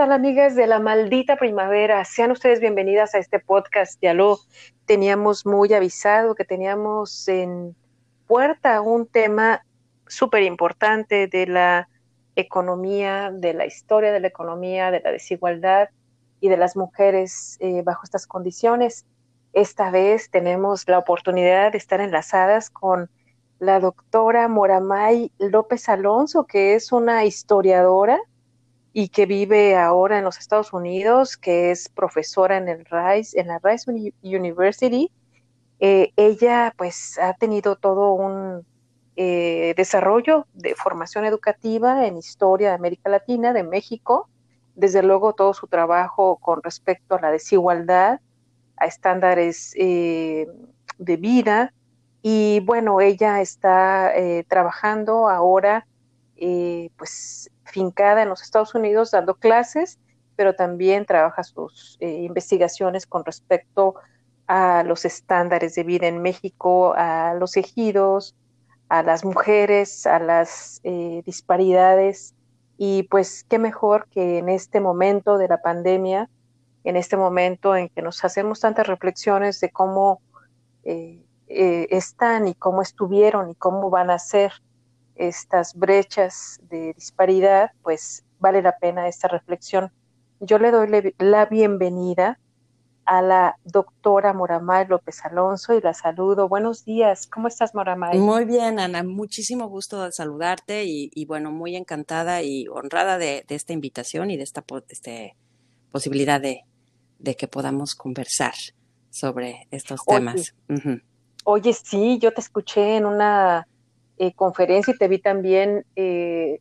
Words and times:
tal, 0.00 0.12
amigas 0.12 0.56
de 0.56 0.66
la 0.66 0.80
maldita 0.80 1.36
primavera? 1.36 2.02
Sean 2.06 2.30
ustedes 2.30 2.58
bienvenidas 2.58 3.14
a 3.14 3.18
este 3.18 3.38
podcast. 3.38 3.98
Ya 4.00 4.14
lo 4.14 4.38
teníamos 4.86 5.44
muy 5.44 5.74
avisado, 5.74 6.34
que 6.34 6.46
teníamos 6.46 7.28
en 7.28 7.76
puerta 8.26 8.80
un 8.80 9.06
tema 9.06 9.62
súper 10.08 10.44
importante 10.44 11.26
de 11.26 11.46
la 11.46 11.90
economía, 12.34 13.30
de 13.30 13.52
la 13.52 13.66
historia 13.66 14.10
de 14.10 14.20
la 14.20 14.28
economía, 14.28 14.90
de 14.90 15.00
la 15.00 15.12
desigualdad 15.12 15.90
y 16.40 16.48
de 16.48 16.56
las 16.56 16.76
mujeres 16.76 17.58
eh, 17.60 17.82
bajo 17.84 18.00
estas 18.04 18.26
condiciones. 18.26 19.04
Esta 19.52 19.90
vez 19.90 20.30
tenemos 20.30 20.88
la 20.88 20.96
oportunidad 20.96 21.72
de 21.72 21.76
estar 21.76 22.00
enlazadas 22.00 22.70
con 22.70 23.10
la 23.58 23.80
doctora 23.80 24.48
Moramay 24.48 25.30
López 25.36 25.90
Alonso, 25.90 26.46
que 26.46 26.72
es 26.72 26.90
una 26.90 27.26
historiadora 27.26 28.18
y 28.92 29.08
que 29.08 29.26
vive 29.26 29.76
ahora 29.76 30.18
en 30.18 30.24
los 30.24 30.38
Estados 30.38 30.72
Unidos, 30.72 31.36
que 31.36 31.70
es 31.70 31.88
profesora 31.88 32.56
en 32.56 32.68
el 32.68 32.84
Rice, 32.84 33.38
en 33.38 33.48
la 33.48 33.60
Rice 33.62 33.90
University. 34.22 35.12
Eh, 35.78 36.12
ella 36.16 36.74
pues 36.76 37.18
ha 37.18 37.34
tenido 37.34 37.76
todo 37.76 38.12
un 38.12 38.66
eh, 39.16 39.74
desarrollo 39.76 40.46
de 40.54 40.74
formación 40.74 41.24
educativa 41.24 42.06
en 42.06 42.16
historia 42.16 42.70
de 42.70 42.74
América 42.74 43.10
Latina, 43.10 43.52
de 43.52 43.62
México, 43.62 44.28
desde 44.74 45.02
luego 45.02 45.34
todo 45.34 45.54
su 45.54 45.68
trabajo 45.68 46.36
con 46.36 46.62
respecto 46.62 47.14
a 47.14 47.20
la 47.20 47.30
desigualdad, 47.30 48.20
a 48.76 48.86
estándares 48.86 49.72
eh, 49.76 50.48
de 50.98 51.16
vida, 51.16 51.72
y 52.22 52.60
bueno, 52.60 53.00
ella 53.00 53.40
está 53.40 54.12
trabajando 54.46 55.26
ahora 55.30 55.86
pues 56.96 57.50
fincada 57.70 58.22
en 58.22 58.28
los 58.28 58.42
Estados 58.42 58.74
Unidos 58.74 59.10
dando 59.10 59.34
clases, 59.34 59.98
pero 60.36 60.54
también 60.54 61.06
trabaja 61.06 61.42
sus 61.42 61.96
eh, 62.00 62.22
investigaciones 62.22 63.06
con 63.06 63.24
respecto 63.24 63.94
a 64.46 64.82
los 64.84 65.04
estándares 65.04 65.74
de 65.74 65.84
vida 65.84 66.06
en 66.06 66.22
México, 66.22 66.94
a 66.96 67.34
los 67.34 67.56
ejidos, 67.56 68.34
a 68.88 69.02
las 69.02 69.24
mujeres, 69.24 70.06
a 70.06 70.18
las 70.18 70.80
eh, 70.82 71.22
disparidades. 71.24 72.34
Y 72.76 73.04
pues 73.04 73.44
qué 73.48 73.58
mejor 73.58 74.08
que 74.10 74.38
en 74.38 74.48
este 74.48 74.80
momento 74.80 75.38
de 75.38 75.48
la 75.48 75.62
pandemia, 75.62 76.28
en 76.84 76.96
este 76.96 77.16
momento 77.16 77.76
en 77.76 77.88
que 77.90 78.02
nos 78.02 78.24
hacemos 78.24 78.60
tantas 78.60 78.86
reflexiones 78.86 79.60
de 79.60 79.70
cómo 79.70 80.22
eh, 80.82 81.22
están 81.46 82.48
y 82.48 82.54
cómo 82.54 82.80
estuvieron 82.80 83.50
y 83.50 83.54
cómo 83.54 83.90
van 83.90 84.10
a 84.10 84.18
ser 84.18 84.52
estas 85.20 85.74
brechas 85.74 86.58
de 86.70 86.94
disparidad, 86.94 87.72
pues 87.82 88.24
vale 88.38 88.62
la 88.62 88.78
pena 88.78 89.06
esta 89.06 89.28
reflexión. 89.28 89.92
Yo 90.40 90.58
le 90.58 90.70
doy 90.70 91.14
la 91.18 91.44
bienvenida 91.44 92.40
a 93.04 93.20
la 93.20 93.56
doctora 93.64 94.32
Moramay 94.32 94.86
López 94.86 95.22
Alonso 95.24 95.74
y 95.74 95.82
la 95.82 95.92
saludo. 95.92 96.48
Buenos 96.48 96.86
días, 96.86 97.26
¿cómo 97.26 97.48
estás 97.48 97.74
Moramay? 97.74 98.18
Muy 98.18 98.46
bien, 98.46 98.80
Ana, 98.80 99.02
muchísimo 99.02 99.68
gusto 99.68 100.02
de 100.02 100.12
saludarte 100.12 100.84
y, 100.86 101.24
bueno, 101.26 101.50
muy 101.50 101.76
encantada 101.76 102.42
y 102.42 102.66
honrada 102.68 103.18
de, 103.18 103.44
esta 103.46 103.74
invitación 103.74 104.30
y 104.30 104.38
de 104.38 104.44
esta 104.44 104.64
este, 104.88 105.36
posibilidad 105.90 106.40
de, 106.40 106.64
que 107.36 107.46
podamos 107.46 107.94
conversar 107.94 108.54
sobre 109.10 109.68
estos 109.70 110.00
temas. 110.06 110.54
oye, 111.44 111.74
sí, 111.74 112.18
yo 112.18 112.32
te 112.32 112.40
escuché 112.40 112.96
en 112.96 113.04
una 113.04 113.66
eh, 114.22 114.34
conferencia 114.34 114.92
y 114.92 114.98
te 114.98 115.08
vi 115.08 115.18
también, 115.18 115.86
eh, 115.96 116.60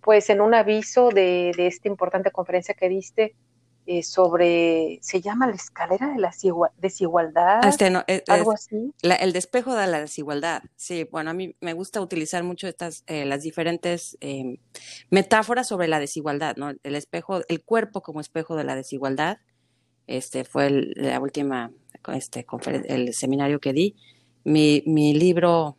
pues, 0.00 0.30
en 0.30 0.40
un 0.40 0.54
aviso 0.54 1.08
de, 1.08 1.50
esta 1.58 1.88
importante 1.88 2.30
conferencia 2.30 2.72
que 2.74 2.88
diste 2.88 3.34
eh, 3.86 4.04
sobre, 4.04 5.00
se 5.02 5.20
llama 5.20 5.48
la 5.48 5.56
escalera 5.56 6.06
de 6.12 6.20
la 6.20 6.32
desigualdad, 6.78 7.64
este, 7.64 7.86
algo 8.28 8.52
así. 8.52 8.94
el 9.02 9.32
despejo 9.32 9.74
de 9.74 9.88
la 9.88 9.98
desigualdad. 9.98 10.62
Sí, 10.76 11.02
bueno, 11.10 11.30
a 11.30 11.34
mí 11.34 11.56
me 11.60 11.72
gusta 11.72 12.00
utilizar 12.00 12.44
mucho 12.44 12.68
estas, 12.68 13.02
las 13.08 13.42
diferentes 13.42 14.16
em, 14.20 14.58
metáforas 15.10 15.66
sobre 15.66 15.88
la 15.88 15.98
desigualdad, 15.98 16.54
¿no? 16.54 16.74
El 16.84 16.94
espejo, 16.94 17.40
el 17.48 17.64
cuerpo 17.64 18.02
como 18.02 18.20
espejo 18.20 18.54
de 18.54 18.62
la 18.62 18.76
desigualdad. 18.76 19.38
Este 20.06 20.44
fue 20.44 20.70
la 20.70 21.18
última, 21.18 21.72
este, 22.14 22.46
el 22.84 23.12
seminario 23.14 23.58
que 23.58 23.72
di. 23.72 23.96
Mi, 24.44 24.84
mi 24.86 25.12
libro 25.12 25.76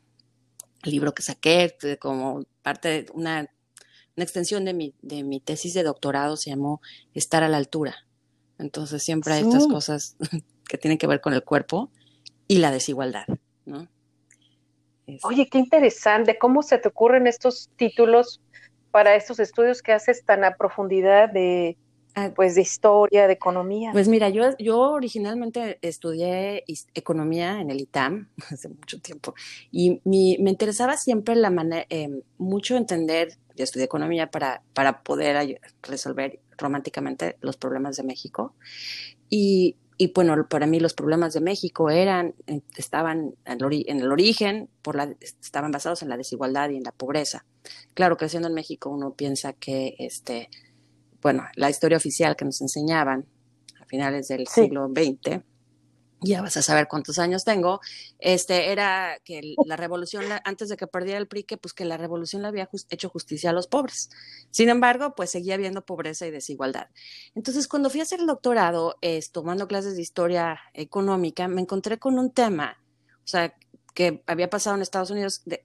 libro 0.83 1.13
que 1.13 1.23
saqué 1.23 1.75
como 1.99 2.43
parte 2.61 2.89
de 2.89 3.05
una, 3.13 3.49
una 4.15 4.23
extensión 4.23 4.65
de 4.65 4.73
mi, 4.73 4.93
de 5.01 5.23
mi 5.23 5.39
tesis 5.39 5.73
de 5.73 5.83
doctorado, 5.83 6.37
se 6.37 6.49
llamó 6.49 6.81
Estar 7.13 7.43
a 7.43 7.49
la 7.49 7.57
altura. 7.57 7.95
Entonces 8.57 9.03
siempre 9.03 9.33
hay 9.33 9.43
estas 9.43 9.67
cosas 9.67 10.15
que 10.67 10.77
tienen 10.77 10.97
que 10.97 11.07
ver 11.07 11.21
con 11.21 11.33
el 11.33 11.43
cuerpo 11.43 11.91
y 12.47 12.57
la 12.57 12.71
desigualdad, 12.71 13.25
¿no? 13.65 13.87
Oye, 15.23 15.49
qué 15.49 15.57
interesante. 15.57 16.37
¿Cómo 16.37 16.61
se 16.61 16.77
te 16.77 16.87
ocurren 16.87 17.27
estos 17.27 17.69
títulos 17.75 18.39
para 18.91 19.15
estos 19.15 19.39
estudios 19.39 19.81
que 19.81 19.91
haces 19.93 20.23
tan 20.23 20.43
a 20.43 20.55
profundidad 20.55 21.29
de, 21.29 21.77
pues 22.35 22.55
de 22.55 22.61
historia, 22.61 23.27
de 23.27 23.33
economía. 23.33 23.91
Pues 23.91 24.07
mira, 24.07 24.29
yo, 24.29 24.55
yo 24.57 24.79
originalmente 24.91 25.79
estudié 25.81 26.63
economía 26.93 27.61
en 27.61 27.69
el 27.69 27.81
ITAM 27.81 28.29
hace 28.51 28.69
mucho 28.69 28.99
tiempo 28.99 29.33
y 29.71 30.01
me 30.03 30.49
interesaba 30.49 30.97
siempre 30.97 31.35
la 31.35 31.49
manera, 31.49 31.85
eh, 31.89 32.21
mucho 32.37 32.77
entender, 32.77 33.37
yo 33.55 33.63
estudié 33.63 33.85
economía 33.85 34.29
para, 34.31 34.61
para 34.73 35.03
poder 35.03 35.59
resolver 35.83 36.39
románticamente 36.57 37.37
los 37.41 37.57
problemas 37.57 37.97
de 37.97 38.03
México 38.03 38.53
y, 39.29 39.75
y 39.97 40.11
bueno, 40.13 40.47
para 40.49 40.65
mí 40.65 40.79
los 40.79 40.93
problemas 40.93 41.33
de 41.33 41.41
México 41.41 41.89
eran, 41.89 42.33
eh, 42.47 42.61
estaban 42.75 43.35
en 43.45 43.99
el 43.99 44.11
origen, 44.11 44.67
por 44.81 44.95
la, 44.95 45.15
estaban 45.21 45.71
basados 45.71 46.01
en 46.01 46.09
la 46.09 46.17
desigualdad 46.17 46.71
y 46.71 46.77
en 46.77 46.83
la 46.83 46.91
pobreza. 46.91 47.45
Claro, 47.93 48.17
creciendo 48.17 48.47
en 48.47 48.55
México 48.55 48.89
uno 48.89 49.13
piensa 49.13 49.53
que 49.53 49.95
este 49.99 50.49
bueno, 51.21 51.47
la 51.55 51.69
historia 51.69 51.97
oficial 51.97 52.35
que 52.35 52.45
nos 52.45 52.61
enseñaban 52.61 53.25
a 53.79 53.85
finales 53.85 54.27
del 54.27 54.47
siglo 54.47 54.87
XX, 54.87 55.41
ya 56.23 56.41
vas 56.41 56.55
a 56.55 56.61
saber 56.61 56.87
cuántos 56.87 57.17
años 57.17 57.43
tengo, 57.43 57.81
este, 58.19 58.71
era 58.71 59.17
que 59.25 59.55
la 59.65 59.75
revolución, 59.75 60.25
antes 60.43 60.69
de 60.69 60.77
que 60.77 60.85
perdiera 60.85 61.17
el 61.17 61.27
PRI, 61.27 61.43
que 61.43 61.57
pues 61.57 61.73
que 61.73 61.83
la 61.83 61.97
revolución 61.97 62.43
le 62.43 62.47
había 62.47 62.69
hecho 62.89 63.09
justicia 63.09 63.49
a 63.49 63.53
los 63.53 63.67
pobres. 63.67 64.11
Sin 64.51 64.69
embargo, 64.69 65.15
pues 65.15 65.31
seguía 65.31 65.55
habiendo 65.55 65.83
pobreza 65.83 66.27
y 66.27 66.31
desigualdad. 66.31 66.89
Entonces, 67.33 67.67
cuando 67.67 67.89
fui 67.89 68.01
a 68.01 68.03
hacer 68.03 68.19
el 68.19 68.27
doctorado, 68.27 68.97
tomando 69.31 69.67
clases 69.67 69.95
de 69.95 70.03
historia 70.03 70.59
económica, 70.73 71.47
me 71.47 71.61
encontré 71.61 71.97
con 71.97 72.19
un 72.19 72.31
tema, 72.31 72.77
o 73.23 73.27
sea, 73.27 73.55
que 73.95 74.23
había 74.27 74.49
pasado 74.49 74.75
en 74.75 74.83
Estados 74.83 75.09
Unidos, 75.09 75.41
de, 75.45 75.63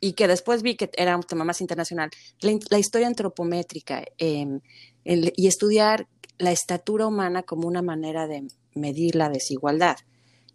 y 0.00 0.14
que 0.14 0.26
después 0.26 0.62
vi 0.62 0.76
que 0.76 0.90
era 0.94 1.16
un 1.16 1.22
tema 1.22 1.44
más 1.44 1.60
internacional, 1.60 2.10
la, 2.40 2.78
historia 2.78 3.06
antropométrica 3.06 4.04
em, 4.18 4.60
y 5.04 5.46
estudiar 5.46 6.08
la 6.38 6.52
estatura 6.52 7.06
humana 7.06 7.42
como 7.42 7.68
una 7.68 7.82
manera 7.82 8.26
de 8.26 8.48
medir 8.74 9.14
la 9.14 9.28
desigualdad. 9.28 9.96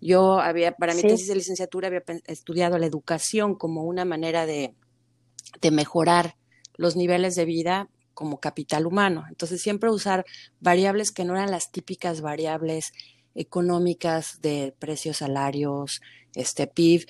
Yo 0.01 0.39
había, 0.39 0.71
para 0.73 0.93
mi 0.93 1.01
tesis 1.01 1.27
de 1.27 1.35
licenciatura, 1.35 1.87
había 1.87 2.03
estudiado 2.25 2.77
la 2.77 2.85
educación 2.87 3.55
como 3.55 3.83
una 3.83 4.03
manera 4.03 4.45
de, 4.45 4.73
de 5.61 5.71
mejorar 5.71 6.35
los 6.75 6.95
niveles 6.95 7.35
de 7.35 7.45
vida 7.45 7.89
como 8.13 8.39
capital 8.39 8.87
humano. 8.87 9.25
Entonces, 9.29 9.61
siempre 9.61 9.91
usar 9.91 10.25
variables 10.59 11.11
que 11.11 11.25
no 11.25 11.35
eran 11.35 11.51
las 11.51 11.71
típicas 11.71 12.21
variables 12.21 12.93
económicas 13.35 14.41
de 14.41 14.73
precios, 14.79 15.17
salarios, 15.17 16.01
este 16.35 16.67
PIB, 16.67 17.05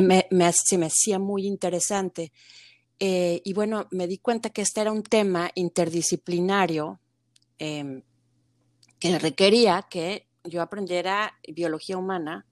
Me, 0.00 0.52
se 0.52 0.78
me 0.78 0.86
hacía 0.86 1.18
muy 1.18 1.46
interesante. 1.46 2.32
Eh, 2.98 3.40
y 3.44 3.52
bueno, 3.52 3.88
me 3.90 4.06
di 4.06 4.18
cuenta 4.18 4.50
que 4.50 4.62
este 4.62 4.80
era 4.80 4.92
un 4.92 5.02
tema 5.02 5.50
interdisciplinario 5.54 7.00
em, 7.58 8.02
que 8.98 9.18
requería 9.18 9.86
que 9.90 10.26
yo 10.44 10.62
aprendiera 10.62 11.38
biología 11.48 11.98
humana 11.98 12.46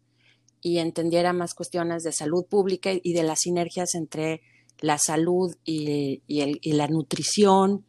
y 0.61 0.79
entendiera 0.79 1.33
más 1.33 1.55
cuestiones 1.55 2.03
de 2.03 2.13
salud 2.13 2.45
pública 2.47 2.91
y 2.93 3.13
de 3.13 3.23
las 3.23 3.41
sinergias 3.41 3.95
entre 3.95 4.43
la 4.81 4.99
salud 4.99 5.55
y, 5.65 6.23
y 6.27 6.73
la 6.73 6.89
nutrición 6.89 7.85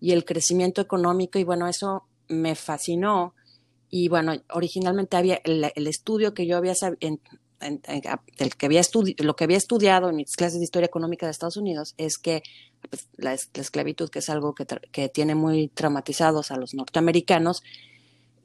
y 0.00 0.12
el 0.12 0.24
crecimiento 0.24 0.80
económico. 0.80 1.38
Y 1.38 1.44
bueno, 1.44 1.68
eso 1.68 2.04
me 2.28 2.54
fascinó 2.54 3.34
y 3.90 4.08
bueno, 4.08 4.32
originalmente 4.52 5.16
había 5.16 5.40
el, 5.44 5.86
estudio 5.88 6.32
que 6.32 6.46
yo 6.46 6.56
había 6.56 6.74
en, 7.00 7.20
el 7.60 8.56
que 8.56 8.66
había 8.66 8.82
lo 9.18 9.36
que 9.36 9.44
había 9.44 9.56
estudiado 9.56 10.08
en 10.08 10.16
mis 10.16 10.34
clases 10.34 10.58
de 10.58 10.64
historia 10.64 10.86
económica 10.86 11.26
de 11.26 11.32
Estados 11.32 11.56
Unidos 11.56 11.94
es 11.98 12.18
que 12.18 12.42
pues, 12.88 13.08
la, 13.16 13.34
esclavitud, 13.34 14.08
que 14.08 14.20
es 14.20 14.30
algo 14.30 14.54
que, 14.54 14.66
que, 14.92 15.08
tiene 15.08 15.34
muy 15.34 15.68
traumatizados 15.68 16.50
a 16.50 16.56
los 16.56 16.74
norteamericanos, 16.74 17.62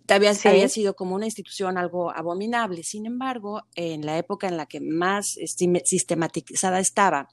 había, 0.08 0.34
había, 0.44 0.70
sido 0.70 0.96
como 0.96 1.16
una 1.16 1.26
institución 1.26 1.78
algo 1.78 2.12
abominable. 2.12 2.84
Sin 2.84 3.06
embargo, 3.06 3.64
en 3.76 4.06
la 4.06 4.18
época 4.18 4.48
en 4.48 4.58
la 4.58 4.66
que 4.66 4.80
más 4.80 5.38
sistematizada 5.86 6.80
estaba, 6.80 7.30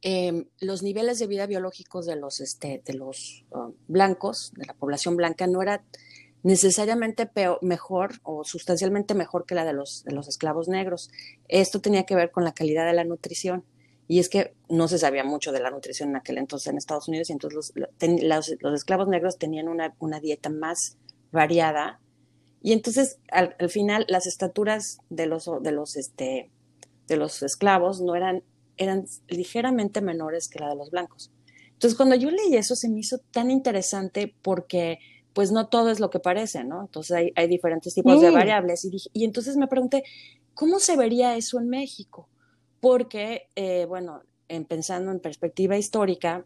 em, 0.00 0.46
los 0.60 0.82
niveles 0.82 1.18
de 1.18 1.26
vida 1.26 1.46
biológicos 1.46 2.06
de 2.06 2.16
los, 2.16 2.40
este, 2.40 2.82
de 2.84 2.94
los 2.94 3.44
um, 3.50 3.74
blancos, 3.88 4.52
de 4.56 4.66
la 4.66 4.74
población 4.74 5.16
blanca, 5.16 5.46
no 5.46 5.60
era 5.60 5.84
necesariamente 6.46 7.26
peor, 7.26 7.58
mejor 7.60 8.20
o 8.22 8.44
sustancialmente 8.44 9.14
mejor 9.14 9.46
que 9.46 9.56
la 9.56 9.64
de 9.64 9.72
los, 9.72 10.04
de 10.04 10.14
los 10.14 10.28
esclavos 10.28 10.68
negros. 10.68 11.10
Esto 11.48 11.80
tenía 11.80 12.04
que 12.04 12.14
ver 12.14 12.30
con 12.30 12.44
la 12.44 12.54
calidad 12.54 12.86
de 12.86 12.92
la 12.92 13.02
nutrición. 13.02 13.64
Y 14.06 14.20
es 14.20 14.28
que 14.28 14.54
no 14.68 14.86
se 14.86 14.98
sabía 14.98 15.24
mucho 15.24 15.50
de 15.50 15.58
la 15.58 15.72
nutrición 15.72 16.10
en 16.10 16.16
aquel 16.16 16.38
entonces 16.38 16.68
en 16.68 16.76
Estados 16.76 17.08
Unidos 17.08 17.30
y 17.30 17.32
entonces 17.32 17.72
los, 18.22 18.54
los, 18.60 18.74
esclavos 18.74 19.08
negros 19.08 19.38
tenían 19.38 19.66
una, 19.66 19.96
una, 19.98 20.20
dieta 20.20 20.48
más 20.48 20.96
variada. 21.32 21.98
Y 22.62 22.72
entonces 22.72 23.18
al, 23.32 23.56
al, 23.58 23.68
final 23.68 24.06
las 24.08 24.28
estaturas 24.28 25.00
de 25.10 25.26
los, 25.26 25.50
de 25.62 25.72
los, 25.72 25.96
este, 25.96 26.52
de 27.08 27.16
los 27.16 27.42
esclavos 27.42 28.00
no 28.00 28.14
eran, 28.14 28.44
eran 28.76 29.06
ligeramente 29.26 30.00
menores 30.00 30.46
que 30.46 30.60
la 30.60 30.68
de 30.68 30.76
los 30.76 30.92
blancos. 30.92 31.32
Entonces 31.72 31.96
cuando 31.96 32.14
yo 32.14 32.30
leí 32.30 32.54
eso 32.54 32.76
se 32.76 32.88
me 32.88 33.00
hizo 33.00 33.18
tan 33.32 33.50
interesante 33.50 34.32
porque 34.42 35.00
pues 35.36 35.52
no 35.52 35.68
todo 35.68 35.90
es 35.90 36.00
lo 36.00 36.10
que 36.10 36.18
parece, 36.18 36.64
¿no? 36.64 36.80
Entonces 36.80 37.16
hay, 37.16 37.32
hay 37.36 37.46
diferentes 37.46 37.94
tipos 37.94 38.20
de 38.20 38.32
variables. 38.32 38.84
Y, 38.84 38.90
dije, 38.90 39.08
y 39.12 39.24
entonces 39.24 39.56
me 39.56 39.68
pregunté, 39.68 40.02
¿cómo 40.54 40.80
se 40.80 40.96
vería 40.96 41.36
eso 41.36 41.60
en 41.60 41.68
México? 41.68 42.28
porque, 42.86 43.50
eh, 43.56 43.84
bueno, 43.86 44.22
en, 44.46 44.64
pensando 44.64 45.10
en 45.10 45.18
perspectiva 45.18 45.76
histórica, 45.76 46.44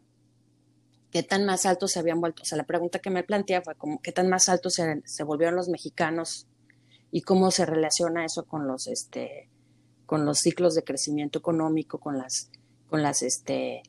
qué 1.10 1.22
tan 1.22 1.44
más 1.44 1.66
altos 1.66 1.92
se 1.92 1.98
habían 1.98 2.20
vuelto. 2.20 2.42
O 2.42 2.46
sea, 2.46 2.56
la 2.56 2.64
pregunta 2.64 3.00
que 3.00 3.10
me 3.10 3.24
plantea 3.24 3.62
fue 3.62 3.74
como, 3.74 4.00
qué 4.00 4.10
tan 4.10 4.28
más 4.28 4.48
altos 4.48 4.72
se, 4.72 5.02
se, 5.04 5.22
volvieron 5.22 5.56
los 5.56 5.68
mexicanos 5.68 6.46
y 7.10 7.20
cómo 7.20 7.50
se 7.50 7.66
relaciona 7.66 8.24
eso 8.24 8.46
con 8.46 8.66
los, 8.66 8.86
este, 8.86 9.50
con 10.06 10.24
los 10.24 10.38
ciclos 10.38 10.74
de 10.74 10.84
crecimiento 10.84 11.40
económico, 11.40 11.98
con 11.98 12.16
las, 12.16 12.50
con 12.88 13.02
las, 13.02 13.22
este, 13.22 13.82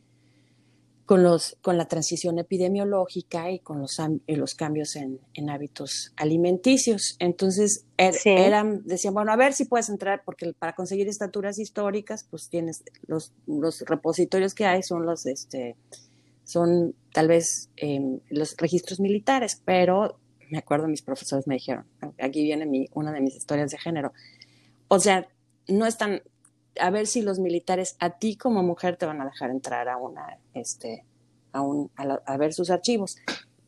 con, 1.11 1.23
los, 1.23 1.57
con 1.61 1.77
la 1.77 1.89
transición 1.89 2.39
epidemiológica 2.39 3.51
y 3.51 3.59
con 3.59 3.81
los, 3.81 3.97
los 4.27 4.55
cambios 4.55 4.95
en, 4.95 5.19
en 5.33 5.49
hábitos 5.49 6.13
alimenticios. 6.15 7.17
Entonces, 7.19 7.83
er, 7.97 8.15
eran, 8.23 8.83
decían, 8.85 9.13
bueno, 9.13 9.33
a 9.33 9.35
ver 9.35 9.51
si 9.51 9.65
puedes 9.65 9.89
entrar, 9.89 10.21
porque 10.23 10.53
para 10.57 10.73
conseguir 10.73 11.09
estaturas 11.09 11.59
históricas, 11.59 12.25
pues 12.31 12.47
tienes 12.47 12.85
los, 13.07 13.33
los 13.45 13.81
repositorios 13.81 14.53
que 14.53 14.63
hay, 14.63 14.83
son 14.83 15.05
los, 15.05 15.25
este, 15.25 15.75
son 16.45 16.95
tal 17.11 17.27
vez 17.27 17.69
eh, 17.75 18.21
los 18.29 18.55
registros 18.55 19.01
militares, 19.01 19.61
pero 19.65 20.17
me 20.49 20.59
acuerdo 20.59 20.87
mis 20.87 21.01
profesores 21.01 21.45
me 21.45 21.55
dijeron, 21.55 21.83
aquí 22.21 22.41
viene 22.41 22.65
mi, 22.65 22.87
una 22.93 23.11
de 23.11 23.19
mis 23.19 23.35
historias 23.35 23.69
de 23.71 23.77
género. 23.77 24.13
O 24.87 24.97
sea, 24.97 25.27
no 25.67 25.85
están, 25.85 26.21
a 26.79 26.89
ver 26.89 27.07
si 27.07 27.21
los 27.21 27.39
militares 27.39 27.95
a 28.00 28.18
ti 28.18 28.35
como 28.35 28.63
mujer 28.63 28.97
te 28.97 29.06
van 29.06 29.21
a 29.21 29.25
dejar 29.25 29.50
entrar 29.51 29.89
a 29.89 29.97
una, 29.97 30.39
este, 30.53 31.06
a, 31.51 31.62
un, 31.62 31.91
a, 31.95 32.38
ver 32.38 32.53
sus 32.53 32.69
archivos. 32.69 33.18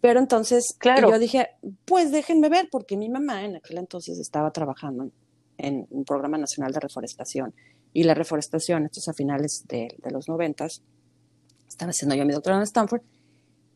Pero 0.02 0.20
entonces 0.20 0.76
claro. 0.78 1.10
yo 1.12 1.20
dije, 1.20 1.50
pues 1.86 2.12
déjenme 2.12 2.50
ver, 2.50 2.68
porque 2.72 2.98
mi 2.98 3.10
mamá 3.10 3.46
en 3.46 3.56
aquel 3.56 3.78
entonces 3.78 4.20
estaba 4.20 4.52
trabajando 4.52 5.10
en 5.58 5.88
un 5.90 6.04
programa 6.04 6.38
nacional 6.38 6.74
de 6.74 6.80
reforestación. 6.80 7.54
Y 7.94 8.04
la 8.04 8.14
reforestación, 8.14 8.86
esto 8.86 9.00
es 9.00 9.08
a 9.08 9.14
finales 9.14 9.66
de, 9.68 9.96
de 9.98 10.12
los 10.12 10.28
noventas, 10.28 10.82
estaba 11.68 11.92
haciendo 11.92 12.16
yo 12.16 12.26
mi 12.26 12.34
doctorado 12.34 12.62
en 12.62 12.66
Stanford, 12.66 13.02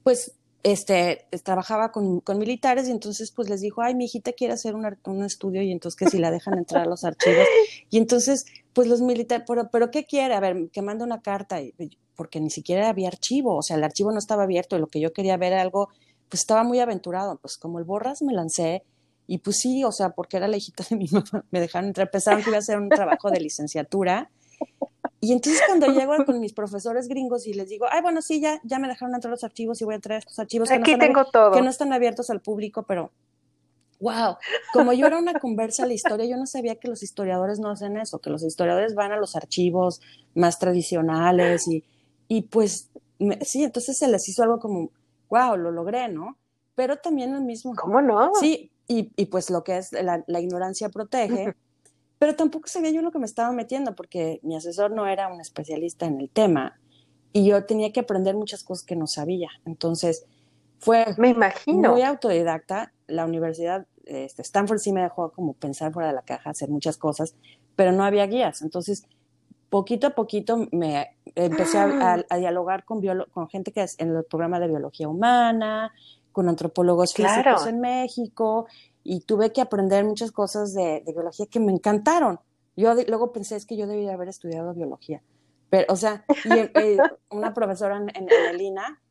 pues 0.03 0.33
este, 0.63 1.27
trabajaba 1.43 1.91
con, 1.91 2.19
con, 2.19 2.37
militares 2.37 2.87
y 2.87 2.91
entonces 2.91 3.31
pues 3.31 3.49
les 3.49 3.61
dijo, 3.61 3.81
ay, 3.81 3.95
mi 3.95 4.05
hijita 4.05 4.33
quiere 4.33 4.53
hacer 4.53 4.75
un, 4.75 4.85
un, 5.05 5.23
estudio 5.23 5.61
y 5.61 5.71
entonces 5.71 5.97
que 5.97 6.09
si 6.09 6.17
la 6.17 6.31
dejan 6.31 6.57
entrar 6.57 6.83
a 6.83 6.89
los 6.89 7.03
archivos. 7.03 7.45
Y 7.89 7.97
entonces, 7.97 8.45
pues 8.77 8.87
los 8.87 9.01
militares, 9.01 9.43
pero, 9.47 9.71
pero 9.71 9.89
¿qué 9.89 10.05
quiere? 10.05 10.35
A 10.35 10.39
ver, 10.39 10.69
que 10.71 10.83
mande 10.83 11.03
una 11.03 11.19
carta, 11.19 11.57
porque 12.15 12.39
ni 12.39 12.51
siquiera 12.51 12.89
había 12.89 13.07
archivo, 13.07 13.55
o 13.55 13.63
sea, 13.63 13.75
el 13.75 13.83
archivo 13.83 14.11
no 14.11 14.19
estaba 14.19 14.43
abierto 14.43 14.77
y 14.77 14.79
lo 14.79 14.85
que 14.85 14.99
yo 14.99 15.13
quería 15.13 15.35
ver 15.35 15.53
era 15.53 15.63
algo, 15.63 15.89
pues 16.29 16.41
estaba 16.41 16.61
muy 16.61 16.79
aventurado, 16.79 17.39
pues 17.39 17.57
como 17.57 17.79
el 17.79 17.85
borras 17.85 18.21
me 18.21 18.33
lancé 18.33 18.83
y 19.25 19.39
pues 19.39 19.57
sí, 19.57 19.83
o 19.83 19.91
sea, 19.91 20.11
porque 20.11 20.37
era 20.37 20.47
la 20.47 20.57
hijita 20.57 20.83
de 20.87 20.95
mi 20.95 21.07
mamá, 21.11 21.43
me 21.49 21.59
dejaron 21.59 21.87
entrar, 21.87 22.11
pensaron 22.11 22.43
que 22.43 22.51
iba 22.51 22.57
a 22.57 22.59
hacer 22.59 22.77
un 22.77 22.89
trabajo 22.89 23.31
de 23.31 23.39
licenciatura 23.39 24.29
y 25.21 25.33
entonces 25.33 25.59
cuando 25.65 25.87
llego 25.99 26.13
con 26.23 26.39
mis 26.39 26.53
profesores 26.53 27.07
gringos 27.07 27.47
y 27.47 27.55
les 27.55 27.69
digo, 27.69 27.87
ay, 27.89 28.03
bueno, 28.03 28.21
sí, 28.21 28.39
ya, 28.39 28.61
ya 28.63 28.77
me 28.77 28.87
dejaron 28.87 29.15
entrar 29.15 29.31
los 29.31 29.43
archivos 29.43 29.81
y 29.81 29.85
voy 29.85 29.93
a 29.93 29.95
entrar 29.95 30.19
estos 30.19 30.37
archivos 30.37 30.69
Aquí 30.69 30.83
que, 30.83 30.97
no 30.97 30.99
tengo 30.99 31.25
todo. 31.25 31.49
que 31.49 31.63
no 31.63 31.71
están 31.71 31.93
abiertos 31.93 32.29
al 32.29 32.41
público, 32.41 32.85
pero 32.87 33.11
wow, 33.99 34.37
como 34.73 34.93
yo 34.93 35.07
era 35.07 35.17
una 35.17 35.39
conversa 35.39 35.83
a 35.83 35.87
la 35.87 35.93
historia, 35.93 36.25
yo 36.25 36.37
no 36.37 36.45
sabía 36.45 36.75
que 36.75 36.87
los 36.87 37.03
historiadores 37.03 37.59
no 37.59 37.69
hacen 37.69 37.97
eso, 37.97 38.19
que 38.19 38.29
los 38.29 38.43
historiadores 38.43 38.95
van 38.95 39.11
a 39.11 39.17
los 39.17 39.35
archivos 39.35 40.01
más 40.35 40.59
tradicionales 40.59 41.67
y, 41.67 41.83
y 42.27 42.43
pues 42.43 42.91
sí, 43.41 43.63
entonces 43.63 43.97
se 43.97 44.07
les 44.07 44.27
hizo 44.29 44.43
algo 44.43 44.59
como, 44.59 44.91
wow, 45.29 45.57
lo 45.57 45.71
logré, 45.71 46.09
¿no? 46.09 46.37
Pero 46.75 46.97
también 46.97 47.33
el 47.33 47.41
mismo. 47.41 47.73
¿Cómo 47.75 48.01
no? 48.01 48.31
Sí, 48.39 48.71
y, 48.87 49.11
y 49.15 49.25
pues 49.25 49.49
lo 49.49 49.63
que 49.63 49.77
es 49.77 49.91
la, 49.91 50.23
la 50.27 50.39
ignorancia 50.39 50.89
protege. 50.89 51.55
pero 52.19 52.35
tampoco 52.35 52.67
sabía 52.67 52.91
yo 52.91 53.01
lo 53.01 53.11
que 53.11 53.19
me 53.19 53.25
estaba 53.25 53.51
metiendo 53.51 53.95
porque 53.95 54.39
mi 54.43 54.55
asesor 54.55 54.91
no 54.91 55.07
era 55.07 55.27
un 55.27 55.41
especialista 55.41 56.05
en 56.05 56.19
el 56.19 56.29
tema 56.29 56.79
y 57.33 57.45
yo 57.45 57.65
tenía 57.65 57.91
que 57.91 57.99
aprender 57.99 58.35
muchas 58.35 58.63
cosas 58.63 58.85
que 58.85 58.95
no 58.95 59.07
sabía. 59.07 59.49
Entonces, 59.65 60.25
fue 60.79 61.05
me 61.17 61.29
imagino. 61.29 61.91
muy 61.91 62.01
autodidacta. 62.01 62.93
La 63.07 63.25
universidad, 63.25 63.87
este, 64.05 64.41
Stanford 64.41 64.79
sí 64.79 64.93
me 64.93 65.01
dejó 65.01 65.31
como 65.31 65.53
pensar 65.53 65.91
fuera 65.93 66.09
de 66.09 66.15
la 66.15 66.21
caja, 66.21 66.49
hacer 66.49 66.69
muchas 66.69 66.97
cosas, 66.97 67.35
pero 67.75 67.91
no 67.91 68.03
había 68.03 68.27
guías. 68.27 68.61
Entonces, 68.61 69.05
poquito 69.69 70.07
a 70.07 70.09
poquito 70.11 70.67
me 70.71 71.17
empecé 71.35 71.77
a, 71.77 72.13
a, 72.13 72.25
a 72.29 72.37
dialogar 72.37 72.85
con, 72.85 73.01
con 73.31 73.49
gente 73.49 73.71
que 73.71 73.83
es 73.83 73.99
en 73.99 74.15
el 74.15 74.23
programa 74.23 74.59
de 74.59 74.67
biología 74.67 75.07
humana, 75.07 75.91
con 76.31 76.49
antropólogos 76.49 77.13
claro. 77.13 77.43
físicos 77.43 77.67
en 77.67 77.79
México, 77.81 78.67
y 79.03 79.21
tuve 79.21 79.51
que 79.51 79.61
aprender 79.61 80.03
muchas 80.05 80.31
cosas 80.31 80.73
de, 80.73 81.01
de 81.05 81.13
biología 81.13 81.45
que 81.47 81.59
me 81.59 81.71
encantaron. 81.71 82.39
Yo 82.75 82.93
de, 82.93 83.05
luego 83.07 83.31
pensé 83.31 83.55
es 83.55 83.65
que 83.65 83.77
yo 83.77 83.87
debía 83.87 84.13
haber 84.13 84.27
estudiado 84.27 84.73
biología. 84.73 85.23
Pero, 85.69 85.91
o 85.91 85.95
sea, 85.95 86.25
y, 86.45 86.51
eh, 86.79 86.97
una 87.29 87.53
profesora 87.53 87.97
en, 87.97 88.09
en, 88.09 88.31
en, 88.31 88.55
el 88.55 88.61
INA, 88.61 89.01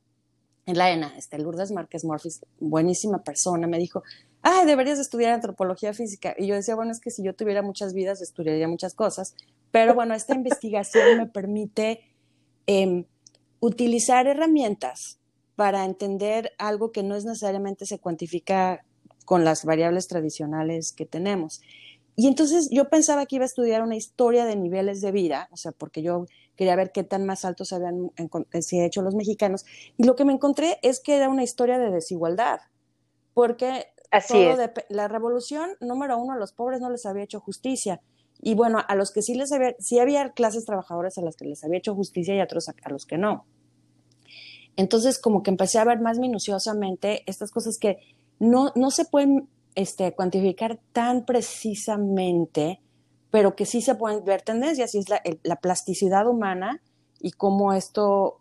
en 0.66 0.76
la 0.76 0.90
ENA, 0.90 1.14
este, 1.16 1.38
Lourdes 1.38 1.70
Márquez 1.70 2.04
Morfis, 2.04 2.44
buenísima 2.58 3.22
persona, 3.22 3.68
me 3.68 3.78
dijo, 3.78 4.02
ay, 4.42 4.66
deberías 4.66 4.98
estudiar 4.98 5.32
antropología 5.32 5.94
física. 5.94 6.34
Y 6.36 6.48
yo 6.48 6.56
decía, 6.56 6.74
bueno, 6.74 6.90
es 6.90 7.00
que 7.00 7.10
si 7.10 7.22
yo 7.22 7.34
tuviera 7.34 7.62
muchas 7.62 7.94
vidas, 7.94 8.20
estudiaría 8.20 8.66
muchas 8.66 8.94
cosas. 8.94 9.34
Pero 9.70 9.94
bueno, 9.94 10.14
esta 10.14 10.34
investigación 10.34 11.18
me 11.18 11.26
permite 11.26 12.00
eh, 12.66 13.04
utilizar 13.60 14.26
herramientas 14.26 15.18
para 15.54 15.84
entender 15.84 16.52
algo 16.58 16.92
que 16.92 17.02
no 17.02 17.16
es 17.16 17.24
necesariamente 17.24 17.86
se 17.86 17.98
cuantifica 17.98 18.84
con 19.24 19.44
las 19.44 19.64
variables 19.64 20.08
tradicionales 20.08 20.92
que 20.92 21.06
tenemos. 21.06 21.60
Y 22.16 22.26
entonces 22.28 22.70
yo 22.70 22.88
pensaba 22.88 23.26
que 23.26 23.36
iba 23.36 23.44
a 23.44 23.46
estudiar 23.46 23.82
una 23.82 23.94
historia 23.94 24.46
de 24.46 24.56
niveles 24.56 25.02
de 25.02 25.12
vida, 25.12 25.48
o 25.52 25.56
sea, 25.58 25.72
porque 25.72 26.02
yo 26.02 26.24
quería 26.56 26.74
ver 26.74 26.90
qué 26.90 27.04
tan 27.04 27.26
más 27.26 27.44
altos 27.44 27.74
habían 27.74 28.10
si 28.62 28.80
hecho 28.80 29.02
los 29.02 29.14
mexicanos. 29.14 29.66
Y 29.98 30.04
lo 30.04 30.16
que 30.16 30.24
me 30.24 30.32
encontré 30.32 30.78
es 30.82 31.00
que 31.00 31.16
era 31.16 31.28
una 31.28 31.44
historia 31.44 31.78
de 31.78 31.90
desigualdad, 31.90 32.60
porque 33.34 33.86
Así 34.10 34.38
es. 34.38 34.56
De, 34.56 34.72
la 34.88 35.08
revolución, 35.08 35.70
número 35.80 36.16
uno, 36.18 36.32
a 36.32 36.36
los 36.36 36.52
pobres 36.52 36.80
no 36.80 36.88
les 36.90 37.04
había 37.04 37.24
hecho 37.24 37.40
justicia. 37.40 38.00
Y 38.40 38.54
bueno, 38.54 38.78
a 38.86 38.94
los 38.94 39.10
que 39.10 39.20
sí 39.20 39.34
les 39.34 39.52
había, 39.52 39.74
sí 39.78 39.98
había 39.98 40.30
clases 40.30 40.64
trabajadoras 40.64 41.18
a 41.18 41.22
las 41.22 41.36
que 41.36 41.44
les 41.44 41.64
había 41.64 41.78
hecho 41.78 41.94
justicia 41.94 42.34
y 42.34 42.40
a 42.40 42.44
otros 42.44 42.68
a, 42.68 42.74
a 42.82 42.90
los 42.90 43.04
que 43.04 43.18
no. 43.18 43.44
Entonces, 44.76 45.18
como 45.18 45.42
que 45.42 45.50
empecé 45.50 45.78
a 45.78 45.84
ver 45.84 46.00
más 46.00 46.18
minuciosamente 46.18 47.22
estas 47.26 47.50
cosas 47.50 47.78
que 47.78 47.98
no, 48.38 48.72
no 48.74 48.90
se 48.90 49.06
pueden 49.06 49.48
este, 49.76 50.12
cuantificar 50.14 50.80
tan 50.92 51.24
precisamente, 51.24 52.80
pero 53.30 53.54
que 53.54 53.66
sí 53.66 53.82
se 53.82 53.94
pueden 53.94 54.24
ver 54.24 54.42
tendencias, 54.42 54.94
y 54.94 54.98
es 54.98 55.08
la, 55.08 55.22
la 55.44 55.56
plasticidad 55.56 56.26
humana 56.26 56.82
y 57.20 57.30
cómo 57.32 57.72
esto, 57.72 58.40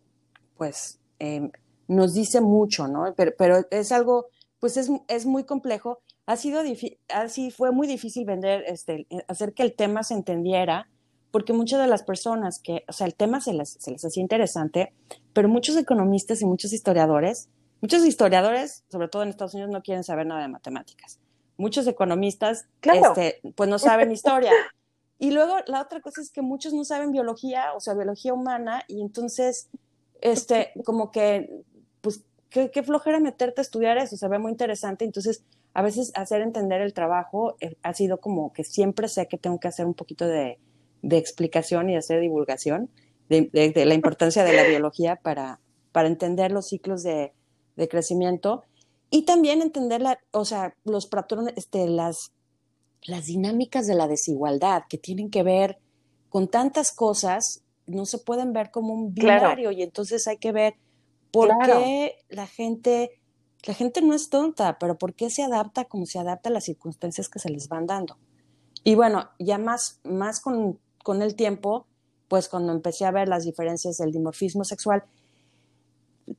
pues, 0.58 1.00
eh, 1.20 1.52
nos 1.88 2.14
dice 2.14 2.42
mucho, 2.42 2.88
¿no? 2.88 3.14
Pero, 3.16 3.34
pero, 3.38 3.58
es 3.70 3.92
algo, 3.92 4.28
pues 4.60 4.78
es, 4.78 4.90
es 5.08 5.26
muy 5.26 5.44
complejo. 5.44 6.00
Ha 6.26 6.38
sido 6.38 6.62
así 7.10 7.52
fue 7.52 7.72
muy 7.72 7.86
difícil 7.86 8.26
vender, 8.26 8.64
este, 8.66 9.06
hacer 9.28 9.54
que 9.54 9.62
el 9.62 9.76
tema 9.76 10.04
se 10.04 10.16
entendiera, 10.16 10.90
porque 11.30 11.54
muchas 11.54 11.82
de 11.82 11.88
las 11.88 12.04
personas 12.04 12.60
que, 12.60 12.86
o 12.88 12.94
sea, 12.94 13.06
el 13.06 13.14
tema 13.14 13.42
se 13.42 13.54
les, 13.54 13.78
se 13.80 13.92
les 13.92 14.04
hacía 14.04 14.24
interesante, 14.24 14.94
pero 15.34 15.50
muchos 15.50 15.76
economistas 15.76 16.42
y 16.42 16.46
muchos 16.46 16.72
historiadores 16.72 17.50
Muchos 17.82 18.06
historiadores, 18.06 18.84
sobre 18.90 19.08
todo 19.10 19.24
en 19.24 19.30
Estados 19.30 19.54
Unidos, 19.54 19.72
no 19.72 19.84
quieren 19.84 20.04
saber 20.04 20.26
nada 20.26 20.42
de 20.42 20.48
matemáticas. 20.48 21.20
Muchos 21.58 21.88
economistas, 21.88 22.66
claro. 22.80 23.10
este, 23.10 23.42
pues 23.56 23.70
no 23.70 23.80
saben 23.80 24.12
historia. 24.12 24.52
Y 25.18 25.32
luego 25.32 25.56
la 25.68 25.82
otra 25.82 26.02
cosa 26.02 26.22
es 26.22 26.30
que 26.30 26.42
muchos 26.42 26.74
no 26.74 26.84
saben 26.84 27.14
biología, 27.14 27.74
o 27.74 27.80
sea, 27.80 27.94
biología 27.94 28.34
humana, 28.34 28.84
y 28.86 29.00
entonces, 29.00 29.70
este, 30.20 30.74
como 30.84 31.10
que, 31.10 31.50
pues, 32.02 32.26
qué, 32.50 32.70
qué 32.70 32.84
flojera 32.84 33.22
meterte 33.22 33.62
a 33.62 33.64
estudiar 33.64 33.98
eso, 33.98 34.18
se 34.18 34.28
ve 34.28 34.40
muy 34.40 34.52
interesante. 34.52 35.06
Entonces, 35.06 35.46
a 35.74 35.82
veces 35.82 36.12
hacer 36.16 36.42
entender 36.42 36.82
el 36.82 36.94
trabajo 36.94 37.56
eh, 37.60 37.76
ha 37.82 37.94
sido 37.94 38.20
como 38.20 38.52
que 38.52 38.64
siempre 38.64 39.08
sé 39.08 39.28
que 39.28 39.38
tengo 39.38 39.60
que 39.60 39.68
hacer 39.70 39.86
un 39.86 39.94
poquito 39.94 40.28
de, 40.28 40.60
de 41.02 41.18
explicación 41.18 41.90
y 41.90 41.96
hacer 41.96 42.20
divulgación. 42.20 42.90
de, 43.30 43.50
la 43.86 43.94
importancia 43.94 44.44
de 44.44 44.54
la 44.54 44.64
biología 44.64 45.16
para, 45.16 45.60
para 45.92 46.08
entender 46.08 46.52
los 46.52 46.68
ciclos 46.68 47.04
de, 47.04 47.34
de 47.76 47.88
crecimiento 47.88 48.64
y 49.10 49.24
también 49.24 49.62
entender 49.62 50.02
la, 50.02 50.20
o 50.32 50.46
sea, 50.46 50.76
los 50.84 51.08
patrones, 51.08 51.54
este, 51.58 51.88
las, 51.88 52.32
las 53.04 53.26
dinámicas 53.26 53.88
de 53.88 53.96
la 53.96 54.08
desigualdad 54.08 54.84
que 54.90 54.98
tienen 54.98 55.30
que 55.30 55.44
ver 55.44 55.78
con 56.30 56.48
tantas 56.48 56.92
cosas, 56.92 57.64
no 57.86 58.06
se 58.06 58.18
pueden 58.18 58.52
ver 58.52 58.72
como 58.72 58.94
un 58.94 59.14
binario 59.14 59.72
y 59.72 59.84
entonces 59.84 60.28
hay 60.28 60.38
que 60.38 60.52
ver 60.52 60.76
por 61.32 61.50
qué 61.66 62.18
la 62.30 62.48
gente, 62.48 63.22
la 63.64 63.74
gente 63.74 64.02
no 64.02 64.14
es 64.14 64.30
tonta, 64.30 64.78
pero 64.80 64.98
por 64.98 65.14
qué 65.14 65.30
se 65.30 65.44
adapta 65.44 65.86
como 65.86 66.06
se 66.06 66.20
adapta 66.20 66.50
a 66.50 66.54
las 66.54 66.66
circunstancias 66.66 67.30
que 67.30 67.40
se 67.40 67.50
les 67.50 67.70
van 67.70 67.86
dando. 67.86 68.18
Y 68.84 68.96
bueno, 68.96 69.30
ya 69.40 69.58
más, 69.58 70.00
más 70.04 70.40
con, 70.40 70.80
con 71.04 71.22
el 71.22 71.36
tiempo, 71.36 71.88
pues 72.28 72.50
cuando 72.50 72.74
empecé 72.74 73.06
a 73.06 73.12
ver 73.12 73.28
las 73.28 73.46
diferencias 73.46 73.98
del 73.98 74.12
dimorfismo 74.12 74.64
sexual, 74.64 75.04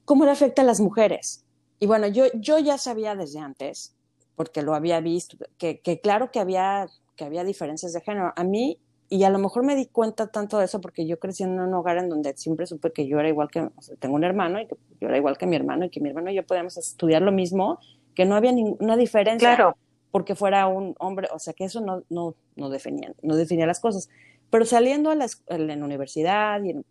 cómo 0.04 0.24
le 0.24 0.32
afecta 0.32 0.62
a 0.62 0.64
las 0.64 0.80
mujeres. 0.80 1.45
Y 1.78 1.86
bueno, 1.86 2.06
yo, 2.06 2.24
yo 2.34 2.58
ya 2.58 2.78
sabía 2.78 3.14
desde 3.14 3.40
antes, 3.40 3.94
porque 4.34 4.62
lo 4.62 4.74
había 4.74 5.00
visto, 5.00 5.36
que, 5.58 5.80
que, 5.80 6.00
claro 6.00 6.30
que 6.30 6.40
había, 6.40 6.88
que 7.16 7.24
había 7.24 7.44
diferencias 7.44 7.92
de 7.92 8.00
género. 8.00 8.32
A 8.36 8.44
mí, 8.44 8.78
y 9.08 9.24
a 9.24 9.30
lo 9.30 9.38
mejor 9.38 9.64
me 9.64 9.76
di 9.76 9.86
cuenta 9.86 10.28
tanto 10.28 10.58
de 10.58 10.64
eso 10.64 10.80
porque 10.80 11.06
yo 11.06 11.18
crecí 11.18 11.44
en 11.44 11.60
un 11.60 11.72
hogar 11.74 11.98
en 11.98 12.08
donde 12.08 12.36
siempre 12.36 12.66
supe 12.66 12.92
que 12.92 13.06
yo 13.06 13.20
era 13.20 13.28
igual 13.28 13.48
que, 13.48 13.60
o 13.60 13.82
sea, 13.82 13.96
tengo 13.96 14.16
un 14.16 14.24
hermano 14.24 14.60
y 14.60 14.66
que 14.66 14.76
yo 15.00 15.08
era 15.08 15.16
igual 15.16 15.38
que 15.38 15.46
mi 15.46 15.56
hermano 15.56 15.84
y 15.84 15.90
que 15.90 16.00
mi 16.00 16.08
hermano 16.08 16.30
y 16.30 16.34
yo 16.34 16.44
podíamos 16.44 16.76
estudiar 16.76 17.22
lo 17.22 17.32
mismo, 17.32 17.78
que 18.14 18.24
no 18.24 18.34
había 18.34 18.52
ninguna 18.52 18.96
diferencia. 18.96 19.54
Claro. 19.54 19.76
Porque 20.10 20.34
fuera 20.34 20.66
un 20.66 20.94
hombre, 20.98 21.28
o 21.32 21.38
sea, 21.38 21.52
que 21.52 21.64
eso 21.64 21.80
no, 21.80 22.02
no, 22.08 22.34
no, 22.56 22.70
definía, 22.70 23.12
no 23.22 23.36
definía 23.36 23.66
las 23.66 23.80
cosas. 23.80 24.08
Pero 24.50 24.64
saliendo 24.64 25.10
a 25.10 25.14
la, 25.14 25.26
en 25.48 25.66
la 25.66 25.84
universidad 25.84 26.62
y 26.62 26.70
en 26.70 26.84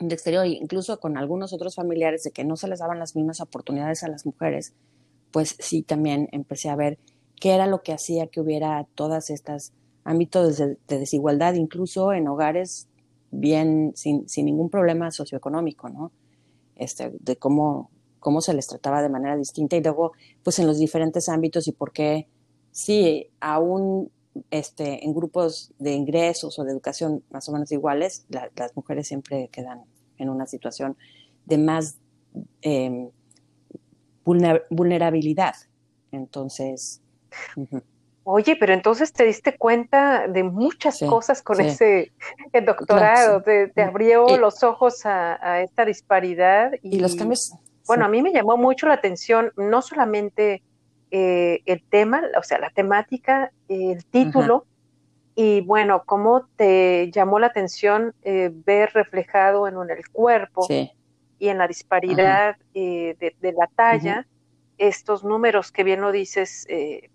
el 0.00 0.12
exterior, 0.12 0.46
incluso 0.46 0.98
con 0.98 1.16
algunos 1.16 1.52
otros 1.52 1.74
familiares, 1.74 2.22
de 2.22 2.30
que 2.30 2.44
no 2.44 2.56
se 2.56 2.68
les 2.68 2.80
daban 2.80 2.98
las 2.98 3.16
mismas 3.16 3.40
oportunidades 3.40 4.02
a 4.02 4.08
las 4.08 4.26
mujeres, 4.26 4.72
pues 5.30 5.56
sí 5.58 5.82
también 5.82 6.28
empecé 6.32 6.70
a 6.70 6.76
ver 6.76 6.98
qué 7.40 7.54
era 7.54 7.66
lo 7.66 7.82
que 7.82 7.92
hacía 7.92 8.26
que 8.26 8.40
hubiera 8.40 8.86
todas 8.94 9.30
estas 9.30 9.72
ámbitos 10.04 10.58
de, 10.58 10.76
desigualdad, 10.88 11.54
incluso 11.54 12.12
en 12.12 12.28
hogares 12.28 12.88
bien, 13.30 13.92
sin, 13.94 14.28
sin, 14.28 14.46
ningún 14.46 14.70
problema 14.70 15.10
socioeconómico, 15.10 15.88
¿no? 15.88 16.10
Este, 16.76 17.12
de 17.20 17.36
cómo, 17.36 17.90
cómo 18.18 18.40
se 18.40 18.54
les 18.54 18.66
trataba 18.66 19.02
de 19.02 19.08
manera 19.08 19.36
distinta 19.36 19.76
y 19.76 19.82
luego, 19.82 20.12
pues 20.42 20.58
en 20.58 20.66
los 20.66 20.78
diferentes 20.78 21.28
ámbitos 21.28 21.68
y 21.68 21.72
por 21.72 21.92
qué, 21.92 22.26
sí, 22.72 23.28
aún 23.40 24.10
este, 24.50 25.04
en 25.04 25.14
grupos 25.14 25.72
de 25.78 25.92
ingresos 25.92 26.58
o 26.58 26.64
de 26.64 26.72
educación 26.72 27.22
más 27.30 27.48
o 27.48 27.52
menos 27.52 27.70
iguales, 27.72 28.26
las 28.28 28.76
mujeres 28.76 29.08
siempre 29.08 29.48
quedan 29.48 29.84
en 30.18 30.28
una 30.28 30.46
situación 30.46 30.96
de 31.46 31.58
más 31.58 31.96
em, 32.62 33.10
vulnerabilidad. 34.24 35.54
Entonces. 36.12 37.00
Oye, 38.24 38.56
pero 38.56 38.72
entonces 38.72 39.12
te 39.12 39.24
diste 39.24 39.56
cuenta 39.56 40.28
de 40.28 40.44
muchas 40.44 41.00
cosas 41.00 41.42
con 41.42 41.60
ese 41.60 42.12
doctorado, 42.66 43.42
te, 43.42 43.72
abrió 43.82 44.36
los 44.36 44.62
ojos 44.62 45.04
a, 45.04 45.62
esta 45.62 45.84
disparidad. 45.84 46.72
Y, 46.82 47.00
los 47.00 47.16
cambios. 47.16 47.52
Bueno, 47.86 48.04
a 48.04 48.08
mí 48.08 48.22
me 48.22 48.32
llamó 48.32 48.56
mucho 48.56 48.86
la 48.86 48.94
atención, 48.94 49.52
no 49.56 49.82
solamente 49.82 50.62
eh, 51.12 51.62
el 51.66 51.82
tema, 51.82 52.22
o 52.38 52.42
sea, 52.44 52.58
la 52.60 52.70
temática, 52.70 53.50
el 53.68 54.04
título, 54.04 54.64
y 55.34 55.60
bueno, 55.62 56.04
cómo 56.06 56.46
te 56.54 57.10
llamó 57.10 57.40
la 57.40 57.48
atención 57.48 58.14
eh, 58.22 58.50
ver 58.52 58.90
reflejado 58.94 59.66
en, 59.66 59.74
el 59.90 60.08
cuerpo 60.10 60.66
y 60.68 61.48
en 61.48 61.58
la 61.58 61.66
disparidad 61.66 62.56
eh, 62.74 63.16
de, 63.18 63.52
la 63.52 63.66
talla. 63.74 64.26
Estos 64.78 65.24
números 65.24 65.72
que 65.72 65.82
bien 65.84 66.00
lo 66.00 66.12
dices, 66.12 66.66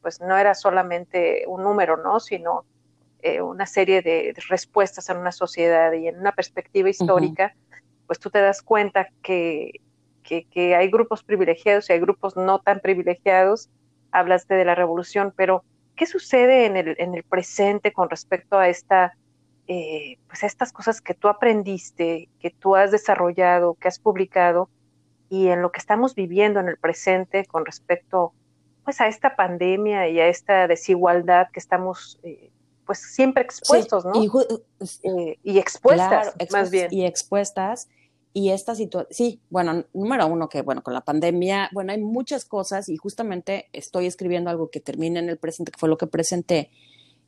pues 0.02 0.20
no 0.20 0.38
era 0.38 0.54
solamente 0.54 1.46
un 1.48 1.64
número, 1.64 1.98
¿no? 1.98 2.20
Sino 2.20 2.66
una 3.42 3.66
serie 3.66 4.04
de 4.04 4.36
respuestas 4.50 5.10
en 5.10 5.18
una 5.18 5.32
sociedad 5.32 5.92
y 5.94 6.08
en 6.08 6.20
una 6.20 6.32
perspectiva 6.32 6.90
histórica, 6.90 7.56
pues 8.06 8.20
tú 8.20 8.30
te 8.30 8.40
das 8.40 8.62
cuenta 8.62 9.08
que, 9.24 9.80
que, 10.22 10.44
que, 10.46 10.76
hay 10.76 10.92
grupos 10.92 11.24
privilegiados 11.24 11.90
y 11.90 11.94
hay 11.94 12.00
grupos 12.00 12.36
no 12.36 12.60
tan 12.60 12.82
privilegiados 12.82 13.70
hablaste 14.20 14.56
de 14.56 14.66
la 14.66 14.76
revolución, 14.76 15.34
pero 15.36 15.64
¿qué 15.96 16.06
sucede 16.06 16.66
en 16.66 16.78
el, 16.78 16.96
en 17.00 17.16
el 17.16 17.24
presente 17.24 17.94
con 17.94 18.10
respecto 18.10 18.58
a 18.58 18.70
esta, 18.70 19.18
eh, 19.68 20.18
pues 20.28 20.44
estas 20.44 20.72
cosas 20.72 21.02
que 21.02 21.14
tú 21.14 21.28
aprendiste, 21.28 22.30
que 22.40 22.52
tú 22.52 22.76
has 22.76 22.92
desarrollado, 22.92 23.76
que 23.76 23.88
has 23.88 24.00
publicado 24.00 24.70
y 25.30 25.48
en 25.48 25.62
lo 25.62 25.72
que 25.72 25.80
estamos 25.80 26.16
viviendo 26.16 26.60
en 26.60 26.68
el 26.68 26.78
presente 26.78 27.46
con 27.46 27.66
respecto 27.66 28.34
pues 28.84 29.02
a 29.02 29.08
esta 29.08 29.36
pandemia 29.36 30.08
y 30.10 30.20
a 30.20 30.28
esta 30.28 30.68
desigualdad 30.68 31.48
que 31.52 31.60
estamos 31.60 32.20
eh, 32.24 32.52
pues 32.86 33.00
siempre 33.00 33.44
expuestos, 33.44 34.06
¿no? 34.06 34.12
Y, 34.16 34.30
eh, 35.04 35.40
y 35.42 35.58
expuestas, 35.58 36.36
más 36.52 36.70
bien. 36.70 36.90
Y 36.92 37.06
expuestas 37.06 37.90
y 38.38 38.50
esta 38.50 38.76
situación, 38.76 39.08
sí, 39.12 39.40
bueno, 39.50 39.86
número 39.94 40.28
uno 40.28 40.50
que, 40.50 40.62
bueno, 40.62 40.84
con 40.84 40.94
la 40.94 41.00
pandemia, 41.00 41.70
bueno, 41.72 41.94
hay 41.94 42.02
muchas 42.02 42.44
cosas 42.44 42.90
y 42.90 42.98
justamente 42.98 43.70
estoy 43.72 44.08
escribiendo 44.08 44.50
algo 44.50 44.70
que 44.70 44.82
termina 44.82 45.22
en 45.22 45.30
el 45.30 45.38
presente, 45.38 45.72
que 45.72 45.80
fue 45.80 45.88
lo 45.88 45.98
que 45.98 46.06
presenté, 46.06 46.70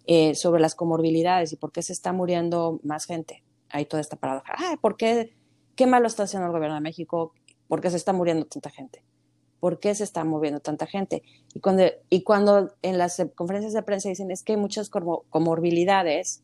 eh, 0.06 0.36
sobre 0.36 0.60
las 0.60 0.76
comorbilidades 0.76 1.54
y 1.54 1.56
por 1.56 1.72
qué 1.72 1.82
se 1.82 1.94
está 1.94 2.12
muriendo 2.12 2.82
más 2.84 3.06
gente. 3.06 3.42
Hay 3.70 3.86
toda 3.86 4.02
esta 4.02 4.18
paradoja. 4.18 4.56
Ah, 4.58 4.76
¿por 4.82 4.98
qué? 4.98 5.34
¿Qué 5.78 5.88
malo 5.88 6.08
está 6.08 6.24
haciendo 6.24 6.48
el 6.48 6.52
gobierno 6.52 6.76
de 6.76 6.82
México? 6.82 7.32
¿Por 7.70 7.80
qué 7.80 7.90
se 7.90 7.96
está 7.96 8.12
muriendo 8.12 8.46
tanta 8.46 8.70
gente? 8.70 9.02
¿Por 9.62 9.80
qué 9.80 9.96
se 9.96 10.04
está 10.04 10.26
moviendo 10.26 10.60
tanta 10.60 10.88
gente? 10.88 11.24
Y 11.54 11.62
cuando, 11.62 11.86
y 12.10 12.24
cuando 12.24 12.74
en 12.82 12.98
las 12.98 13.26
conferencias 13.34 13.72
de 13.72 13.82
prensa 13.82 14.10
dicen 14.10 14.30
es 14.30 14.44
que 14.44 14.52
hay 14.52 14.60
muchas 14.60 14.90
comorbilidades. 14.90 16.44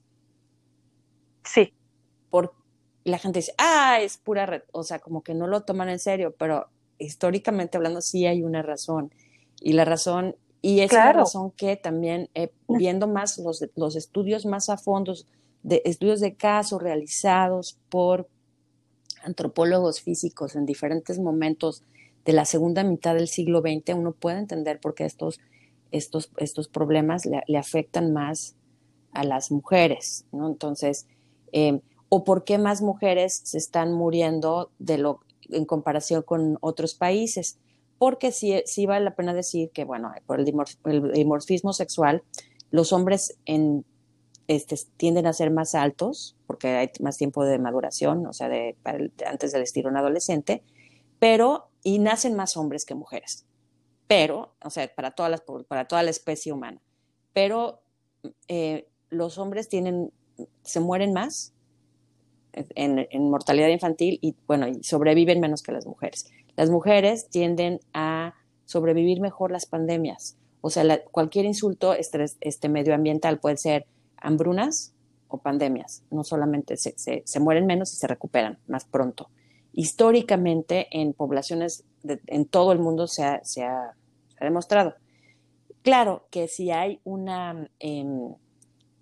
Sí. 1.43 1.73
¿Por 2.29 2.62
la 3.03 3.17
gente 3.17 3.39
dice, 3.39 3.53
ah, 3.57 3.99
es 4.01 4.17
pura 4.17 4.45
red, 4.45 4.63
o 4.71 4.83
sea, 4.83 4.99
como 4.99 5.23
que 5.23 5.33
no 5.33 5.47
lo 5.47 5.61
toman 5.61 5.89
en 5.89 5.99
serio, 5.99 6.33
pero 6.37 6.67
históricamente 6.97 7.77
hablando 7.77 8.01
sí 8.01 8.25
hay 8.25 8.43
una 8.43 8.61
razón. 8.61 9.13
Y 9.61 9.73
la 9.73 9.85
razón, 9.85 10.35
y 10.61 10.79
es 10.79 10.91
la 10.93 11.13
razón 11.13 11.51
que 11.51 11.75
también 11.75 12.29
eh, 12.33 12.51
viendo 12.67 13.07
más 13.07 13.37
los, 13.37 13.65
los 13.75 13.95
estudios 13.95 14.45
más 14.45 14.69
a 14.69 14.77
fondo, 14.77 15.13
de 15.63 15.81
estudios 15.85 16.19
de 16.19 16.35
casos 16.35 16.81
realizados 16.81 17.77
por 17.89 18.27
antropólogos 19.23 20.01
físicos 20.01 20.55
en 20.55 20.65
diferentes 20.65 21.19
momentos 21.19 21.83
de 22.25 22.33
la 22.33 22.45
segunda 22.45 22.83
mitad 22.83 23.15
del 23.15 23.27
siglo 23.27 23.61
XX, 23.61 23.95
uno 23.95 24.13
puede 24.13 24.39
entender 24.39 24.79
por 24.79 24.95
qué 24.95 25.05
estos, 25.05 25.39
estos, 25.91 26.31
estos 26.37 26.67
problemas 26.67 27.25
le, 27.25 27.57
afectan 27.57 28.13
más 28.13 28.55
a 29.11 29.23
las 29.23 29.51
mujeres, 29.51 30.25
¿no? 30.31 30.47
Entonces, 30.47 31.05
eh, 31.51 31.81
o 32.15 32.23
por 32.23 32.43
qué 32.43 32.59
más 32.59 32.83
mujeres 32.83 33.41
se 33.43 33.57
están 33.57 33.91
muriendo 33.91 34.69
en 35.49 35.65
comparación 35.65 36.21
con 36.21 36.59
otros 36.61 36.93
países. 36.93 37.57
Porque 37.97 38.31
sí, 38.31 38.61
sí 38.67 38.85
vale 38.85 39.03
la 39.03 39.15
pena 39.15 39.33
decir 39.33 39.71
que, 39.71 39.83
bueno, 39.83 40.13
por 40.27 40.39
el, 40.39 40.45
dimorfismo 41.11 41.73
sexual, 41.73 42.21
los 42.69 42.93
hombres 42.93 43.39
en, 43.45 43.83
este, 44.47 44.77
tienden 44.95 45.25
a 45.25 45.33
ser 45.33 45.49
más 45.49 45.73
altos 45.73 46.37
porque 46.45 46.67
hay 46.67 46.91
más 46.99 47.17
tiempo 47.17 47.45
de 47.45 47.57
maduración, 47.57 48.27
o 48.27 48.33
sea, 48.33 48.47
de, 48.47 48.77
antes 49.25 49.51
del 49.51 49.63
estirón 49.63 49.97
adolescente, 49.97 50.61
pero, 51.17 51.71
y 51.81 51.97
nacen 51.97 52.35
más 52.35 52.57
hombres 52.57 52.85
que 52.85 52.93
mujeres. 52.93 53.47
Pero, 54.05 54.53
o 54.63 54.69
sea, 54.69 54.87
para, 54.93 55.09
todas 55.09 55.31
las, 55.31 55.41
para 55.67 55.87
toda 55.87 56.03
la 56.03 56.11
especie 56.11 56.53
humana. 56.53 56.79
Pero 57.33 57.81
eh, 58.47 58.87
los 59.09 59.39
hombres 59.39 59.67
tienen, 59.67 60.13
se 60.61 60.79
mueren 60.79 61.11
más 61.11 61.52
en, 62.53 63.29
mortalidad 63.29 63.69
infantil 63.69 64.19
y, 64.21 64.35
bueno, 64.47 64.67
sobreviven 64.81 65.39
menos 65.39 65.63
que 65.63 65.71
las 65.71 65.85
mujeres. 65.85 66.31
Las 66.55 66.69
mujeres 66.69 67.29
tienden 67.29 67.79
a 67.93 68.35
sobrevivir 68.65 69.19
mejor 69.19 69.51
las 69.51 69.65
pandemias. 69.65 70.37
O 70.61 70.69
sea, 70.69 71.03
cualquier 71.11 71.45
insulto 71.45 71.93
este, 71.93 72.69
medioambiental 72.69 73.39
puede 73.39 73.57
ser 73.57 73.85
hambrunas 74.17 74.93
o 75.27 75.39
pandemias. 75.39 76.03
No 76.09 76.23
solamente 76.23 76.77
se, 76.77 76.93
se, 76.97 77.39
mueren 77.39 77.65
menos 77.65 77.91
y 77.93 77.97
se 77.97 78.07
recuperan 78.07 78.59
más 78.67 78.85
pronto. 78.85 79.29
Históricamente, 79.73 80.87
en 80.91 81.13
poblaciones 81.13 81.83
en 82.03 82.45
todo 82.45 82.71
el 82.71 82.79
mundo 82.79 83.07
se 83.07 83.23
ha, 83.23 83.43
se 83.43 83.63
ha, 83.63 83.95
demostrado. 84.39 84.95
Claro 85.83 86.27
que 86.29 86.47
si 86.47 86.69
hay 86.69 86.99
una, 87.03 87.69
em, 87.79 88.33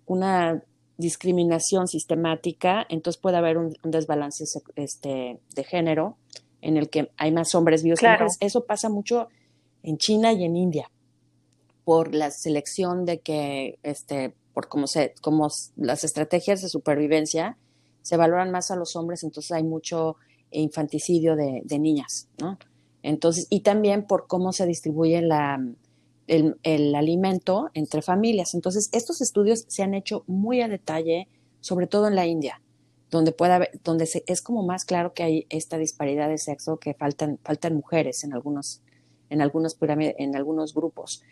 una 0.06 0.62
discriminación 1.02 1.86
sistemática, 1.86 2.86
entonces 2.88 3.20
puede 3.20 3.36
haber 3.36 3.58
un, 3.58 3.74
desbalance 3.82 4.44
este, 4.76 5.40
de 5.54 5.64
género 5.64 6.16
en 6.62 6.78
el 6.78 6.88
que 6.88 7.10
hay 7.18 7.32
más 7.32 7.54
hombres 7.54 7.82
vivos 7.82 8.00
que 8.00 8.08
mujeres. 8.08 8.38
Eso 8.40 8.64
pasa 8.64 8.88
mucho 8.88 9.28
en 9.82 9.98
China 9.98 10.32
y 10.32 10.44
en 10.44 10.56
India 10.56 10.90
por 11.84 12.14
la 12.14 12.30
selección 12.30 13.04
de 13.04 13.20
que, 13.20 13.78
este, 13.82 14.34
por 14.54 14.68
cómo 14.68 14.86
se, 14.86 15.14
como 15.20 15.48
las 15.76 16.04
estrategias 16.04 16.62
de 16.62 16.68
supervivencia 16.68 17.58
se 18.02 18.16
valoran 18.16 18.50
más 18.50 18.70
a 18.70 18.76
los 18.76 18.96
hombres, 18.96 19.22
entonces 19.24 19.52
hay 19.52 19.64
mucho 19.64 20.16
infanticidio 20.50 21.36
de, 21.36 21.78
niñas, 21.78 22.28
¿no? 22.40 22.58
Entonces, 23.02 23.46
y 23.50 23.60
también 23.60 24.06
por 24.06 24.26
cómo 24.26 24.52
se 24.52 24.66
distribuye 24.66 25.22
la, 25.22 25.58
el, 26.26 26.94
alimento 26.94 27.70
entre 27.74 28.02
familias. 28.02 28.54
Entonces, 28.54 28.88
estos 28.92 29.20
estudios 29.20 29.64
se 29.68 29.82
han 29.82 29.94
hecho 29.94 30.24
muy 30.26 30.60
a 30.60 30.68
detalle, 30.68 31.28
sobre 31.60 31.86
todo 31.86 32.08
en 32.08 32.16
la 32.16 32.26
India, 32.26 32.60
donde 33.10 33.32
puede 33.32 33.52
haber, 33.52 33.80
donde 33.84 34.06
se, 34.06 34.24
es 34.26 34.42
como 34.42 34.62
más 34.62 34.84
claro 34.84 35.12
que 35.12 35.22
hay 35.22 35.46
esta 35.50 35.78
disparidad 35.78 36.28
de 36.28 36.38
sexo, 36.38 36.78
que 36.78 36.94
faltan, 36.94 37.38
faltan 37.42 37.74
mujeres 37.74 38.24
en 38.24 38.32
algunos, 38.32 38.82
en 39.30 39.42
algunos 39.42 39.76
en 39.80 40.36
algunos 40.36 40.74
grupos. 40.74 41.22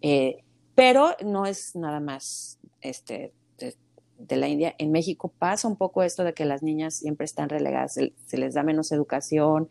Eh, 0.00 0.44
pero 0.74 1.16
no 1.24 1.46
es 1.46 1.74
nada 1.74 2.00
más 2.00 2.58
este, 2.80 3.32
de, 3.58 4.36
la 4.36 4.48
India. 4.48 4.74
En 4.78 4.92
México 4.92 5.32
pasa 5.38 5.68
un 5.68 5.76
poco 5.76 6.02
esto 6.02 6.24
de 6.24 6.34
que 6.34 6.44
las 6.44 6.62
niñas 6.62 6.96
siempre 6.96 7.24
están 7.24 7.48
relegadas, 7.48 7.94
se, 7.94 8.36
les 8.36 8.54
da 8.54 8.62
menos 8.62 8.92
educación, 8.92 9.70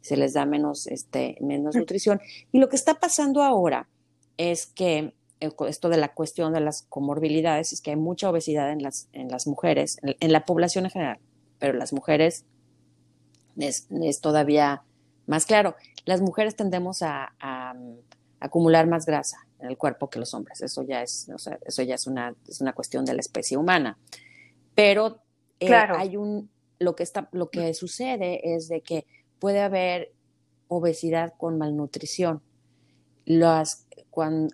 se 0.00 0.16
les 0.16 0.34
da 0.34 0.46
menos, 0.46 0.86
este, 0.86 1.36
menos 1.40 1.74
nutrición. 1.74 2.20
Y 2.52 2.58
lo 2.58 2.68
que 2.68 2.76
está 2.76 2.94
pasando 2.94 3.42
ahora 3.42 3.88
es 4.36 4.66
que 4.66 5.14
esto 5.68 5.88
de 5.88 5.96
la 5.96 6.14
cuestión 6.14 6.52
de 6.52 6.60
las 6.60 6.82
comorbilidades 6.88 7.72
es 7.72 7.80
que 7.80 7.90
hay 7.90 7.96
mucha 7.96 8.30
obesidad 8.30 8.70
en 8.72 8.82
las, 8.82 9.08
en 9.12 9.28
las 9.28 9.46
mujeres, 9.46 9.98
en, 10.02 10.32
la 10.32 10.44
población 10.44 10.86
en 10.86 10.90
general, 10.90 11.18
pero 11.58 11.74
las 11.74 11.92
mujeres 11.92 12.44
es, 13.56 13.86
todavía 14.20 14.82
más 15.26 15.46
claro. 15.46 15.76
Las 16.04 16.20
mujeres 16.20 16.56
tendemos 16.56 17.02
a, 17.02 17.34
acumular 18.40 18.86
más 18.86 19.06
grasa 19.06 19.38
en 19.58 19.68
el 19.68 19.78
cuerpo 19.78 20.10
que 20.10 20.18
los 20.18 20.34
hombres. 20.34 20.60
Eso 20.60 20.82
ya 20.82 21.02
es, 21.02 21.30
eso 21.64 21.82
ya 21.82 21.94
es 21.94 22.06
una, 22.06 22.34
es 22.46 22.60
una 22.60 22.74
cuestión 22.74 23.04
de 23.04 23.14
la 23.14 23.20
especie 23.20 23.56
humana. 23.56 23.98
Pero 24.74 25.22
eh, 25.60 25.72
hay 25.72 26.16
un, 26.16 26.50
lo 26.78 26.94
que 26.94 27.02
está, 27.04 27.28
lo 27.32 27.48
que 27.48 27.72
sucede 27.74 28.54
es 28.54 28.68
de 28.68 28.82
que 28.82 29.06
puede 29.38 29.60
haber 29.60 30.12
obesidad 30.68 31.34
con 31.36 31.58
malnutrición. 31.58 32.42
Las, 33.26 33.86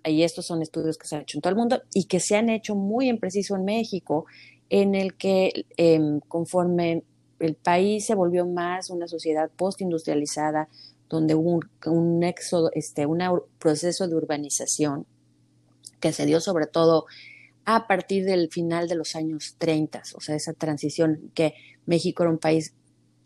y 0.05 0.23
estos 0.23 0.45
son 0.45 0.61
estudios 0.61 0.97
que 0.97 1.07
se 1.07 1.15
han 1.15 1.21
hecho 1.23 1.37
en 1.37 1.41
todo 1.41 1.51
el 1.51 1.57
mundo 1.57 1.81
y 1.93 2.05
que 2.05 2.19
se 2.19 2.35
han 2.35 2.49
hecho 2.49 2.75
muy 2.75 3.09
en 3.09 3.19
preciso 3.19 3.55
en 3.55 3.65
México, 3.65 4.25
en 4.69 4.95
el 4.95 5.15
que 5.15 5.65
em, 5.77 6.19
conforme 6.21 7.03
el 7.39 7.55
país 7.55 8.05
se 8.05 8.15
volvió 8.15 8.45
más 8.45 8.89
una 8.89 9.07
sociedad 9.07 9.49
postindustrializada, 9.55 10.69
donde 11.09 11.35
hubo 11.35 11.59
un, 11.87 12.23
éxodo, 12.23 12.71
este, 12.73 13.05
un 13.05 13.19
proceso 13.59 14.07
de 14.07 14.15
urbanización 14.15 15.05
que 15.99 16.13
se 16.13 16.25
dio 16.25 16.39
sobre 16.39 16.67
todo 16.67 17.05
a 17.65 17.87
partir 17.87 18.25
del 18.25 18.49
final 18.49 18.87
de 18.87 18.95
los 18.95 19.15
años 19.15 19.55
30, 19.57 20.03
o 20.15 20.21
sea, 20.21 20.35
esa 20.35 20.53
transición 20.53 21.31
que 21.33 21.53
México 21.85 22.23
era 22.23 22.31
un 22.31 22.37
país 22.37 22.73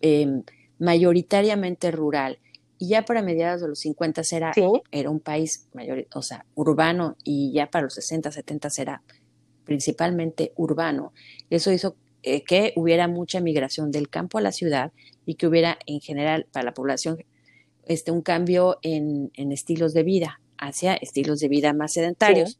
em, 0.01 0.43
mayoritariamente 0.79 1.91
rural 1.91 2.39
y 2.77 2.89
ya 2.89 3.05
para 3.05 3.21
mediados 3.21 3.61
de 3.61 3.67
los 3.67 3.79
50 3.79 4.21
era, 4.31 4.53
era 4.91 5.09
un 5.09 5.19
país 5.19 5.67
mayor, 5.73 6.07
o 6.13 6.21
sea, 6.21 6.45
urbano 6.55 7.15
y 7.23 7.53
ya 7.53 7.69
para 7.69 7.83
los 7.83 7.93
60, 7.93 8.31
70 8.31 8.69
era 8.77 9.01
principalmente 9.63 10.53
urbano. 10.55 11.13
Eso 11.49 11.71
hizo 11.71 11.95
eh, 12.23 12.43
que 12.43 12.73
hubiera 12.75 13.07
mucha 13.07 13.39
migración 13.39 13.91
del 13.91 14.09
campo 14.09 14.37
a 14.37 14.41
la 14.41 14.51
ciudad 14.51 14.91
y 15.25 15.35
que 15.35 15.47
hubiera 15.47 15.77
en 15.85 16.01
general 16.01 16.47
para 16.51 16.65
la 16.65 16.73
población 16.73 17.23
este, 17.85 18.11
un 18.11 18.21
cambio 18.21 18.79
en, 18.81 19.31
estilos 19.51 19.93
de 19.93 20.03
vida 20.03 20.41
hacia 20.57 20.95
estilos 20.95 21.39
de 21.39 21.49
vida 21.49 21.73
más 21.73 21.93
sedentarios. 21.93 22.59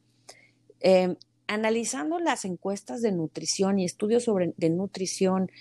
Em, 0.81 1.15
analizando 1.47 2.19
las 2.19 2.45
encuestas 2.45 3.01
de 3.01 3.11
nutrición 3.11 3.79
y 3.79 3.85
estudios 3.85 4.23
sobre 4.23 4.53
de 4.57 4.69
nutrición 4.69 5.51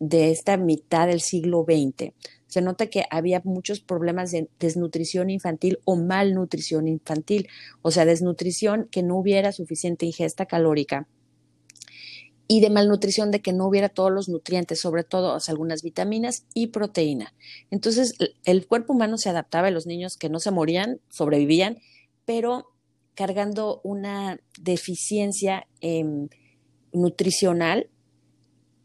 de 0.00 0.30
esta 0.30 0.56
mitad 0.56 1.08
del 1.08 1.20
siglo 1.20 1.66
XX, 1.66 2.12
se 2.48 2.62
nota 2.62 2.86
que 2.86 3.04
había 3.10 3.40
muchos 3.44 3.80
problemas 3.80 4.32
de 4.32 4.48
desnutrición 4.58 5.30
infantil 5.30 5.78
o 5.84 5.96
malnutrición 5.96 6.88
infantil, 6.88 7.48
o 7.82 7.90
sea, 7.90 8.04
desnutrición 8.04 8.88
que 8.90 9.02
no 9.02 9.16
hubiera 9.16 9.52
suficiente 9.52 10.06
ingesta 10.06 10.46
calórica 10.46 11.06
y 12.48 12.60
de 12.60 12.70
malnutrición 12.70 13.30
de 13.30 13.40
que 13.40 13.52
no 13.52 13.68
hubiera 13.68 13.90
todos 13.90 14.10
los 14.10 14.30
nutrientes, 14.30 14.80
sobre 14.80 15.04
todo 15.04 15.36
algunas 15.46 15.82
vitaminas 15.82 16.46
y 16.54 16.68
proteína. 16.68 17.34
Entonces, 17.70 18.14
el 18.44 18.66
cuerpo 18.66 18.94
humano 18.94 19.18
se 19.18 19.28
adaptaba 19.28 19.68
a 19.68 19.70
los 19.70 19.86
niños 19.86 20.16
que 20.16 20.30
no 20.30 20.40
se 20.40 20.50
morían, 20.50 20.98
sobrevivían, 21.10 21.78
pero 22.24 22.70
cargando 23.14 23.82
una 23.84 24.40
deficiencia 24.58 25.66
em, 25.82 26.28
nutricional 26.92 27.90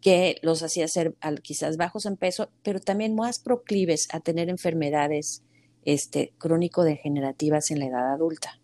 que 0.04 0.38
los 0.42 0.62
hacía 0.64 0.90
ser 0.90 1.16
quizás 1.42 1.78
bajos 1.78 2.06
en 2.06 2.18
peso, 2.18 2.50
pero 2.62 2.82
también 2.82 3.16
más 3.16 3.40
proclives 3.40 4.10
a 4.12 4.20
tener 4.20 4.50
enfermedades 4.50 5.44
este, 5.86 6.34
crónico-degenerativas 6.38 7.72
en 7.72 7.80
la 7.80 7.86
edad 7.86 8.14
adulta. 8.14 8.60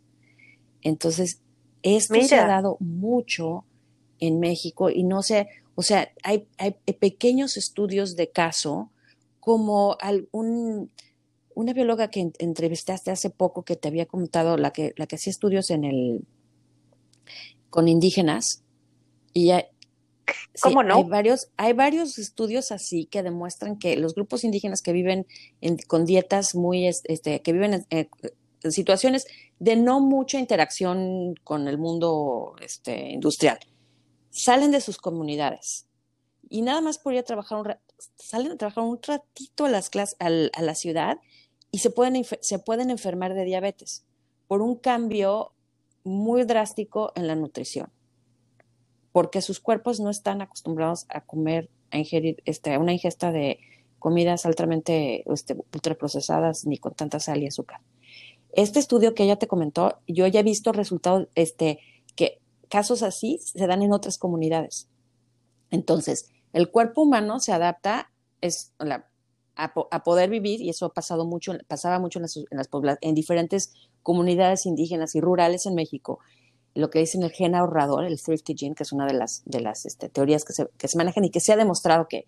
Entonces, 0.81 1.41
esto 1.81 2.21
se 2.21 2.35
ha 2.35 2.45
dado 2.45 2.75
mucho 2.81 3.63
en 4.19 4.41
México 4.41 4.89
y 4.89 5.05
no 5.05 5.23
sé, 5.23 5.47
o 5.75 5.81
sea, 5.81 6.11
hay, 6.23 6.45
hay 6.57 6.73
pequeños 6.99 7.55
estudios 7.55 8.17
de 8.17 8.29
caso 8.29 8.91
como 9.39 9.95
algún, 10.01 10.91
una 11.55 11.71
bióloga 11.71 12.09
que 12.09 12.33
entrevistaste 12.39 13.11
hace 13.11 13.29
poco 13.29 13.63
que 13.63 13.77
te 13.77 13.87
había 13.87 14.07
comentado, 14.07 14.57
la 14.57 14.71
que, 14.71 14.93
la 14.97 15.07
que 15.07 15.15
hacía 15.15 15.31
estudios 15.31 15.69
en 15.69 15.85
el, 15.85 16.25
con 17.69 17.87
indígenas, 17.87 18.61
y 19.31 19.51
¿Cómo 20.61 20.83
no? 20.83 20.95
Hay 20.95 21.03
varios, 21.03 21.49
hay 21.57 21.73
varios 21.73 22.17
estudios 22.17 22.71
así 22.71 23.05
que 23.05 23.23
demuestran 23.23 23.77
que 23.77 23.95
los 23.95 24.15
grupos 24.15 24.43
indígenas 24.43 24.81
que 24.81 24.93
viven 24.93 25.27
con 25.87 26.05
dietas 26.05 26.55
muy, 26.55 26.87
este, 26.87 27.41
que 27.41 27.53
viven 27.53 27.85
en, 27.89 28.09
situaciones 28.71 29.25
de 29.59 29.75
no 29.75 29.99
mucha 29.99 30.37
interacción 30.37 31.35
con 31.43 31.67
el 31.67 31.77
mundo 31.77 32.55
este, 32.61 33.09
industrial, 33.09 33.59
salen 34.31 34.71
de 34.71 34.81
sus 34.81 34.97
comunidades 34.97 35.87
y 36.49 36.61
nada 36.61 36.81
más 36.81 36.97
por 36.97 37.13
ir 37.13 37.19
a 37.19 37.23
trabajar 37.23 37.59
un 37.59 37.73
salen 38.15 38.53
a 38.53 38.57
trabajar 38.57 38.83
un 38.83 38.99
ratito 39.01 39.65
a 39.65 39.69
las 39.69 39.89
clases, 39.89 40.15
a, 40.19 40.29
la 40.29 40.75
ciudad 40.75 41.19
y 41.71 41.79
se 41.79 41.89
pueden, 41.89 42.23
se 42.23 42.59
pueden 42.59 42.89
enfermar 42.89 43.33
de 43.33 43.45
diabetes 43.45 44.05
por 44.47 44.61
un 44.61 44.75
cambio 44.75 45.53
muy 46.03 46.43
drástico 46.43 47.11
en 47.15 47.27
la 47.27 47.35
nutrición, 47.35 47.91
porque 49.19 49.41
sus 49.41 49.59
cuerpos 49.59 49.99
no 49.99 50.09
están 50.09 50.41
acostumbrados 50.41 51.05
a 51.09 51.19
comer, 51.19 51.69
a 51.91 51.97
ingerir 51.97 52.41
este, 52.45 52.77
una 52.77 52.93
ingesta 52.93 53.33
de 53.33 53.59
comidas 53.99 54.45
altamente 54.45 55.29
este, 55.29 55.57
ultraprocesadas 55.73 56.65
ni 56.65 56.77
con 56.77 56.93
tanta 56.93 57.19
sal 57.19 57.43
y 57.43 57.47
azúcar. 57.47 57.81
Este 58.53 58.79
estudio 58.79 59.15
que 59.15 59.23
ella 59.23 59.35
te 59.35 59.49
comentó, 59.49 59.99
yo 60.07 60.25
ya 60.25 60.39
he 60.39 60.43
visto 60.43 60.71
resultados, 60.71 61.27
este, 61.35 61.79
que 62.15 62.39
casos 62.69 63.03
así 63.03 63.39
se 63.39 63.67
dan 63.67 63.81
en 63.81 63.91
otras 63.91 64.17
comunidades. 64.17 64.87
Entonces, 65.69 66.29
el 66.53 66.71
cuerpo 66.71 67.01
humano 67.01 67.41
se 67.41 67.51
adapta 67.51 68.13
a, 69.57 70.03
poder 70.05 70.29
vivir, 70.29 70.61
y 70.61 70.69
eso 70.69 70.85
ha 70.85 70.93
pasado 70.93 71.25
mucho, 71.25 71.57
pasaba 71.67 71.99
mucho 71.99 72.21
en, 73.01 73.15
diferentes 73.15 73.73
comunidades 74.01 74.65
indígenas 74.65 75.13
y 75.15 75.19
rurales 75.19 75.65
en 75.65 75.75
México, 75.75 76.19
lo 76.75 76.89
que 76.89 76.99
dicen 76.99 77.23
el 77.23 77.31
gen 77.31 77.55
ahorrador, 77.55 78.05
el 78.05 78.21
thrifty 78.21 78.55
gene, 78.57 78.75
que 78.75 78.83
es 78.83 78.91
una 78.91 79.05
de 79.05 79.13
las, 79.13 79.43
de 79.45 79.61
las 79.61 79.85
este, 79.85 80.09
teorías 80.09 80.45
que 80.45 80.53
se, 80.53 80.67
que 80.77 80.87
se 80.87 80.97
manejan 80.97 81.25
y 81.25 81.31
que 81.31 81.39
se 81.39 81.53
ha 81.53 81.57
demostrado 81.57 82.07
que 82.07 82.25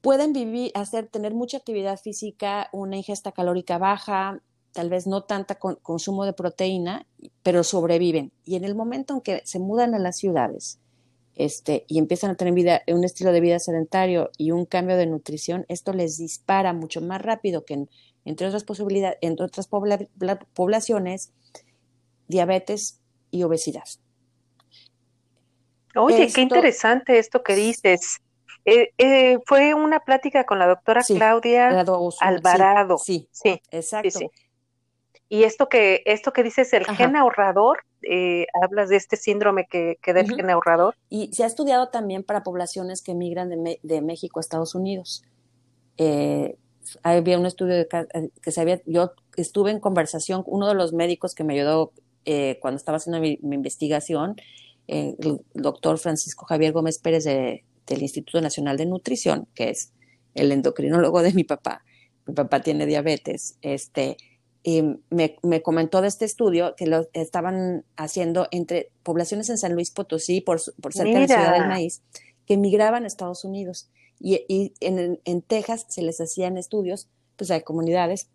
pueden 0.00 0.32
vivir, 0.32 0.70
hacer, 0.74 1.08
tener 1.08 1.34
mucha 1.34 1.58
actividad 1.58 1.98
física, 1.98 2.68
una 2.72 2.96
ingesta 2.96 3.32
calórica 3.32 3.78
baja, 3.78 4.40
tal 4.72 4.88
vez 4.88 5.06
no 5.06 5.24
tanta 5.24 5.56
consumo 5.56 6.24
de 6.24 6.32
proteína, 6.32 7.06
pero 7.42 7.64
sobreviven. 7.64 8.32
Y 8.44 8.56
en 8.56 8.64
el 8.64 8.74
momento 8.74 9.14
en 9.14 9.20
que 9.20 9.42
se 9.44 9.58
mudan 9.58 9.94
a 9.94 9.98
las 9.98 10.16
ciudades 10.16 10.78
este, 11.34 11.84
y 11.88 11.98
empiezan 11.98 12.30
a 12.30 12.34
tener 12.36 12.54
vida, 12.54 12.82
un 12.88 13.04
estilo 13.04 13.32
de 13.32 13.40
vida 13.40 13.58
sedentario 13.58 14.30
y 14.36 14.52
un 14.52 14.66
cambio 14.66 14.96
de 14.96 15.06
nutrición, 15.06 15.64
esto 15.68 15.92
les 15.92 16.18
dispara 16.18 16.72
mucho 16.72 17.00
más 17.00 17.20
rápido 17.20 17.64
que 17.64 17.86
entre 18.24 18.46
otras 18.46 18.64
posibilidades, 18.64 19.18
entre 19.22 19.46
otras 19.46 19.68
poblaciones, 19.68 21.32
diabetes 22.30 23.00
y 23.30 23.42
obesidad. 23.42 23.84
Oye, 25.96 26.30
qué 26.32 26.40
interesante 26.40 27.18
esto 27.18 27.42
que 27.42 27.54
dices. 27.54 28.20
Eh, 28.64 28.92
eh, 28.98 29.38
fue 29.46 29.74
una 29.74 30.00
plática 30.00 30.44
con 30.44 30.58
la 30.58 30.66
doctora 30.66 31.02
Claudia 31.02 31.84
Alvarado. 32.20 32.98
Sí, 32.98 33.28
sí, 33.32 33.60
exacto. 33.70 34.20
Y 35.28 35.44
esto 35.44 35.68
que, 35.68 36.02
esto 36.06 36.32
que 36.32 36.42
dices, 36.42 36.72
el 36.72 36.84
gen 36.86 37.14
ahorrador, 37.14 37.84
eh, 38.02 38.46
hablas 38.60 38.88
de 38.88 38.96
este 38.96 39.16
síndrome 39.16 39.66
que, 39.66 39.96
que 40.02 40.12
da 40.12 40.20
el 40.20 40.34
gen 40.34 40.50
ahorrador. 40.50 40.96
Y 41.08 41.32
se 41.32 41.44
ha 41.44 41.46
estudiado 41.46 41.88
también 41.88 42.24
para 42.24 42.42
poblaciones 42.42 43.00
que 43.00 43.14
migran 43.14 43.48
de, 43.48 43.80
de 43.82 44.02
México 44.02 44.40
a 44.40 44.42
Estados 44.42 44.74
Unidos. 44.74 45.24
Había 47.02 47.38
un 47.38 47.46
estudio 47.46 47.76
de, 47.76 47.88
que 48.42 48.50
se 48.50 48.60
había, 48.60 48.80
yo 48.86 49.12
estuve 49.36 49.70
en 49.70 49.80
conversación, 49.80 50.42
uno 50.46 50.66
de 50.66 50.74
los 50.74 50.92
médicos 50.92 51.34
que 51.34 51.44
me 51.44 51.54
ayudó 51.54 51.92
eh, 52.24 52.58
cuando 52.60 52.76
estaba 52.76 52.96
haciendo 52.96 53.20
mi, 53.20 53.38
investigación, 53.42 54.36
el 54.86 55.16
doctor 55.54 55.98
Francisco 55.98 56.46
Javier 56.46 56.72
Gómez 56.72 56.98
Pérez 56.98 57.24
de, 57.24 57.64
del 57.86 58.02
Instituto 58.02 58.40
Nacional 58.40 58.76
de 58.76 58.86
Nutrición, 58.86 59.46
que 59.54 59.70
es 59.70 59.92
el 60.34 60.50
endocrinólogo 60.52 61.22
de 61.22 61.32
mi 61.32 61.44
papá, 61.44 61.84
mi 62.26 62.34
papá 62.34 62.60
tiene 62.60 62.86
diabetes, 62.86 63.56
este, 63.62 64.16
y 64.62 64.82
me, 65.10 65.36
me, 65.42 65.62
comentó 65.62 66.02
de 66.02 66.08
este 66.08 66.24
estudio 66.24 66.74
que 66.76 66.86
lo 66.86 67.08
estaban 67.12 67.84
haciendo 67.96 68.46
entre 68.50 68.90
poblaciones 69.02 69.48
en 69.48 69.58
San 69.58 69.74
Luis 69.74 69.90
Potosí, 69.90 70.40
por, 70.40 70.60
por 70.80 70.92
cerca 70.92 71.14
de 71.14 71.20
la 71.20 71.26
ciudad 71.26 71.54
del 71.54 71.68
maíz, 71.68 72.02
que 72.46 72.54
emigraban 72.54 73.04
a 73.04 73.06
Estados 73.06 73.44
Unidos. 73.44 73.88
Y, 74.18 74.44
y 74.48 74.74
en, 74.80 75.18
en, 75.24 75.42
Texas 75.42 75.86
se 75.88 76.02
les 76.02 76.20
hacían 76.20 76.58
estudios, 76.58 77.08
pues 77.36 77.50
hay 77.50 77.62
comunidades, 77.62 78.28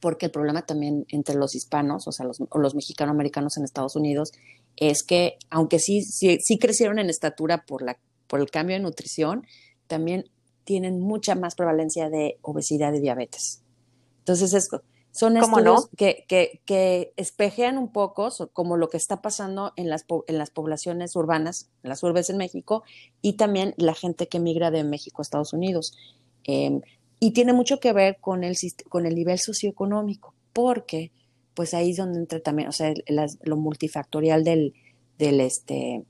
porque 0.00 0.26
el 0.26 0.32
problema 0.32 0.62
también 0.62 1.06
entre 1.08 1.36
los 1.36 1.54
hispanos, 1.54 2.06
o 2.08 2.12
sea, 2.12 2.26
los, 2.26 2.40
o 2.48 2.58
los 2.58 2.74
mexicano-americanos 2.74 3.56
en 3.56 3.64
Estados 3.64 3.96
Unidos, 3.96 4.32
es 4.76 5.02
que 5.02 5.38
aunque 5.50 5.78
sí, 5.78 6.02
sí, 6.02 6.38
sí 6.40 6.58
crecieron 6.58 6.98
en 6.98 7.10
estatura 7.10 7.64
por, 7.66 7.82
la, 7.82 7.98
por 8.26 8.40
el 8.40 8.50
cambio 8.50 8.76
de 8.76 8.82
nutrición, 8.82 9.46
también 9.86 10.30
tienen 10.64 11.00
mucha 11.00 11.34
más 11.34 11.54
prevalencia 11.54 12.08
de 12.08 12.38
obesidad 12.42 12.92
y 12.94 13.00
diabetes. 13.00 13.62
Entonces, 14.18 14.54
es, 14.54 14.68
son 15.10 15.36
estudios 15.36 15.88
que, 15.96 16.24
que, 16.26 16.62
que, 16.64 17.12
espejean 17.16 17.76
un 17.76 17.92
poco 17.92 18.30
como 18.52 18.76
lo 18.76 18.88
que 18.88 18.96
está 18.96 19.20
pasando 19.20 19.72
en 19.76 19.90
las, 19.90 20.06
en 20.26 20.38
las 20.38 20.50
poblaciones 20.50 21.14
urbanas, 21.16 21.68
en 21.82 21.90
las 21.90 22.02
urbes 22.02 22.30
en 22.30 22.38
México, 22.38 22.82
y 23.20 23.34
también 23.34 23.74
la 23.76 23.94
gente 23.94 24.28
que 24.28 24.40
migra 24.40 24.70
de 24.70 24.84
México 24.84 25.20
a 25.20 25.24
Estados 25.24 25.52
Unidos. 25.52 25.94
Em, 26.44 26.80
y 27.24 27.30
tiene 27.30 27.52
mucho 27.52 27.78
que 27.78 27.92
ver 27.92 28.16
con 28.20 28.42
el, 28.42 28.56
con 28.88 29.06
el 29.06 29.14
nivel 29.14 29.38
socioeconómico, 29.38 30.34
porque 30.52 31.12
pues 31.54 31.72
ahí 31.72 31.92
es 31.92 31.98
donde 31.98 32.18
entra 32.18 32.40
también, 32.40 32.68
o 32.68 32.72
sea, 32.72 32.92
lo 33.44 33.56
multifactorial 33.56 34.42
del, 34.42 34.74
del, 35.18 35.38
este, 35.40 36.02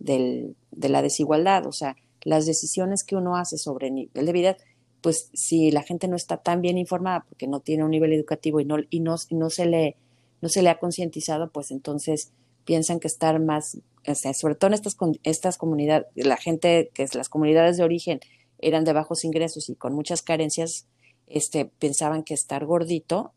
del, 0.00 0.56
de 0.72 0.88
la 0.88 1.02
desigualdad, 1.02 1.68
o 1.68 1.72
sea, 1.72 1.94
las 2.24 2.46
decisiones 2.46 3.04
que 3.04 3.14
uno 3.14 3.36
hace 3.36 3.58
sobre 3.58 3.92
nivel 3.92 4.26
de 4.26 4.32
vida 4.32 4.56
pues 5.02 5.30
si 5.34 5.70
la 5.70 5.84
gente 5.84 6.08
no 6.08 6.16
está 6.16 6.38
tan 6.38 6.62
bien 6.62 6.78
informada 6.78 7.24
porque 7.28 7.46
no 7.46 7.60
tiene 7.60 7.84
un 7.84 7.92
nivel 7.92 8.12
educativo 8.12 8.58
y 8.58 8.64
no, 8.64 8.78
y 8.90 8.98
no, 8.98 9.14
no, 9.30 9.50
se, 9.50 9.66
le, 9.66 9.94
no 10.40 10.48
se 10.48 10.62
le 10.62 10.70
ha 10.70 10.80
concientizado, 10.80 11.48
pues 11.52 11.70
entonces 11.70 12.32
piensan 12.64 12.98
que 12.98 13.06
estar 13.06 13.38
más, 13.38 13.78
o 14.04 14.14
sea, 14.16 14.34
sobre 14.34 14.56
todo 14.56 14.66
en 14.66 14.74
estas, 14.74 14.96
estas 15.22 15.58
comunidades, 15.58 16.08
la 16.16 16.36
gente 16.36 16.90
que 16.92 17.04
es 17.04 17.14
las 17.14 17.28
comunidades 17.28 17.76
de 17.76 17.84
origen 17.84 18.18
eran 18.58 18.84
de 18.84 18.92
bajos 18.92 19.24
ingresos 19.24 19.68
y 19.68 19.74
con 19.76 19.94
muchas 19.94 20.22
carencias, 20.22 20.86
este, 21.26 21.66
pensaban 21.66 22.22
que 22.22 22.34
estar 22.34 22.64
gordito 22.64 23.32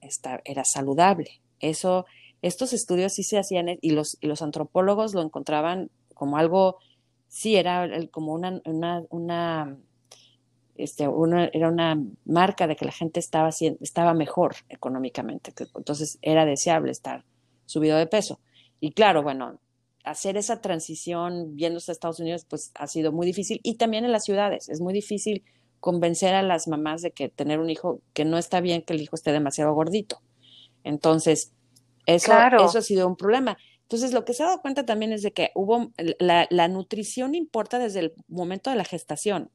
era 0.46 0.64
saludable. 0.64 1.42
Eso, 1.60 2.06
estos 2.42 2.74
estudios 2.74 3.14
sí 3.14 3.24
se 3.24 3.38
hacían 3.38 3.78
y 3.82 3.92
los, 3.92 4.18
y 4.22 4.28
los 4.28 4.42
antropólogos 4.42 5.14
lo 5.14 5.22
encontraban 5.22 5.90
como 6.14 6.38
algo, 6.38 6.78
sí, 7.28 7.56
era 7.56 7.90
como 8.12 8.34
una, 8.34 8.62
una, 8.66 9.04
una 9.10 9.78
este, 10.80 11.10
era 11.54 11.68
una 11.68 12.02
marca 12.26 12.66
de 12.66 12.76
que 12.78 12.86
la 12.86 12.92
gente 12.94 13.20
estaba, 13.20 13.50
estaba 13.50 14.14
mejor 14.14 14.56
económicamente, 14.70 15.54
entonces 15.76 16.18
era 16.22 16.46
deseable 16.46 16.92
estar 16.92 17.26
subido 17.66 17.98
de 17.98 18.08
peso. 18.08 18.40
Y 18.80 18.94
claro, 18.94 19.22
bueno, 19.22 19.60
hacer 20.10 20.38
esa 20.38 20.62
transición 20.62 21.56
viéndose 21.56 21.92
a 21.92 21.94
Estados 21.94 22.20
Unidos, 22.20 22.46
pues 22.50 22.72
ha 22.76 22.88
sido 22.88 23.12
muy 23.12 23.28
difícil 23.28 23.60
y 23.64 23.76
también 23.76 24.06
en 24.06 24.12
las 24.12 24.24
ciudades, 24.24 24.70
es 24.70 24.82
muy 24.82 24.94
difícil 24.94 25.44
convencer 25.80 26.34
a 26.34 26.44
las 26.44 26.68
mamás 26.68 27.02
de 27.02 27.12
que 27.12 27.30
tener 27.30 27.60
un 27.60 27.70
hijo, 27.70 28.02
que 28.14 28.26
no 28.26 28.38
está 28.38 28.60
bien 28.60 28.82
que 28.82 28.94
el 28.94 29.02
hijo 29.02 29.16
esté 29.16 29.32
demasiado 29.32 29.74
gordito. 29.74 30.22
Entonces, 30.84 31.54
eso, 32.06 32.34
eso 32.34 32.80
ha 32.80 32.82
sido 32.82 33.08
un 33.08 33.16
problema. 33.16 33.58
Entonces, 33.84 34.12
lo 34.12 34.26
que 34.26 34.34
se 34.34 34.44
ha 34.44 34.48
dado 34.48 34.62
cuenta 34.62 34.86
también 34.86 35.14
es 35.14 35.22
de 35.22 35.32
que 35.32 35.52
hubo, 35.56 35.92
la, 36.20 36.48
la 36.50 36.68
nutrición 36.68 37.34
importa 37.34 37.80
desde 37.80 38.00
el 38.00 38.14
momento 38.28 38.70
de 38.70 38.76
la 38.76 38.84
gestación. 38.84 39.52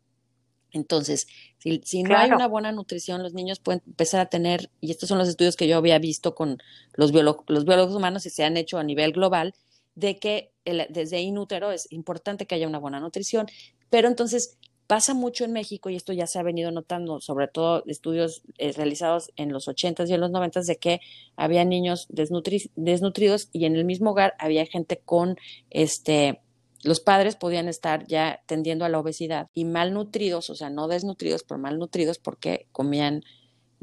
Entonces, 0.74 1.28
si, 1.58 2.02
no 2.02 2.16
hay 2.16 2.30
una 2.30 2.48
buena 2.48 2.72
nutrición, 2.72 3.22
los 3.22 3.32
niños 3.32 3.60
pueden 3.60 3.82
empezar 3.86 4.20
a 4.20 4.26
tener, 4.26 4.70
y 4.80 4.90
estos 4.90 5.08
son 5.08 5.18
los 5.18 5.28
estudios 5.28 5.56
que 5.56 5.68
yo 5.68 5.76
había 5.76 5.98
visto 5.98 6.34
con 6.34 6.58
los, 6.94 7.12
los 7.12 7.64
biólogos 7.64 7.94
humanos 7.94 8.26
y 8.26 8.30
se 8.30 8.44
han 8.44 8.56
hecho 8.56 8.78
a 8.78 8.82
nivel 8.82 9.12
global, 9.12 9.54
de 9.94 10.18
que 10.18 10.52
desde 10.64 11.20
inútero 11.20 11.72
es 11.72 11.90
importante 11.90 12.46
que 12.46 12.54
haya 12.54 12.68
una 12.68 12.78
buena 12.78 13.00
nutrición, 13.00 13.46
pero 13.90 14.08
entonces 14.08 14.58
pasa 14.86 15.14
mucho 15.14 15.44
en 15.44 15.52
México, 15.52 15.88
y 15.88 15.96
esto 15.96 16.12
ya 16.12 16.26
se 16.26 16.38
ha 16.38 16.42
venido 16.42 16.70
notando, 16.70 17.20
sobre 17.20 17.48
todo 17.48 17.82
estudios 17.86 18.42
eh, 18.58 18.72
realizados 18.72 19.30
en 19.36 19.52
los 19.52 19.66
80s 19.66 20.08
y 20.08 20.12
en 20.12 20.20
los 20.20 20.30
90s, 20.30 20.66
de 20.66 20.76
que 20.76 21.00
había 21.36 21.64
niños 21.64 22.06
desnutridos 22.10 23.48
y 23.52 23.64
en 23.64 23.76
el 23.76 23.84
mismo 23.84 24.10
hogar 24.10 24.34
había 24.38 24.66
gente 24.66 25.00
con 25.04 25.36
este 25.70 26.40
los 26.84 27.00
padres 27.00 27.34
podían 27.34 27.66
estar 27.66 28.06
ya 28.06 28.42
tendiendo 28.44 28.84
a 28.84 28.90
la 28.90 28.98
obesidad 28.98 29.48
y 29.54 29.64
malnutridos, 29.64 30.50
o 30.50 30.54
sea, 30.54 30.68
no 30.68 30.86
desnutridos, 30.86 31.42
pero 31.42 31.58
malnutridos 31.58 32.18
porque 32.18 32.66
comían, 32.72 33.24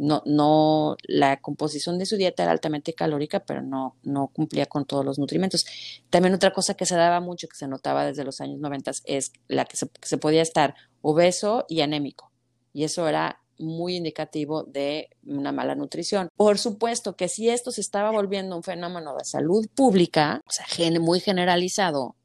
no, 0.02 0.24
no, 0.26 0.98
la 1.04 1.40
composición 1.42 2.00
de 2.00 2.08
su 2.08 2.18
dieta 2.18 2.42
era 2.42 2.52
altamente 2.52 2.94
calórica, 2.94 3.42
pero 3.46 3.62
no, 3.62 3.96
no 4.02 4.30
cumplía 4.34 4.66
con 4.66 4.86
todos 4.86 5.06
los 5.06 5.20
nutrimentos. 5.20 5.64
También 6.10 6.34
otra 6.34 6.52
cosa 6.52 6.74
que 6.74 6.88
se 6.88 6.96
daba 6.96 7.20
mucho, 7.20 7.48
que 7.48 7.56
se 7.56 7.68
notaba 7.68 8.04
desde 8.04 8.24
los 8.24 8.42
años 8.42 8.60
90, 8.60 8.92
es 9.06 9.32
la 9.48 9.66
que 9.66 9.78
se, 9.78 10.18
podía 10.18 10.42
estar 10.42 10.74
obeso 11.04 11.66
y 11.70 11.82
anémico. 11.82 12.32
Y 12.74 12.84
eso 12.84 13.08
era 13.08 13.42
muy 13.60 13.98
indicativo 13.98 14.64
de 14.64 15.10
una 15.24 15.52
mala 15.52 15.76
nutrición. 15.76 16.30
Por 16.36 16.58
supuesto 16.58 17.16
que 17.16 17.28
si 17.28 17.50
esto 17.50 17.70
se 17.70 17.82
estaba 17.82 18.10
volviendo 18.10 18.56
un 18.56 18.64
fenómeno 18.64 19.16
de 19.16 19.24
salud 19.24 19.68
pública, 19.76 20.42
o 20.48 20.52
sea, 20.52 20.66
muy 21.00 21.20
generalizado, 21.20 22.16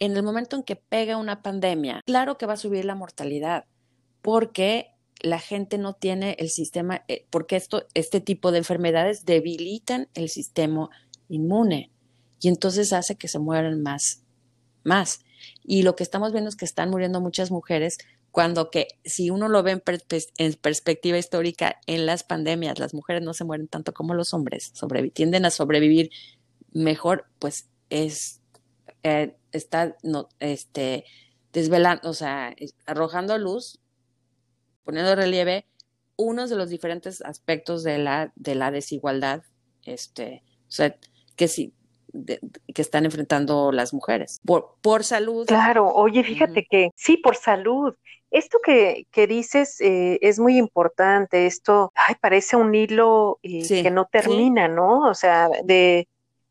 en 0.00 0.16
el 0.16 0.24
momento 0.24 0.56
en 0.56 0.64
que 0.64 0.74
pega 0.74 1.18
una 1.18 1.40
pandemia, 1.40 2.00
claro 2.04 2.36
que 2.36 2.46
va 2.46 2.54
a 2.54 2.58
subir 2.58 2.84
la 2.84 2.96
mortalidad, 2.96 3.66
porque 4.22 4.95
la 5.20 5.38
gente 5.38 5.78
no 5.78 5.94
tiene 5.94 6.36
el 6.38 6.50
sistema, 6.50 7.04
eh, 7.08 7.26
porque 7.30 7.56
esto, 7.56 7.86
este 7.94 8.20
tipo 8.20 8.52
de 8.52 8.58
enfermedades 8.58 9.24
debilitan 9.24 10.08
el 10.14 10.28
sistema 10.28 10.90
inmune 11.28 11.90
y 12.40 12.48
entonces 12.48 12.92
hace 12.92 13.16
que 13.16 13.28
se 13.28 13.38
mueran 13.38 13.82
más, 13.82 14.22
más. 14.84 15.20
Y 15.64 15.82
lo 15.82 15.96
que 15.96 16.02
estamos 16.02 16.32
viendo 16.32 16.48
es 16.48 16.56
que 16.56 16.64
están 16.64 16.90
muriendo 16.90 17.20
muchas 17.20 17.50
mujeres 17.50 17.98
cuando 18.30 18.70
que 18.70 18.88
si 19.04 19.30
uno 19.30 19.48
lo 19.48 19.62
ve 19.62 19.70
en, 19.70 20.54
perspectiva 20.54 21.16
histórica, 21.16 21.80
en 21.86 22.04
las 22.04 22.22
pandemias 22.22 22.78
las 22.78 22.92
mujeres 22.92 23.22
no 23.22 23.32
se 23.32 23.44
mueren 23.44 23.68
tanto 23.68 23.94
como 23.94 24.12
los 24.12 24.34
hombres, 24.34 24.72
tienden 25.14 25.46
a 25.46 25.50
sobrevivir 25.50 26.10
mejor, 26.72 27.24
pues 27.38 27.68
es 27.88 28.42
eh, 29.02 29.34
está 29.52 29.96
no, 30.02 30.28
este, 30.40 31.04
desvelando, 31.52 32.10
o 32.10 32.12
sea, 32.12 32.54
arrojando 32.84 33.38
luz, 33.38 33.80
poniendo 34.86 35.14
relieve 35.14 35.66
unos 36.16 36.48
de 36.48 36.56
los 36.56 36.70
diferentes 36.70 37.20
aspectos 37.20 37.82
de 37.82 37.98
la, 37.98 38.32
de 38.36 38.54
la 38.54 38.70
desigualdad, 38.70 39.42
este, 39.84 40.42
o 40.68 40.70
sea, 40.70 40.96
que 41.36 41.48
sí, 41.48 41.74
que 42.74 42.80
están 42.80 43.04
enfrentando 43.04 43.72
las 43.72 43.92
mujeres 43.92 44.40
por, 44.46 44.76
por 44.80 45.04
salud. 45.04 45.46
Claro, 45.46 45.92
oye, 45.92 46.24
fíjate 46.24 46.64
que 46.64 46.90
sí, 46.94 47.18
por 47.18 47.36
salud. 47.36 47.94
Esto 48.30 48.58
que, 48.64 49.06
que 49.10 49.26
dices 49.26 49.80
eh, 49.80 50.18
es 50.22 50.38
muy 50.38 50.56
importante. 50.56 51.46
Esto, 51.46 51.92
ay, 51.94 52.14
parece 52.20 52.56
un 52.56 52.74
hilo 52.74 53.38
eh, 53.42 53.66
que 53.68 53.90
no 53.90 54.06
termina, 54.06 54.66
¿no? 54.66 55.08
O 55.08 55.14
sea, 55.14 55.50
de, 55.64 56.08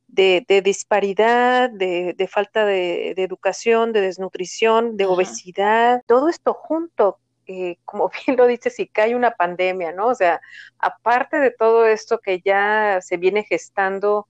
de, 0.08 0.62
disparidad, 0.64 1.70
de, 1.70 2.30
falta 2.30 2.66
de, 2.66 3.12
educación, 3.12 3.92
de 3.92 4.02
desnutrición, 4.02 4.98
de 4.98 5.06
obesidad, 5.06 6.02
todo 6.08 6.30
esto 6.30 6.54
junto, 6.54 7.20
eh, 7.48 7.78
como 7.86 8.10
bien 8.26 8.38
lo 8.38 8.48
dices, 8.48 8.76
si 8.76 8.88
cae 8.88 9.16
una 9.16 9.32
pandemia, 9.32 9.92
¿no? 9.92 10.08
O 10.08 10.16
sea, 10.16 10.42
aparte 10.80 11.40
de 11.40 11.52
todo 11.52 11.86
esto 11.86 12.20
que 12.20 12.42
ya 12.42 13.00
se 13.02 13.18
viene 13.18 13.44
gestando, 13.44 14.28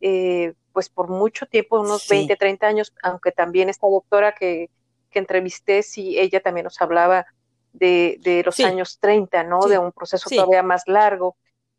eh, 0.00 0.54
pues 0.72 0.88
por 0.88 1.08
mucho 1.08 1.46
tiempo, 1.46 1.80
unos 1.80 2.08
20, 2.08 2.36
30 2.36 2.66
años, 2.66 2.94
aunque 3.02 3.32
también 3.32 3.68
esta 3.68 3.86
doctora 3.86 4.32
que, 4.32 4.70
que 5.10 5.18
entrevisté, 5.18 5.82
sí, 5.82 6.18
ella 6.18 6.40
también 6.40 6.64
nos 6.64 6.80
hablaba 6.80 7.26
de, 7.72 8.18
de 8.20 8.42
los 8.44 8.58
años 8.60 8.98
30, 9.00 9.44
¿no? 9.44 9.60
De 9.66 9.78
un 9.78 9.92
proceso 9.92 10.28
todavía 10.28 10.62
más 10.62 10.82
largo. 10.86 11.36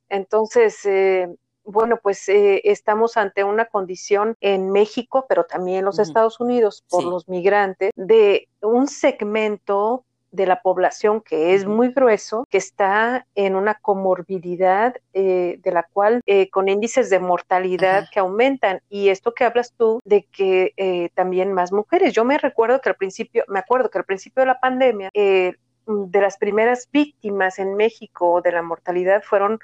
Entonces, 0.09 0.85
eh, 0.85 1.27
bueno, 1.63 1.99
pues 2.01 2.27
eh, 2.29 2.61
estamos 2.63 3.17
ante 3.17 3.43
una 3.43 3.65
condición 3.65 4.37
en 4.39 4.71
México, 4.71 5.25
pero 5.27 5.45
también 5.45 5.79
en 5.79 5.85
los 5.85 5.99
Estados 5.99 6.39
Unidos, 6.39 6.85
por 6.89 7.03
los 7.03 7.27
migrantes, 7.27 7.91
de 7.95 8.47
un 8.61 8.87
segmento 8.87 10.05
de 10.37 10.45
la 10.45 10.61
población 10.61 11.19
que 11.19 11.53
es 11.53 11.65
muy 11.65 11.89
grueso, 11.89 12.45
que 12.49 12.57
está 12.57 13.27
en 13.35 13.55
una 13.55 13.75
comorbilidad 13.75 14.95
eh, 15.13 15.59
de 15.61 15.71
la 15.71 15.83
cual 15.83 16.21
eh, 16.25 16.49
con 16.49 16.69
índices 16.69 17.09
de 17.09 17.19
mortalidad 17.19 18.07
que 18.13 18.21
aumentan. 18.21 18.81
Y 18.89 19.09
esto 19.09 19.33
que 19.33 19.43
hablas 19.43 19.73
tú 19.77 19.99
de 20.05 20.23
que 20.31 21.11
también 21.13 21.51
más 21.51 21.73
mujeres. 21.73 22.13
Yo 22.13 22.23
me 22.23 22.37
recuerdo 22.37 22.79
que 22.79 22.89
al 22.89 22.95
principio, 22.95 23.43
me 23.47 23.59
acuerdo 23.59 23.89
que 23.89 23.97
al 23.97 24.05
principio 24.05 24.41
de 24.41 24.47
la 24.47 24.59
pandemia, 24.59 25.09
de 25.13 26.21
las 26.21 26.37
primeras 26.37 26.87
víctimas 26.91 27.59
en 27.59 27.75
México 27.75 28.41
de 28.41 28.51
la 28.51 28.61
mortalidad 28.61 29.23
fueron 29.23 29.59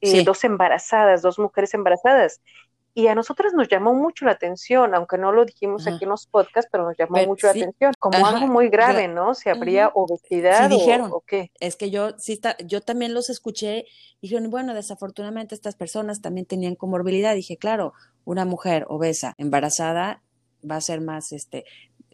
eh, 0.00 0.24
dos 0.24 0.44
embarazadas, 0.44 1.22
dos 1.22 1.38
mujeres 1.38 1.74
embarazadas. 1.74 2.40
Y 2.98 3.08
a 3.08 3.14
nosotros 3.14 3.52
nos 3.52 3.68
llamó 3.68 3.92
mucho 3.92 4.24
la 4.24 4.30
atención, 4.30 4.94
aunque 4.94 5.18
no 5.18 5.30
lo 5.30 5.44
dijimos 5.44 5.86
aquí 5.86 6.04
en 6.04 6.08
los 6.08 6.26
podcasts, 6.26 6.70
pero 6.72 6.84
nos 6.84 6.96
llamó 6.96 7.26
mucho 7.26 7.46
la 7.46 7.50
atención, 7.50 7.92
como 7.98 8.24
algo 8.26 8.46
muy 8.46 8.70
grave, 8.70 9.06
¿no? 9.06 9.34
Si 9.34 9.50
habría 9.50 9.90
obesidad 9.92 10.70
dijeron, 10.70 11.10
o, 11.12 11.20
qué. 11.20 11.50
Es 11.60 11.76
que 11.76 11.90
yo 11.90 12.16
sí 12.16 12.32
está, 12.32 12.56
yo 12.64 12.80
también 12.80 13.12
los 13.12 13.28
escuché 13.28 13.84
y 14.22 14.28
dijeron, 14.28 14.48
bueno, 14.48 14.72
desafortunadamente 14.72 15.54
estas 15.54 15.76
personas 15.76 16.22
también 16.22 16.46
tenían 16.46 16.74
comorbilidad. 16.74 17.34
Dije, 17.34 17.58
claro, 17.58 17.92
una 18.24 18.46
mujer 18.46 18.86
obesa, 18.88 19.34
embarazada, 19.36 20.22
va 20.68 20.76
a 20.76 20.80
ser 20.80 21.02
más, 21.02 21.32
este, 21.32 21.66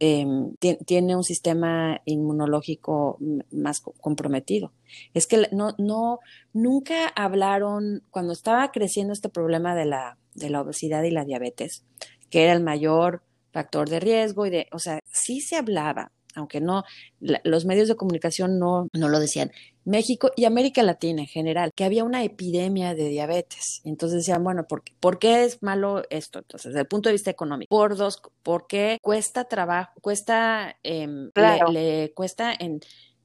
em, 0.04 0.56
tiene 0.84 1.14
un 1.14 1.22
sistema 1.22 2.00
inmunológico 2.04 3.18
más 3.52 3.80
comprometido. 3.80 4.72
Es 5.14 5.28
que 5.28 5.46
no, 5.52 5.74
no, 5.78 6.18
nunca 6.52 7.06
hablaron, 7.14 8.02
cuando 8.10 8.32
estaba 8.32 8.72
creciendo 8.72 9.12
este 9.12 9.28
problema 9.28 9.76
de 9.76 9.84
la 9.84 10.18
de 10.34 10.50
la 10.50 10.62
obesidad 10.62 11.02
y 11.02 11.10
la 11.10 11.24
diabetes, 11.24 11.84
que 12.30 12.44
era 12.44 12.52
el 12.52 12.62
mayor 12.62 13.22
factor 13.52 13.88
de 13.88 14.00
riesgo 14.00 14.46
y 14.46 14.50
de, 14.50 14.66
o 14.72 14.78
sea, 14.78 15.00
sí 15.12 15.40
se 15.40 15.56
hablaba, 15.56 16.10
aunque 16.34 16.60
no, 16.60 16.84
los 17.20 17.64
medios 17.64 17.88
de 17.88 17.96
comunicación 17.96 18.58
no, 18.58 18.88
no 18.92 19.08
lo 19.08 19.20
decían. 19.20 19.50
México 19.84 20.30
y 20.36 20.44
América 20.44 20.82
Latina 20.82 21.22
en 21.22 21.26
general, 21.26 21.72
que 21.74 21.84
había 21.84 22.04
una 22.04 22.22
epidemia 22.22 22.94
de 22.94 23.08
diabetes. 23.08 23.80
Entonces 23.84 24.18
decían, 24.18 24.44
bueno, 24.44 24.64
¿por 24.68 24.84
qué, 24.84 24.92
¿por 25.00 25.18
qué 25.18 25.44
es 25.44 25.62
malo 25.62 26.02
esto? 26.10 26.38
Entonces, 26.38 26.72
desde 26.72 26.82
el 26.82 26.86
punto 26.86 27.08
de 27.08 27.14
vista 27.14 27.30
económico, 27.30 27.68
por 27.68 27.96
dos, 27.96 28.22
porque 28.42 28.98
cuesta 29.02 29.44
trabajo, 29.44 29.92
cuesta, 30.00 30.76
eh, 30.84 31.08
le, 31.70 32.12
cuesta 32.14 32.54
en 32.56 32.80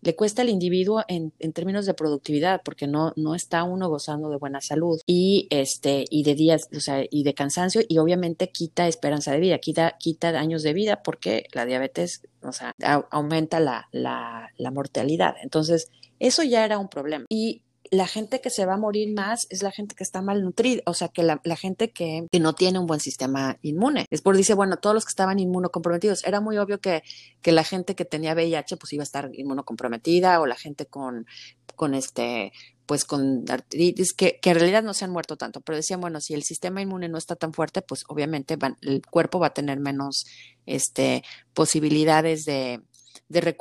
le 0.07 0.15
cuesta 0.15 0.41
al 0.41 0.47
individuo 0.47 1.03
en, 1.09 1.33
en, 1.39 1.51
términos 1.51 1.85
de 1.85 1.93
productividad 1.93 2.61
porque 2.63 2.87
no, 2.87 3.11
no 3.17 3.35
está 3.35 3.63
uno 3.63 3.89
gozando 3.89 4.29
de 4.29 4.37
buena 4.37 4.61
salud 4.61 5.01
y 5.05 5.47
este 5.49 6.05
y 6.09 6.23
de 6.23 6.33
días 6.33 6.69
o 6.73 6.79
sea 6.79 7.03
y 7.09 7.23
de 7.23 7.33
cansancio 7.33 7.81
y 7.85 7.97
obviamente 7.97 8.49
quita 8.49 8.87
esperanza 8.87 9.33
de 9.33 9.41
vida 9.41 9.57
quita 9.59 9.97
quita 9.99 10.29
años 10.29 10.63
de 10.63 10.71
vida 10.71 11.03
porque 11.03 11.47
la 11.51 11.65
diabetes 11.65 12.21
o 12.41 12.53
sea 12.53 12.71
aumenta 13.11 13.59
la, 13.59 13.89
la, 13.91 14.49
la 14.55 14.71
mortalidad. 14.71 15.35
Entonces 15.43 15.91
eso 16.19 16.41
ya 16.41 16.63
era 16.63 16.77
un 16.77 16.87
problema. 16.87 17.25
Y 17.27 17.63
la 17.91 18.07
gente 18.07 18.41
que 18.41 18.49
se 18.49 18.65
va 18.65 18.75
a 18.75 18.77
morir 18.77 19.13
más 19.13 19.47
es 19.49 19.63
la 19.63 19.71
gente 19.71 19.95
que 19.95 20.03
está 20.03 20.21
malnutrida, 20.21 20.81
o 20.85 20.93
sea, 20.93 21.09
que 21.09 21.23
la, 21.23 21.39
gente 21.55 21.91
que, 21.91 22.27
no 22.39 22.53
tiene 22.53 22.79
un 22.79 22.87
buen 22.87 22.99
sistema 22.99 23.57
inmune. 23.61 24.05
Es 24.09 24.21
por 24.21 24.37
dice, 24.37 24.53
bueno, 24.53 24.77
todos 24.77 24.93
los 24.93 25.05
que 25.05 25.09
estaban 25.09 25.39
inmunocomprometidos, 25.39 26.23
era 26.23 26.41
muy 26.41 26.57
obvio 26.57 26.79
que, 26.79 27.03
que 27.41 27.51
la 27.51 27.63
gente 27.63 27.95
que 27.95 28.05
tenía 28.05 28.33
VIH 28.33 28.77
pues 28.77 28.93
iba 28.93 29.01
a 29.01 29.05
estar 29.05 29.29
inmunocomprometida 29.33 30.39
o 30.39 30.45
la 30.45 30.55
gente 30.55 30.85
con, 30.85 31.25
con 31.75 31.93
este 31.93 32.51
pues 32.85 33.03
con 33.03 33.43
artritis, 33.49 34.13
que, 34.13 34.39
que, 34.41 34.51
en 34.51 34.55
realidad 34.55 34.81
no 34.81 34.93
se 34.93 35.03
han 35.03 35.11
muerto 35.11 35.35
tanto, 35.35 35.59
pero 35.59 35.75
decían, 35.75 35.99
bueno, 35.99 36.21
si 36.21 36.33
el 36.33 36.43
sistema 36.43 36.81
inmune 36.81 37.09
no 37.09 37.17
está 37.17 37.35
tan 37.35 37.51
fuerte, 37.51 37.81
pues 37.81 38.03
obviamente 38.07 38.57
el 38.81 39.01
cuerpo 39.05 39.39
va 39.39 39.47
a 39.47 39.53
tener 39.53 39.77
menos 39.81 40.25
este, 40.65 41.21
posibilidades 41.53 42.45
de, 42.45 42.81
de, 43.29 43.55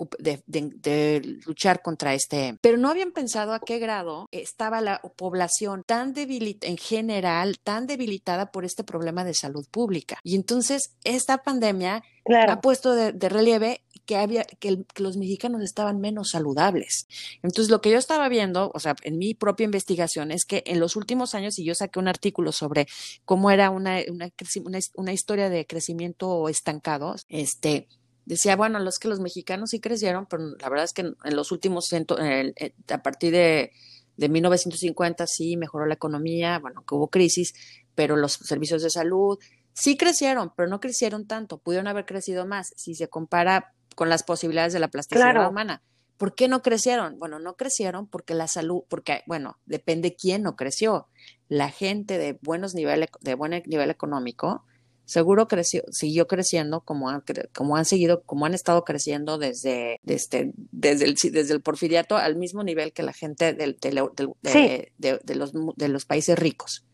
de, 0.46 1.38
luchar 1.46 1.82
contra 1.82 2.14
este. 2.14 2.58
Pero 2.60 2.76
no 2.76 2.90
habían 2.90 3.12
pensado 3.12 3.52
a 3.52 3.60
qué 3.60 3.78
grado 3.78 4.28
estaba 4.30 4.80
la 4.80 5.00
población 5.16 5.82
tan 5.86 6.12
debilitada, 6.12 6.70
en 6.70 6.78
general, 6.78 7.58
tan 7.62 7.86
debilitada 7.86 8.50
por 8.50 8.64
este 8.64 8.84
problema 8.84 9.24
de 9.24 9.34
salud 9.34 9.66
pública. 9.70 10.18
Y 10.22 10.36
entonces 10.36 10.96
esta 11.04 11.38
pandemia 11.38 12.02
ha 12.48 12.60
puesto 12.60 12.94
de, 12.94 13.12
relieve 13.28 13.82
que 14.04 14.16
había 14.16 14.44
que, 14.44 14.84
los 14.96 15.16
mexicanos 15.16 15.62
estaban 15.62 16.00
menos 16.00 16.30
saludables. 16.30 17.06
Entonces, 17.42 17.70
lo 17.70 17.80
que 17.80 17.90
yo 17.90 17.98
estaba 17.98 18.28
viendo, 18.28 18.70
o 18.74 18.78
sea, 18.78 18.94
en 19.02 19.18
mi 19.18 19.34
propia 19.34 19.64
investigación, 19.64 20.30
es 20.30 20.44
que 20.44 20.62
en 20.66 20.80
los 20.80 20.96
últimos 20.96 21.34
años, 21.34 21.58
y 21.58 21.64
yo 21.64 21.74
saqué 21.74 21.98
un 21.98 22.08
artículo 22.08 22.52
sobre 22.52 22.86
cómo 23.24 23.50
era 23.50 23.70
una, 23.70 23.98
una, 24.08 24.30
una, 24.64 24.78
una 24.94 25.12
historia 25.12 25.48
de 25.48 25.66
crecimiento 25.66 26.48
estancado, 26.48 27.16
este, 27.28 27.88
decía, 28.26 28.56
bueno, 28.56 28.78
los 28.80 28.98
que 28.98 29.08
los 29.08 29.20
mexicanos 29.20 29.70
sí 29.70 29.80
crecieron, 29.80 30.26
pero 30.26 30.42
la 30.60 30.68
verdad 30.68 30.84
es 30.84 30.92
que 30.92 31.02
en 31.02 31.36
los 31.36 31.52
últimos, 31.52 31.88
a 31.92 33.02
partir 33.02 33.32
de, 33.32 33.72
de 34.16 34.28
1950 34.28 35.26
sí 35.26 35.56
mejoró 35.56 35.86
la 35.86 35.94
economía, 35.94 36.58
bueno, 36.58 36.84
que 36.86 36.94
hubo 36.94 37.08
crisis, 37.08 37.54
pero 37.94 38.16
los 38.16 38.32
servicios 38.32 38.82
de 38.82 38.90
salud 38.90 39.38
sí 39.72 39.96
crecieron, 39.96 40.52
pero 40.56 40.68
no 40.68 40.80
crecieron 40.80 41.26
tanto, 41.26 41.58
pudieron 41.58 41.86
haber 41.86 42.06
crecido 42.06 42.46
más 42.46 42.72
si 42.76 42.94
se 42.94 43.08
compara 43.08 43.72
con 43.94 44.08
las 44.08 44.22
posibilidades 44.22 44.72
de 44.72 44.80
la 44.80 44.88
plasticidad 44.88 45.48
humana. 45.48 45.82
¿Por 46.16 46.34
qué 46.34 46.48
no 46.48 46.62
crecieron? 46.62 47.18
Bueno, 47.18 47.38
no 47.38 47.56
crecieron 47.56 48.06
porque 48.06 48.32
la 48.32 48.48
salud, 48.48 48.82
porque, 48.88 49.22
bueno, 49.26 49.58
depende 49.66 50.16
quién 50.16 50.42
no 50.42 50.56
creció. 50.56 51.08
La 51.48 51.70
gente 51.70 52.16
de 52.16 52.38
buenos 52.40 52.74
niveles, 52.74 53.10
de 53.20 53.34
buen 53.34 53.62
nivel 53.66 53.90
económico, 53.90 54.64
seguro 55.06 55.48
creció, 55.48 55.84
siguió 55.90 56.26
creciendo 56.26 56.82
como 56.82 57.08
han, 57.08 57.22
como 57.54 57.76
han 57.76 57.84
seguido, 57.84 58.22
como 58.24 58.44
han 58.44 58.54
estado 58.54 58.84
creciendo 58.84 59.38
desde, 59.38 59.98
desde, 60.02 60.52
desde, 60.54 61.06
el, 61.06 61.14
desde 61.14 61.54
el 61.54 61.62
porfiriato 61.62 62.16
al 62.16 62.36
mismo 62.36 62.62
nivel 62.62 62.92
que 62.92 63.02
la 63.02 63.12
gente 63.12 63.54
del, 63.54 63.78
de, 63.80 64.90
de, 64.98 65.34
los, 65.34 65.52
de 65.76 65.88
los 65.88 66.04
países 66.04 66.38
ricos. 66.38 66.84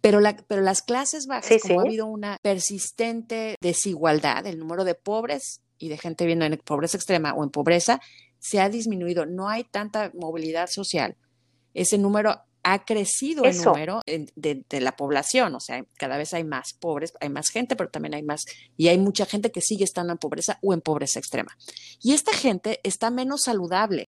Pero, 0.00 0.20
la, 0.20 0.36
pero 0.36 0.62
las 0.62 0.82
clases 0.82 1.26
bajas, 1.26 1.60
como 1.62 1.80
ha 1.80 1.82
habido 1.84 2.06
una 2.06 2.38
persistente 2.42 3.56
desigualdad, 3.60 4.46
el 4.46 4.58
número 4.58 4.84
de 4.84 4.94
pobres 4.94 5.60
y 5.78 5.88
de 5.88 5.98
gente 5.98 6.24
viviendo 6.24 6.46
en 6.46 6.56
pobreza 6.58 6.96
extrema 6.96 7.34
o 7.34 7.44
en 7.44 7.50
pobreza 7.50 8.00
se 8.38 8.60
ha 8.60 8.68
disminuido. 8.68 9.26
No 9.26 9.48
hay 9.48 9.64
tanta 9.64 10.10
movilidad 10.14 10.68
social. 10.68 11.16
Ese 11.74 11.98
número 11.98 12.40
ha 12.62 12.84
crecido 12.84 13.44
el 13.44 13.56
número 13.62 14.00
de, 14.06 14.80
la 14.80 14.96
población, 14.96 15.54
o 15.54 15.60
sea, 15.60 15.84
cada 15.96 16.18
vez 16.18 16.34
hay 16.34 16.44
más 16.44 16.74
pobres, 16.74 17.12
hay 17.20 17.28
más 17.28 17.48
gente, 17.48 17.76
pero 17.76 17.90
también 17.90 18.14
hay 18.14 18.22
más, 18.22 18.44
y 18.76 18.88
hay 18.88 18.98
mucha 18.98 19.26
gente 19.26 19.50
que 19.50 19.60
sigue 19.60 19.84
estando 19.84 20.12
en 20.12 20.18
pobreza 20.18 20.58
o 20.62 20.74
en 20.74 20.80
pobreza 20.80 21.18
extrema. 21.18 21.56
Y 22.02 22.12
esta 22.12 22.32
gente 22.32 22.80
está 22.82 23.10
menos 23.10 23.42
saludable. 23.42 24.06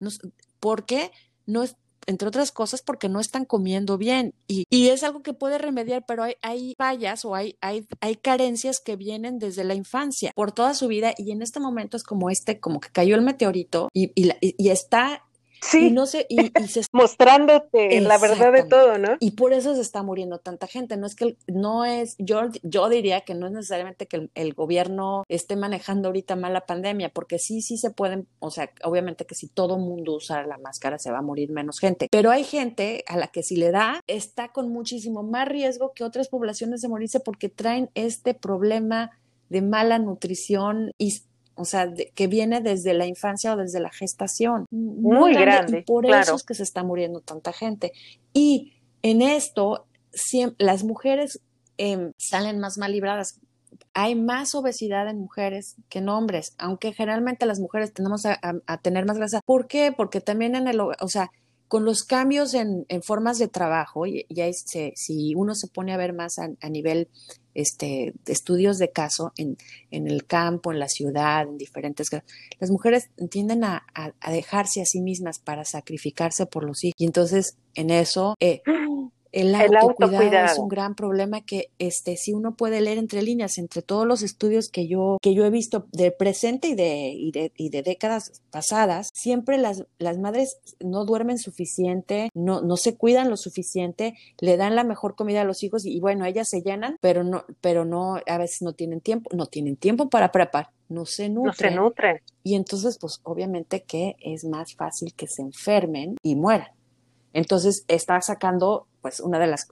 ¿Por 0.59 0.85
qué? 0.85 1.11
No 1.45 1.63
es, 1.63 1.75
entre 2.07 2.27
otras 2.27 2.51
cosas 2.51 2.81
porque 2.81 3.09
no 3.09 3.19
están 3.19 3.45
comiendo 3.45 3.97
bien 3.97 4.33
y, 4.47 4.65
y 4.69 4.89
es 4.89 5.03
algo 5.03 5.21
que 5.21 5.33
puede 5.33 5.57
remediar, 5.57 6.05
pero 6.07 6.23
hay, 6.23 6.35
hay 6.41 6.73
fallas 6.77 7.25
o 7.25 7.35
hay, 7.35 7.57
hay, 7.61 7.87
hay 7.99 8.15
carencias 8.15 8.79
que 8.79 8.95
vienen 8.95 9.39
desde 9.39 9.63
la 9.63 9.75
infancia 9.75 10.31
por 10.35 10.51
toda 10.51 10.73
su 10.73 10.87
vida 10.87 11.13
y 11.17 11.31
en 11.31 11.41
este 11.41 11.59
momento 11.59 11.97
es 11.97 12.03
como 12.03 12.29
este, 12.29 12.59
como 12.59 12.79
que 12.79 12.89
cayó 12.89 13.15
el 13.15 13.21
meteorito 13.21 13.89
y, 13.93 14.11
y, 14.15 14.31
y 14.41 14.69
está 14.69 15.23
Sí. 15.61 15.87
Y 15.87 15.91
no 15.91 16.05
sé, 16.05 16.25
y, 16.27 16.51
se 16.67 16.81
mostrándote 16.91 18.01
la 18.01 18.17
verdad 18.17 18.51
de 18.51 18.63
todo, 18.63 18.97
¿no? 18.97 19.17
Y 19.19 19.31
por 19.31 19.53
eso 19.53 19.75
se 19.75 19.81
está 19.81 20.01
muriendo 20.03 20.39
tanta 20.39 20.67
gente. 20.67 20.97
No 20.97 21.05
es 21.05 21.15
que 21.15 21.37
no 21.47 21.85
es, 21.85 22.15
yo, 22.17 22.41
yo 22.63 22.89
diría 22.89 23.21
que 23.21 23.35
no 23.35 23.47
es 23.47 23.53
necesariamente 23.53 24.07
que 24.07 24.29
el, 24.33 24.53
gobierno 24.53 25.23
esté 25.29 25.55
manejando 25.55 26.09
ahorita 26.09 26.35
mal 26.35 26.53
la 26.53 26.65
pandemia, 26.65 27.09
porque 27.09 27.39
sí, 27.39 27.61
sí 27.61 27.77
se 27.77 27.89
pueden, 27.89 28.27
o 28.39 28.51
sea, 28.51 28.69
obviamente 28.83 29.25
que 29.25 29.33
si 29.33 29.47
todo 29.47 29.77
mundo 29.77 30.15
usa 30.15 30.45
la 30.45 30.57
máscara 30.57 30.99
se 30.99 31.11
va 31.11 31.19
a 31.19 31.21
morir 31.23 31.51
menos 31.51 31.79
gente. 31.79 32.07
Pero 32.11 32.31
hay 32.31 32.43
gente 32.43 33.03
a 33.07 33.17
la 33.17 33.27
que 33.27 33.43
si 33.43 33.55
le 33.55 33.71
da, 33.71 34.01
está 34.07 34.49
con 34.49 34.69
muchísimo 34.69 35.23
más 35.23 35.47
riesgo 35.47 35.93
que 35.93 36.03
otras 36.03 36.27
poblaciones 36.27 36.81
de 36.81 36.89
morirse 36.89 37.19
porque 37.19 37.49
traen 37.49 37.89
este 37.95 38.33
problema 38.33 39.11
de 39.49 39.61
mala 39.61 39.99
nutrición 39.99 40.91
y 40.97 41.23
o 41.61 41.65
sea, 41.65 41.87
que 42.15 42.27
viene 42.27 42.61
desde 42.61 42.93
la 42.93 43.05
infancia 43.05 43.53
o 43.53 43.57
desde 43.57 43.79
la 43.79 43.91
gestación. 43.91 44.65
Muy, 44.71 45.33
grande, 45.33 45.79
Y 45.79 45.81
por 45.83 46.05
eso 46.05 46.35
es 46.35 46.43
que 46.43 46.55
se 46.55 46.63
está 46.63 46.83
muriendo 46.83 47.21
tanta 47.21 47.53
gente. 47.53 47.91
Y 48.33 48.73
en 49.03 49.21
esto, 49.21 49.85
las 50.57 50.83
mujeres 50.83 51.39
em, 51.77 52.11
salen 52.17 52.59
más 52.59 52.77
mal 52.77 52.91
libradas. 52.91 53.39
Hay 53.93 54.15
más 54.15 54.55
obesidad 54.55 55.07
en 55.07 55.19
mujeres 55.19 55.75
que 55.89 55.99
en 55.99 56.09
hombres, 56.09 56.55
aunque 56.57 56.93
generalmente 56.93 57.45
las 57.45 57.59
mujeres 57.59 57.93
tenemos 57.93 58.25
a, 58.25 58.37
tener 58.81 59.05
más 59.05 59.17
grasa. 59.17 59.41
¿Por 59.45 59.67
qué? 59.67 59.93
Porque 59.95 60.19
también 60.19 60.55
en 60.55 60.67
el, 60.67 60.79
o 60.81 61.07
sea, 61.07 61.29
con 61.67 61.85
los 61.85 62.03
cambios 62.03 62.53
en, 62.53 62.85
formas 63.03 63.37
de 63.37 63.47
trabajo, 63.47 64.05
y, 64.05 64.25
si 64.95 65.35
uno 65.35 65.55
se 65.55 65.67
pone 65.67 65.93
a 65.93 65.97
ver 65.97 66.13
más 66.13 66.39
a, 66.39 66.49
a 66.59 66.69
nivel 66.69 67.07
este, 67.53 68.13
estudios 68.25 68.77
de 68.77 68.91
caso 68.91 69.33
en, 69.37 69.57
en, 69.89 70.07
el 70.07 70.25
campo, 70.25 70.71
en 70.71 70.79
la 70.79 70.87
ciudad, 70.87 71.43
en 71.43 71.57
diferentes... 71.57 72.09
Las 72.59 72.71
mujeres 72.71 73.09
tienden 73.29 73.63
a, 73.63 73.85
a, 73.93 74.31
dejarse 74.31 74.81
a 74.81 74.85
sí 74.85 75.01
mismas 75.01 75.39
para 75.39 75.65
sacrificarse 75.65 76.45
por 76.45 76.63
los 76.63 76.83
hijos. 76.83 76.95
Y 76.97 77.05
entonces 77.05 77.57
en 77.75 77.89
eso 77.89 78.35
eh, 78.39 78.61
el 79.31 79.55
autocuidado, 79.55 80.45
es 80.45 80.59
un 80.59 80.67
gran 80.67 80.95
problema 80.95 81.41
que 81.41 81.69
este 81.79 82.17
si 82.17 82.33
uno 82.33 82.55
puede 82.55 82.81
leer 82.81 82.97
entre 82.97 83.21
líneas 83.21 83.57
entre 83.57 83.81
todos 83.81 84.05
los 84.05 84.23
estudios 84.23 84.69
que 84.69 84.87
yo 84.87 85.17
que 85.21 85.33
yo 85.33 85.45
he 85.45 85.49
visto 85.49 85.87
de 85.91 86.11
presente 86.11 86.69
y 86.69 86.75
de 86.75 87.09
y 87.09 87.31
de, 87.31 87.51
y 87.55 87.69
de 87.69 87.81
décadas 87.81 88.41
pasadas 88.51 89.09
siempre 89.13 89.57
las 89.57 89.85
las 89.99 90.17
madres 90.17 90.59
no 90.79 91.05
duermen 91.05 91.37
suficiente 91.37 92.29
no 92.33 92.61
no 92.61 92.77
se 92.77 92.95
cuidan 92.95 93.29
lo 93.29 93.37
suficiente 93.37 94.15
le 94.39 94.57
dan 94.57 94.75
la 94.75 94.83
mejor 94.83 95.15
comida 95.15 95.41
a 95.41 95.45
los 95.45 95.63
hijos 95.63 95.85
y, 95.85 95.99
bueno 95.99 96.25
ellas 96.25 96.49
se 96.49 96.61
llenan 96.61 96.97
pero 96.99 97.23
no 97.23 97.45
pero 97.61 97.85
no 97.85 98.17
a 98.25 98.37
veces 98.37 98.61
no 98.61 98.73
tienen 98.73 99.01
tiempo 99.01 99.29
no 99.33 99.45
tienen 99.45 99.77
tiempo 99.77 100.09
para 100.09 100.31
preparar 100.31 100.71
no 100.89 101.05
se 101.05 101.29
nutren. 101.29 101.45
No 101.45 101.53
se 101.53 101.71
nutren. 101.71 102.19
Y 102.43 102.55
entonces, 102.55 102.97
pues 102.99 103.21
obviamente 103.23 103.83
que 103.83 104.17
es 104.19 104.43
más 104.43 104.75
fácil 104.75 105.13
que 105.13 105.25
se 105.25 105.41
enfermen 105.41 106.17
y 106.21 106.35
mueran. 106.35 106.67
Entonces 107.33 107.85
está 107.87 108.19
sacando 108.21 108.87
pues 109.01 109.19
una 109.19 109.39
de 109.39 109.47
las, 109.47 109.67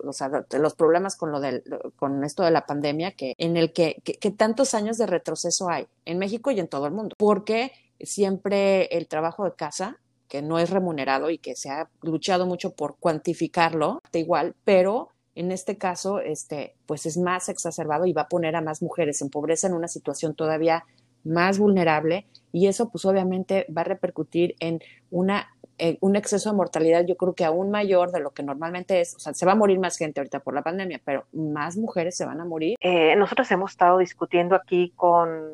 los 0.51 0.73
problemas 0.73 1.15
con 1.15 1.31
lo 1.31 1.39
del, 1.39 1.63
con 1.95 2.23
esto 2.23 2.43
de 2.43 2.51
la 2.51 2.65
pandemia, 2.65 3.11
que 3.11 3.33
en 3.37 3.57
el 3.57 3.73
que, 3.73 4.01
que, 4.03 4.31
tantos 4.31 4.73
años 4.73 4.97
de 4.97 5.05
retroceso 5.05 5.69
hay 5.69 5.87
en 6.05 6.17
México 6.17 6.51
y 6.51 6.59
en 6.59 6.67
todo 6.67 6.87
el 6.87 6.93
mundo, 6.93 7.15
porque 7.17 7.71
siempre 7.99 8.85
el 8.97 9.07
trabajo 9.07 9.45
de 9.45 9.53
casa 9.53 9.97
que 10.27 10.41
no 10.41 10.59
es 10.59 10.69
remunerado 10.69 11.29
y 11.29 11.39
que 11.39 11.55
se 11.55 11.69
ha 11.69 11.89
luchado 12.01 12.45
mucho 12.45 12.73
por 12.73 12.97
cuantificarlo, 12.99 14.01
da 14.11 14.19
igual, 14.19 14.55
pero 14.63 15.09
en 15.35 15.51
este 15.51 15.77
caso, 15.77 16.19
este, 16.19 16.75
pues 16.85 17.05
es 17.05 17.17
más 17.17 17.49
exacerbado 17.49 18.05
y 18.05 18.13
va 18.13 18.23
a 18.23 18.27
poner 18.27 18.55
a 18.55 18.61
más 18.61 18.81
mujeres 18.81 19.21
en 19.21 19.29
pobreza 19.29 19.67
en 19.67 19.73
una 19.73 19.87
situación 19.87 20.35
todavía 20.35 20.85
más 21.23 21.57
vulnerable. 21.59 22.27
Y 22.51 22.67
eso 22.67 22.89
pues 22.89 23.05
obviamente 23.05 23.65
va 23.75 23.81
a 23.81 23.85
repercutir 23.85 24.55
en 24.59 24.81
una 25.11 25.47
eh, 25.79 25.97
un 26.01 26.15
exceso 26.15 26.49
de 26.49 26.55
mortalidad 26.55 27.05
yo 27.05 27.15
creo 27.17 27.33
que 27.33 27.45
aún 27.45 27.71
mayor 27.71 28.11
de 28.11 28.19
lo 28.19 28.31
que 28.31 28.43
normalmente 28.43 29.01
es, 29.01 29.15
o 29.15 29.19
sea, 29.19 29.33
se 29.33 29.45
va 29.45 29.53
a 29.53 29.55
morir 29.55 29.79
más 29.79 29.97
gente 29.97 30.19
ahorita 30.19 30.41
por 30.41 30.53
la 30.53 30.61
pandemia, 30.61 31.01
pero 31.03 31.25
más 31.31 31.77
mujeres 31.77 32.15
se 32.15 32.25
van 32.25 32.41
a 32.41 32.45
morir. 32.45 32.75
Eh, 32.79 33.15
nosotros 33.15 33.49
hemos 33.51 33.71
estado 33.71 33.97
discutiendo 33.99 34.55
aquí 34.55 34.93
con, 34.95 35.51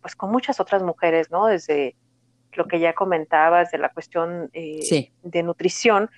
pues 0.00 0.16
con 0.16 0.30
muchas 0.30 0.60
otras 0.60 0.82
mujeres, 0.82 1.30
¿no? 1.30 1.46
Desde 1.46 1.96
lo 2.52 2.66
que 2.66 2.80
ya 2.80 2.94
comentabas 2.94 3.70
de 3.70 3.78
la 3.78 3.90
cuestión 3.90 4.50
eh, 4.52 5.10
de 5.22 5.42
nutrición, 5.42 6.10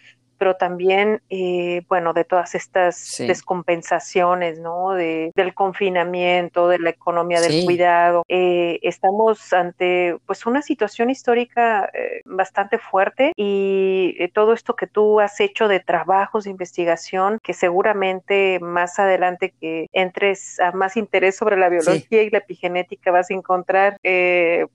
pero 0.43 0.57
también, 0.57 1.23
eh, 1.31 1.83
bueno, 1.89 2.13
de 2.15 2.25
todas 2.25 2.57
estas 2.57 3.15
descompensaciones, 3.19 4.59
¿no? 4.59 4.91
De, 4.91 5.31
del 5.37 5.55
confinamiento, 5.55 6.67
de 6.67 6.81
la 6.81 6.91
economía 6.91 7.41
del 7.41 7.65
cuidado. 7.65 8.25
Eh, 8.27 8.81
estamos 8.83 9.53
ante, 9.53 10.17
pues, 10.27 10.45
una 10.45 10.61
situación 10.61 11.11
histórica 11.11 11.89
eh, 11.95 12.23
bastante 12.25 12.79
fuerte 12.79 13.31
y 13.37 14.17
todo 14.35 14.53
esto 14.53 14.75
que 14.75 14.89
tú 14.89 15.21
has 15.21 15.39
hecho 15.39 15.69
de 15.69 15.79
trabajos 15.79 16.43
de 16.43 16.51
investigación, 16.51 17.39
que 17.41 17.53
seguramente 17.53 18.59
más 18.61 18.99
adelante 18.99 19.55
que 19.61 19.87
entres 19.93 20.59
a 20.59 20.73
más 20.73 20.97
interés 20.97 21.37
sobre 21.37 21.57
la 21.57 21.69
biología 21.69 22.21
y 22.25 22.31
la 22.31 22.39
epigenética 22.39 23.13
vas 23.13 23.31
a 23.31 23.35
encontrar, 23.35 23.97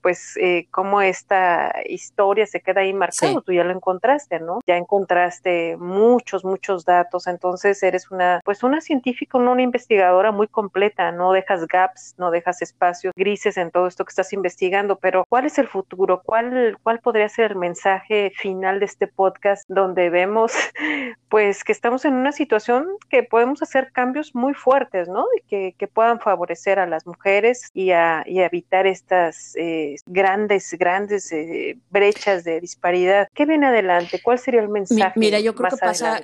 pues, 0.01 0.39
cómo 0.71 1.01
esta 1.01 1.75
historia 1.89 2.45
se 2.45 2.61
queda 2.61 2.79
ahí 2.79 2.93
marcado. 2.93 3.41
Tú 3.41 3.51
ya 3.51 3.65
lo 3.65 3.73
encontraste, 3.73 4.39
¿no? 4.39 4.61
Ya 4.65 4.77
encontraste 4.77 5.56
muchos, 5.79 6.43
muchos 6.43 6.85
datos. 6.85 7.27
Entonces 7.27 7.81
eres 7.83 8.11
una, 8.11 8.41
pues 8.43 8.63
una 8.63 8.81
científica, 8.81 9.37
una 9.37 9.61
investigadora 9.61 10.31
muy 10.31 10.47
completa. 10.47 11.11
No 11.11 11.31
dejas 11.31 11.67
gaps, 11.67 12.15
no 12.17 12.31
dejas 12.31 12.61
espacios 12.61 13.13
grises 13.15 13.57
en 13.57 13.71
todo 13.71 13.87
esto 13.87 14.05
que 14.05 14.11
estás 14.11 14.33
investigando. 14.33 14.97
Pero 14.97 15.25
¿cuál 15.29 15.45
es 15.45 15.57
el 15.57 15.67
futuro? 15.67 16.21
¿Cuál, 16.25 16.77
cuál 16.83 16.99
podría 16.99 17.29
ser 17.29 17.51
el 17.51 17.57
mensaje 17.57 18.31
final 18.35 18.79
de 18.79 18.85
este 18.85 19.07
podcast 19.07 19.63
donde 19.67 20.09
vemos, 20.09 20.53
pues, 21.29 21.63
que 21.63 21.71
estamos 21.71 22.05
en 22.05 22.13
una 22.13 22.31
situación 22.31 22.87
que 23.09 23.23
podemos 23.23 23.61
hacer 23.61 23.91
cambios 23.91 24.35
muy 24.35 24.53
fuertes, 24.53 25.07
¿no? 25.07 25.25
Y 25.37 25.41
que, 25.47 25.75
que 25.77 25.87
puedan 25.87 26.19
favorecer 26.19 26.79
a 26.79 26.87
las 26.87 27.05
mujeres 27.05 27.69
y 27.73 27.91
a, 27.91 28.23
y 28.25 28.39
evitar 28.39 28.87
estas 28.87 29.55
eh, 29.55 29.95
grandes, 30.05 30.75
grandes 30.77 31.31
eh, 31.31 31.77
brechas 31.89 32.43
de 32.43 32.59
disparidad. 32.61 33.27
¿Qué 33.33 33.45
viene 33.45 33.67
adelante? 33.67 34.19
¿Cuál 34.21 34.39
sería 34.39 34.61
el 34.61 34.69
mensaje? 34.69 35.19
Mira, 35.19 35.39
yo 35.39 35.46
creo 35.55 35.69
que 35.69 35.77
pasa, 35.77 36.21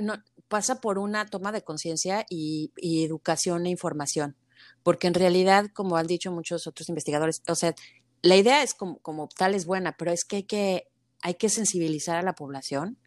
pasa 0.48 0.82
por 0.82 1.00
una 1.00 1.26
toma 1.26 1.52
de 1.52 1.64
conciencia 1.64 2.26
y, 2.30 2.72
educación 3.04 3.66
e 3.66 3.70
información, 3.70 4.36
porque 4.84 5.08
en 5.08 5.14
realidad, 5.14 5.68
como 5.74 5.98
han 5.98 6.08
dicho 6.08 6.32
muchos 6.32 6.68
otros 6.68 6.90
investigadores, 6.90 7.42
o 7.48 7.56
sea, 7.56 7.74
la 8.22 8.36
idea 8.36 8.64
es 8.64 8.74
como, 8.74 9.00
como 9.00 9.28
tal 9.28 9.56
es 9.56 9.66
buena, 9.66 9.96
pero 9.98 10.12
es 10.12 10.26
que 10.26 10.38
hay 10.38 10.44
que, 10.44 10.88
hay 11.22 11.36
que 11.36 11.50
sensibilizar 11.50 12.18
a 12.18 12.22
la 12.22 12.36
población 12.36 12.98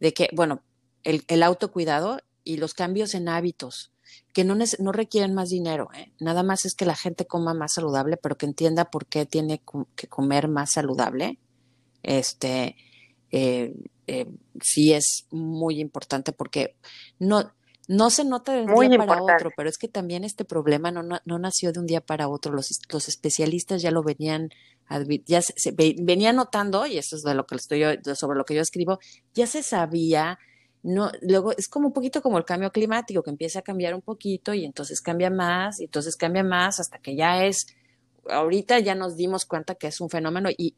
de 0.00 0.12
que, 0.12 0.28
bueno, 0.32 0.62
el, 1.04 1.24
el 1.28 1.42
autocuidado 1.42 2.18
y 2.44 2.56
los 2.56 2.74
cambios 2.74 3.14
en 3.14 3.28
hábitos, 3.28 3.92
que 4.32 4.44
no, 4.44 4.56
no 4.78 4.92
requieren 4.92 5.34
más 5.34 5.50
dinero, 5.50 5.88
¿eh? 5.94 6.12
nada 6.20 6.42
más 6.42 6.64
es 6.64 6.74
que 6.74 6.86
la 6.86 6.96
gente 6.96 7.26
coma 7.26 7.54
más 7.54 7.74
saludable, 7.74 8.16
pero 8.16 8.36
que 8.36 8.46
entienda 8.46 8.90
por 8.90 9.06
qué 9.06 9.26
tiene 9.26 9.62
que 9.96 10.08
comer 10.08 10.48
más 10.48 10.72
saludable. 10.72 11.38
Este, 12.02 12.76
eh, 13.30 13.74
eh, 14.06 14.26
sí 14.62 14.92
es 14.92 15.26
muy 15.30 15.80
importante 15.80 16.32
porque 16.32 16.76
no, 17.18 17.52
no 17.88 18.10
se 18.10 18.24
nota 18.24 18.52
de 18.52 18.62
un 18.62 18.88
día 18.88 18.98
para 18.98 19.22
otro, 19.22 19.50
pero 19.56 19.68
es 19.68 19.78
que 19.78 19.88
también 19.88 20.24
este 20.24 20.44
problema 20.44 20.90
no, 20.90 21.02
no, 21.02 21.38
nació 21.38 21.72
de 21.72 21.80
un 21.80 21.86
día 21.86 22.00
para 22.00 22.28
otro. 22.28 22.52
Los, 22.52 22.68
los 22.90 23.08
especialistas 23.08 23.82
ya 23.82 23.90
lo 23.90 24.02
venían, 24.02 24.50
ya 25.26 25.42
se, 25.42 25.72
venían 25.72 26.36
notando, 26.36 26.86
y 26.86 26.98
eso 26.98 27.16
es 27.16 27.22
de 27.22 27.34
lo 27.34 27.46
que 27.46 27.56
estoy 27.56 27.82
sobre 28.14 28.38
lo 28.38 28.44
que 28.44 28.54
yo 28.54 28.62
escribo, 28.62 28.98
ya 29.34 29.46
se 29.46 29.62
sabía. 29.62 30.38
No, 30.82 31.10
luego 31.20 31.52
es 31.52 31.68
como 31.68 31.88
un 31.88 31.92
poquito 31.92 32.22
como 32.22 32.38
el 32.38 32.44
cambio 32.44 32.70
climático, 32.70 33.22
que 33.22 33.30
empieza 33.30 33.58
a 33.60 33.62
cambiar 33.62 33.94
un 33.94 34.02
poquito 34.02 34.54
y 34.54 34.64
entonces 34.64 35.00
cambia 35.00 35.30
más, 35.30 35.80
y 35.80 35.84
entonces 35.84 36.16
cambia 36.16 36.44
más 36.44 36.78
hasta 36.78 36.98
que 36.98 37.16
ya 37.16 37.44
es 37.44 37.66
ahorita 38.30 38.78
ya 38.78 38.94
nos 38.94 39.16
dimos 39.16 39.44
cuenta 39.44 39.74
que 39.74 39.88
es 39.88 40.00
un 40.00 40.10
fenómeno 40.10 40.48
y, 40.56 40.74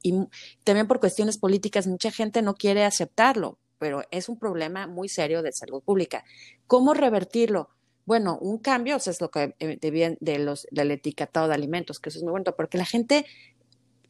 también 0.65 0.87
por 0.87 1.01
cuestiones 1.01 1.39
políticas 1.39 1.87
mucha 1.87 2.11
gente 2.11 2.43
no 2.43 2.55
quiere 2.55 2.85
aceptarlo, 2.85 3.59
pero 3.79 4.03
es 4.11 4.29
un 4.29 4.39
problema 4.39 4.87
muy 4.87 5.09
serio 5.09 5.43
de 5.43 5.53
salud 5.53 5.83
pública. 5.83 6.25
¿Cómo 6.67 6.95
revertirlo? 6.95 7.71
Bueno, 8.05 8.39
un 8.41 8.59
cambio, 8.59 8.97
o 8.97 8.99
sea, 8.99 9.11
es 9.11 9.21
lo 9.21 9.31
que 9.31 9.55
eh, 9.59 9.79
de, 9.81 10.17
de 10.19 10.39
los, 10.39 10.67
del 10.71 10.91
etiquetado 10.91 11.49
de 11.49 11.55
alimentos, 11.55 12.01
que 12.01 12.09
eso 12.09 12.19
es 12.19 12.23
muy 12.23 12.31
bueno, 12.31 12.55
porque 12.57 12.79
la 12.79 12.87
gente 12.87 13.27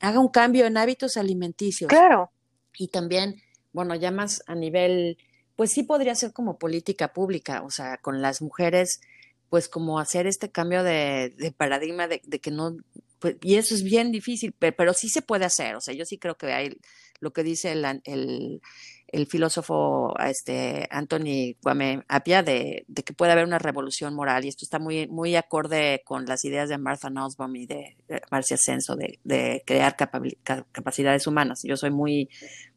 haga 0.01 0.21
un 0.21 0.29
cambio 0.29 0.67
en 0.67 0.77
hábitos 0.77 1.17
alimenticios. 1.17 1.89
Claro. 1.89 2.31
Y 2.77 2.89
también, 2.89 3.43
bueno, 3.73 3.95
ya 3.95 4.11
más 4.11 4.43
a 4.47 4.55
nivel, 4.55 5.19
pues 5.57 5.73
sí 5.73 5.83
podría 5.83 6.15
ser 6.15 6.33
como 6.33 6.59
política 6.59 7.13
pública, 7.13 7.63
o 7.63 7.71
sea, 7.71 7.99
con 7.99 8.23
las 8.23 8.41
mujeres, 8.41 9.01
pues 9.49 9.69
como 9.69 9.99
hacer 9.99 10.27
este 10.27 10.51
cambio 10.51 10.83
de, 10.83 11.55
paradigma 11.57 12.07
de, 12.07 12.21
que 12.21 12.51
no, 12.51 12.77
pues, 13.19 13.37
y 13.43 13.57
eso 13.57 13.75
es 13.75 13.83
bien 13.83 14.13
difícil, 14.13 14.55
pero, 14.59 14.93
sí 14.95 15.09
se 15.09 15.23
puede 15.23 15.45
hacer. 15.45 15.77
O 15.77 15.81
sea, 15.81 15.95
yo 15.95 16.05
sí 16.05 16.19
creo 16.19 16.37
que 16.37 16.53
hay 16.53 16.77
lo 17.21 17.33
que 17.33 17.43
dice 17.43 17.73
el, 17.73 17.85
el, 18.05 18.61
el 19.09 19.27
filósofo 19.27 20.15
este, 20.21 20.87
Anthony 20.91 21.57
Guame 21.63 22.05
Apia 22.09 22.43
de, 22.43 22.85
de, 22.87 23.03
que 23.03 23.13
puede 23.13 23.33
haber 23.33 23.45
una 23.45 23.59
revolución 23.59 24.15
moral. 24.15 24.45
Y 24.45 24.49
esto 24.49 24.65
está 24.65 24.79
muy, 24.79 25.09
muy 25.09 25.35
acorde 25.35 26.03
con 26.05 26.27
las 26.27 26.45
ideas 26.45 26.69
de 26.69 26.79
Martha 26.79 27.11
Nussbaum 27.11 27.57
y 27.57 27.67
de, 27.67 27.97
Marcia 28.31 28.57
Senso 28.57 28.95
de, 28.95 29.19
de 29.25 29.63
crear 29.67 29.97
capacidades 29.97 31.27
humanas. 31.27 31.61
Yo 31.65 31.77
soy 31.77 31.91
muy, 31.91 32.29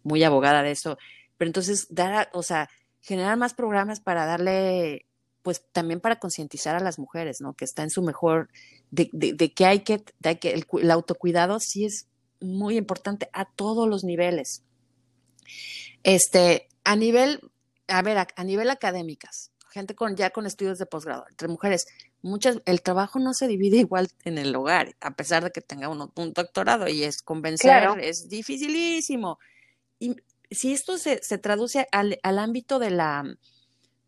muy 0.03 0.23
abogada 0.23 0.63
de 0.63 0.71
eso. 0.71 0.97
Pero 1.37 1.49
entonces, 1.49 1.87
dar, 1.89 2.29
o 2.33 2.43
sea, 2.43 2.69
generar 3.01 3.37
más 3.37 3.53
programas 3.53 3.99
para 3.99 4.25
darle 4.25 5.05
pues 5.41 5.63
también 5.71 5.99
para 5.99 6.19
concientizar 6.19 6.75
a 6.75 6.79
las 6.79 6.99
mujeres, 6.99 7.41
¿no? 7.41 7.53
Que 7.53 7.65
está 7.65 7.83
en 7.83 7.89
su 7.89 8.01
mejor, 8.01 8.49
de, 8.91 9.09
de, 9.13 9.53
que 9.53 9.65
hay 9.65 9.79
que, 9.81 10.03
de 10.19 10.39
que 10.39 10.53
el, 10.53 10.91
autocuidado 10.91 11.59
sí 11.59 11.85
es 11.85 12.07
muy 12.39 12.77
importante 12.77 13.29
a 13.33 13.45
todos 13.45 13.87
los 13.87 14.03
niveles. 14.03 14.63
Este, 16.03 16.67
a 16.83 16.95
nivel, 16.95 17.39
a 17.87 18.01
ver, 18.01 18.17
a, 18.17 18.43
nivel 18.43 18.69
académicas, 18.69 19.51
gente 19.69 19.95
con 19.95 20.15
ya 20.15 20.29
con 20.31 20.45
estudios 20.45 20.77
de 20.77 20.85
posgrado, 20.85 21.25
entre 21.29 21.47
mujeres, 21.47 21.85
muchas, 22.21 22.59
el 22.65 22.81
trabajo 22.81 23.19
no 23.19 23.33
se 23.33 23.47
divide 23.47 23.77
igual 23.79 24.09
en 24.23 24.37
el 24.37 24.55
hogar, 24.55 24.95
a 24.99 25.15
pesar 25.15 25.43
de 25.43 25.51
que 25.51 25.61
tenga 25.61 25.89
uno 25.89 26.11
un 26.15 26.33
doctorado 26.33 26.87
y 26.87 27.03
es 27.03 27.21
convencer, 27.21 27.87
es 28.01 28.29
dificilísimo. 28.29 29.39
Y 29.99 30.15
si 30.49 30.73
esto 30.73 30.97
se, 30.97 31.23
se 31.23 31.37
traduce 31.37 31.87
al, 31.91 32.19
al 32.23 32.39
ámbito 32.39 32.79
de 32.79 32.89
la, 32.89 33.23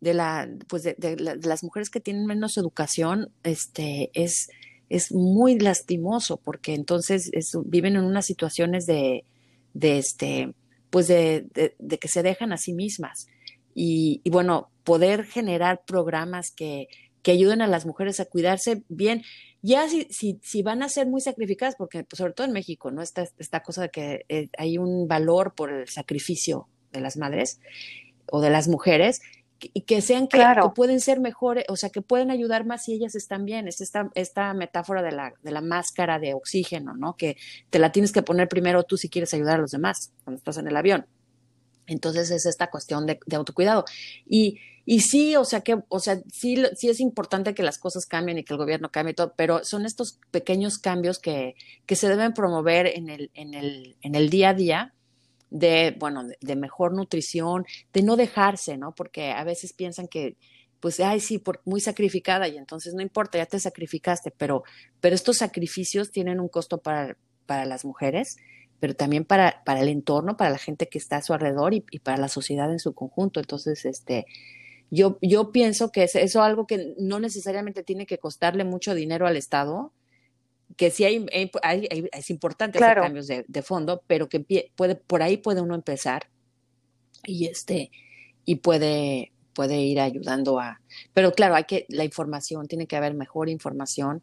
de 0.04 0.13
la, 0.13 0.50
pues 0.68 0.84
de, 0.84 1.16
las 1.18 1.63
mujeres 1.63 1.89
que 1.89 2.02
tienen 2.02 2.26
menos 2.26 2.58
educación, 2.58 3.32
este, 3.44 4.12
es, 4.13 4.50
es 4.89 5.13
muy 5.13 5.58
lastimoso 5.58 6.42
porque 6.44 6.74
entonces 6.74 7.32
viven 7.66 7.96
en 7.96 8.04
unas 8.04 8.26
situaciones 8.26 8.86
de, 8.86 9.24
de 9.74 9.98
este, 9.98 10.54
pues 10.89 11.08
de, 11.08 11.48
de, 11.80 11.98
que 11.98 12.08
se 12.10 12.22
dejan 12.22 12.52
a 12.52 12.58
sí 12.58 12.74
mismas. 12.74 13.28
Y, 13.74 14.20
y 14.26 14.30
bueno, 14.30 14.70
poder 14.84 15.24
generar 15.24 15.84
programas 15.88 16.52
que, 16.52 16.88
que, 17.22 17.32
ayuden 17.32 17.62
a 17.62 17.68
las 17.68 17.86
mujeres 17.86 18.20
a 18.20 18.26
cuidarse 18.26 18.84
bien, 18.89 19.24
ya 19.62 19.88
si, 19.88 20.06
si, 20.10 20.38
si 20.43 20.64
van 20.64 20.84
a 20.84 20.89
ser 20.89 21.08
muy 21.08 21.22
sacrificadas, 21.22 21.76
porque 21.78 22.04
pues, 22.04 22.18
sobre 22.18 22.34
todo 22.34 22.45
en 22.45 22.54
México, 22.54 22.91
¿no? 22.91 23.01
Esta, 23.01 23.24
esta 23.38 23.64
cosa 23.64 23.84
de 23.84 23.89
que 23.89 24.26
eh, 24.28 24.49
hay 24.58 24.78
un 24.78 25.08
valor 25.08 25.54
por 25.56 25.72
el 25.72 25.88
sacrificio 25.88 26.68
de 26.91 26.99
las 26.99 27.16
madres 27.16 27.62
o 28.30 28.41
de 28.41 28.49
las 28.49 28.68
mujeres, 28.68 29.22
y 29.74 29.82
que 29.82 30.01
sean 30.01 30.28
que, 30.28 30.43
pueden 30.76 30.99
ser 30.99 31.20
mejores, 31.20 31.66
o 31.70 31.76
sea, 31.76 31.89
que 31.89 32.01
pueden 32.01 32.32
ayudar 32.32 32.66
más 32.66 32.84
si 32.84 32.93
ellas 32.93 33.16
están 33.16 33.45
bien. 33.45 33.68
Es 33.68 33.82
esta, 33.82 34.09
esta 34.16 34.53
metáfora 34.53 35.01
de 35.01 35.11
la, 35.11 35.34
de 35.41 35.51
la 35.51 35.61
máscara 35.61 36.20
de 36.20 36.34
oxígeno, 36.34 36.95
¿no? 36.95 37.16
Que 37.16 37.38
te 37.70 37.80
la 37.80 37.91
tienes 37.91 38.11
que 38.11 38.24
poner 38.24 38.47
primero 38.47 38.84
tú 38.84 38.97
si 38.97 39.09
quieres 39.09 39.34
ayudar 39.34 39.55
a 39.55 39.61
los 39.61 39.72
demás 39.72 40.11
cuando 40.24 40.38
estás 40.38 40.57
en 40.57 40.68
el 40.68 40.76
avión. 40.76 41.05
Entonces 41.88 42.32
es 42.32 42.45
esta 42.45 42.70
cuestión 42.70 43.05
de, 43.05 43.20
autocuidado. 43.36 43.86
Y, 44.26 44.59
y 44.86 45.01
sí, 45.01 45.36
o 45.36 45.45
sea 45.45 45.61
que, 45.61 45.82
o 45.88 45.99
sea, 45.99 46.22
sí, 46.32 46.61
sí 46.76 46.89
es 46.89 46.99
importante 46.99 47.53
que 47.53 47.64
las 47.64 47.78
cosas 47.78 48.05
cambien 48.05 48.38
y 48.38 48.43
que 48.43 48.53
el 48.53 48.57
gobierno 48.57 48.91
cambie 48.91 49.11
y 49.11 49.16
todo, 49.16 49.34
pero 49.36 49.64
son 49.64 49.86
estos 49.86 50.20
pequeños 50.32 50.78
cambios 50.78 51.20
que, 51.20 51.55
que 51.86 51.95
se 51.95 52.09
deben 52.09 52.34
promover 52.34 52.88
en 52.88 53.09
el, 53.09 53.32
en 53.34 53.53
el, 53.53 53.97
en 54.01 54.16
el 54.16 54.30
día 54.30 54.49
a 54.49 54.53
día 54.53 54.93
de, 55.54 55.95
bueno, 55.99 56.24
de, 56.41 56.56
mejor 56.56 56.93
nutrición, 56.93 57.66
de 57.93 58.01
no 58.01 58.16
dejarse, 58.16 58.76
¿no? 58.76 58.95
Porque 58.95 59.32
a 59.32 59.43
veces 59.43 59.72
piensan 59.72 60.08
que, 60.08 60.36
pues, 60.80 60.99
ay, 60.99 61.20
sí, 61.20 61.38
por, 61.38 61.62
muy 61.64 61.80
sacrificada 61.80 62.47
y 62.47 62.58
entonces 62.58 62.95
no 62.95 63.04
importa, 63.04 63.38
ya 63.38 63.45
te 63.45 63.60
sacrificaste, 63.60 64.32
pero, 64.32 64.64
pero 64.99 65.14
estos 65.14 65.38
sacrificios 65.38 66.12
tienen 66.12 66.39
un 66.39 66.49
costo 66.49 66.80
para, 66.80 67.18
para 67.45 67.66
las 67.66 67.86
mujeres, 67.86 68.38
pero 68.80 68.95
también 68.95 69.26
para, 69.26 69.64
para 69.64 69.82
el 69.82 69.89
entorno, 69.89 70.36
para 70.38 70.49
la 70.49 70.58
gente 70.58 70.89
que 70.89 70.97
está 70.97 71.18
a 71.18 71.22
su 71.22 71.34
alrededor 71.34 71.76
y, 71.76 71.86
y 71.91 71.99
para 71.99 72.18
la 72.18 72.30
sociedad 72.30 72.72
en 72.72 72.80
su 72.80 72.95
conjunto. 72.95 73.39
Entonces, 73.39 73.86
este, 73.86 74.26
yo, 74.89 75.20
yo 75.22 75.51
pienso 75.51 75.91
que 75.91 76.04
es 76.04 76.16
eso 76.16 76.41
algo 76.41 76.66
que 76.66 76.95
no 76.97 77.20
necesariamente 77.20 77.84
tiene 77.84 78.08
que 78.08 78.18
costarle 78.18 78.64
mucho 78.64 78.95
dinero 78.95 79.28
al 79.28 79.38
Estado, 79.38 79.93
que 80.78 80.91
sí 80.91 81.05
hay, 81.05 81.26
es 82.11 82.30
importante 82.30 82.78
hacer 82.78 82.97
cambios 82.97 83.28
de, 83.28 83.61
fondo, 83.61 84.03
pero 84.07 84.30
que 84.30 84.39
puede, 84.76 84.95
por 84.95 85.21
ahí 85.21 85.38
puede 85.38 85.61
uno 85.61 85.76
empezar 85.76 86.30
y 87.24 87.47
este, 87.47 87.91
y 88.45 88.55
puede, 88.55 89.32
puede 89.53 89.82
ir 89.82 89.99
ayudando 89.99 90.59
a, 90.59 90.82
pero 91.13 91.32
claro, 91.32 91.55
hay 91.55 91.65
que, 91.65 91.86
la 91.89 92.03
información, 92.03 92.67
tiene 92.67 92.88
que 92.88 92.95
haber 92.95 93.13
mejor 93.13 93.49
información 93.49 94.21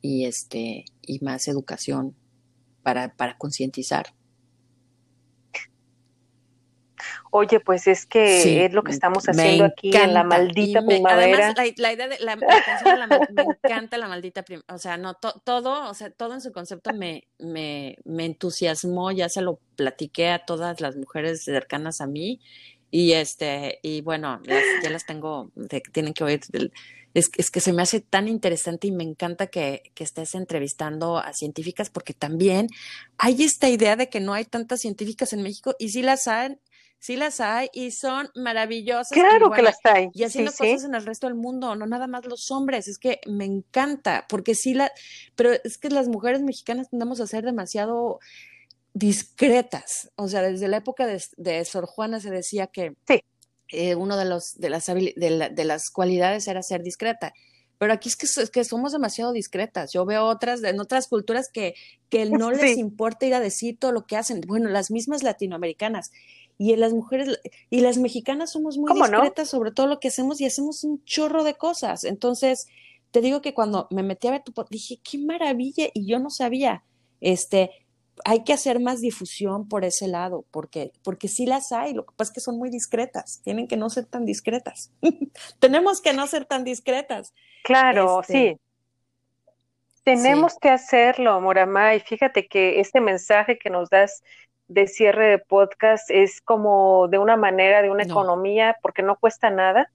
y 0.00 0.24
este, 0.24 0.84
y 1.02 1.18
más 1.20 1.48
educación 1.48 2.14
para, 2.82 3.14
para 3.14 3.36
concientizar. 3.36 4.14
Oye, 7.30 7.60
pues 7.60 7.86
es 7.86 8.06
que 8.06 8.64
es 8.64 8.72
lo 8.72 8.82
que 8.82 8.92
estamos 8.92 9.24
haciendo 9.28 9.66
aquí 9.66 9.94
en 9.94 10.14
la 10.14 10.24
maldita 10.24 10.84
primavera. 10.84 11.48
Además, 11.48 11.76
la, 11.76 11.92
idea 11.92 12.08
de 12.08 12.18
la, 12.20 12.36
canción 12.36 12.98
me 13.34 13.42
encanta 13.42 13.98
la 13.98 14.08
maldita 14.08 14.42
primavera. 14.42 14.74
O 14.74 14.78
sea, 14.78 14.96
no, 14.96 15.14
todo, 15.14 15.90
o 15.90 15.94
sea, 15.94 16.10
todo 16.10 16.34
en 16.34 16.40
su 16.40 16.52
concepto 16.52 16.92
me, 16.94 17.28
me, 17.38 17.96
me 18.04 18.24
entusiasmó, 18.24 19.10
ya 19.12 19.28
se 19.28 19.42
lo 19.42 19.58
platiqué 19.76 20.30
a 20.30 20.44
todas 20.44 20.80
las 20.80 20.96
mujeres 20.96 21.44
cercanas 21.44 22.00
a 22.00 22.06
mí. 22.06 22.40
Y 22.90 23.12
este, 23.12 23.80
y 23.82 24.00
bueno, 24.00 24.40
ya 24.82 24.90
las 24.90 25.04
tengo, 25.04 25.50
tienen 25.92 26.14
que 26.14 26.24
oír. 26.24 26.40
Es, 27.14 27.30
es, 27.36 27.50
que 27.50 27.60
se 27.60 27.72
me 27.72 27.82
hace 27.82 28.00
tan 28.00 28.28
interesante 28.28 28.86
y 28.86 28.92
me 28.92 29.04
encanta 29.04 29.48
que, 29.48 29.82
que, 29.94 30.04
estés 30.04 30.34
entrevistando 30.34 31.18
a 31.18 31.32
científicas 31.32 31.90
porque 31.90 32.14
también 32.14 32.68
hay 33.16 33.42
esta 33.42 33.68
idea 33.68 33.96
de 33.96 34.08
que 34.08 34.20
no 34.20 34.34
hay 34.34 34.44
tantas 34.44 34.80
científicas 34.80 35.32
en 35.32 35.42
México 35.42 35.74
y 35.78 35.88
sí 35.90 36.02
las 36.02 36.28
hay, 36.28 36.58
sí 36.98 37.16
las 37.16 37.40
hay 37.40 37.68
y 37.72 37.90
son 37.90 38.28
maravillosas. 38.34 39.10
Claro 39.10 39.50
que 39.50 39.62
las 39.62 39.78
hay. 39.84 40.08
Y 40.14 40.24
haciendo 40.24 40.52
cosas 40.52 40.84
en 40.84 40.94
el 40.94 41.04
resto 41.04 41.26
del 41.26 41.36
mundo, 41.36 41.74
no 41.76 41.86
nada 41.86 42.06
más 42.06 42.26
los 42.26 42.50
hombres, 42.50 42.88
es 42.88 42.98
que 42.98 43.20
me 43.26 43.44
encanta, 43.44 44.26
porque 44.28 44.54
sí 44.54 44.74
la, 44.74 44.90
pero 45.36 45.52
es 45.52 45.78
que 45.78 45.90
las 45.90 46.08
mujeres 46.08 46.42
mexicanas 46.42 46.90
tendemos 46.90 47.20
a 47.20 47.26
ser 47.26 47.44
demasiado 47.44 48.18
discretas, 48.94 50.10
o 50.16 50.28
sea, 50.28 50.42
desde 50.42 50.66
la 50.66 50.78
época 50.78 51.06
de, 51.06 51.64
Sor 51.64 51.86
Juana 51.86 52.20
se 52.20 52.30
decía 52.30 52.66
que 52.66 52.96
eh, 53.68 53.94
uno 53.94 54.16
de, 54.16 54.24
los, 54.24 54.54
de, 54.56 54.70
las, 54.70 54.86
de, 54.86 55.64
las 55.64 55.90
cualidades 55.90 56.48
era 56.48 56.62
ser 56.62 56.82
discreta. 56.82 57.32
Pero 57.76 57.92
aquí 57.92 58.08
es 58.08 58.16
que, 58.16 58.26
es 58.26 58.50
que 58.50 58.64
somos 58.64 58.90
demasiado 58.90 59.30
discretas. 59.30 59.92
Yo 59.92 60.04
veo 60.04 60.24
otras, 60.24 60.64
en 60.64 60.80
otras 60.80 61.06
culturas 61.06 61.48
que, 61.52 61.74
que 62.08 62.26
no 62.26 62.50
les 62.50 62.76
importa 62.76 63.26
ir 63.26 63.34
a 63.34 63.40
decir 63.40 63.78
todo 63.78 63.92
lo 63.92 64.04
que 64.04 64.16
hacen. 64.16 64.40
Bueno, 64.40 64.68
las 64.68 64.90
mismas 64.90 65.22
latinoamericanas 65.22 66.10
y 66.58 66.74
las 66.74 66.92
mujeres 66.92 67.40
y 67.70 67.80
las 67.80 67.98
mexicanas 67.98 68.52
somos 68.52 68.76
muy 68.76 68.92
discretas 68.92 69.48
sobre 69.48 69.70
todo 69.70 69.86
lo 69.86 70.00
que 70.00 70.08
hacemos 70.08 70.40
y 70.40 70.46
hacemos 70.46 70.82
un 70.82 71.02
chorro 71.04 71.44
de 71.44 71.54
cosas. 71.54 72.02
Entonces, 72.02 72.66
te 73.12 73.20
digo 73.20 73.40
que 73.40 73.54
cuando 73.54 73.86
me 73.90 74.02
metí 74.02 74.26
a 74.26 74.32
ver 74.32 74.42
tu 74.42 74.52
dije, 74.68 74.98
qué 75.02 75.18
maravilla, 75.18 75.86
y 75.94 76.06
yo 76.06 76.18
no 76.18 76.30
sabía, 76.30 76.82
este, 77.20 77.70
hay 78.24 78.42
que 78.44 78.52
hacer 78.52 78.80
más 78.80 79.00
difusión 79.00 79.68
por 79.68 79.84
ese 79.84 80.08
lado, 80.08 80.44
porque, 80.50 80.92
porque 81.04 81.28
sí 81.28 81.46
las 81.46 81.72
hay, 81.72 81.94
lo 81.94 82.04
que 82.04 82.14
pasa 82.16 82.30
es 82.30 82.34
que 82.34 82.40
son 82.40 82.58
muy 82.58 82.70
discretas, 82.70 83.40
tienen 83.44 83.68
que 83.68 83.76
no 83.76 83.88
ser 83.88 84.06
tan 84.06 84.24
discretas. 84.24 84.90
Tenemos 85.60 86.00
que 86.00 86.12
no 86.12 86.26
ser 86.26 86.44
tan 86.44 86.64
discretas. 86.64 87.32
Claro, 87.64 88.20
este, 88.20 88.32
sí. 88.32 88.60
Tenemos 90.04 90.56
que 90.58 90.70
hacerlo, 90.70 91.40
Morama, 91.40 91.94
y 91.94 92.00
fíjate 92.00 92.48
que 92.48 92.80
este 92.80 93.00
mensaje 93.00 93.58
que 93.58 93.68
nos 93.68 93.90
das 93.90 94.22
de 94.68 94.86
cierre 94.86 95.26
de 95.26 95.38
podcast 95.38 96.10
es 96.10 96.40
como 96.40 97.08
de 97.08 97.18
una 97.18 97.36
manera, 97.36 97.82
de 97.82 97.90
una 97.90 98.04
economía, 98.04 98.76
porque 98.82 99.02
no 99.02 99.16
cuesta 99.16 99.50
nada, 99.50 99.90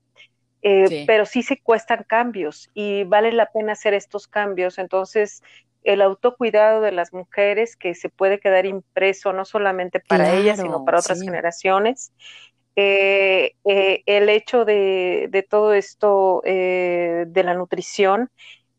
eh, 0.61 1.03
pero 1.07 1.26
sí 1.26 1.43
se 1.43 1.59
cuestan 1.61 2.03
cambios 2.07 2.69
y 2.74 3.03
vale 3.03 3.32
la 3.32 3.51
pena 3.51 3.74
hacer 3.74 3.93
estos 3.93 4.28
cambios. 4.28 4.80
Entonces, 4.80 5.43
el 5.84 6.01
autocuidado 6.01 6.82
de 6.82 6.91
las 6.91 7.13
mujeres 7.13 7.76
que 7.76 7.93
se 7.93 8.09
puede 8.09 8.39
quedar 8.39 8.65
impreso 8.65 9.34
no 9.34 9.45
solamente 9.45 9.99
para 9.99 10.34
ellas, 10.34 10.59
sino 10.59 10.84
para 10.86 10.99
otras 10.99 11.21
generaciones. 11.21 12.11
Eh, 12.76 13.53
eh, 13.65 14.01
el 14.07 14.30
hecho 14.30 14.65
de, 14.65 15.28
de 15.30 15.43
todo 15.43 15.74
esto 15.74 16.41
de 16.43 17.43
la 17.43 17.53
nutrición 17.53 18.32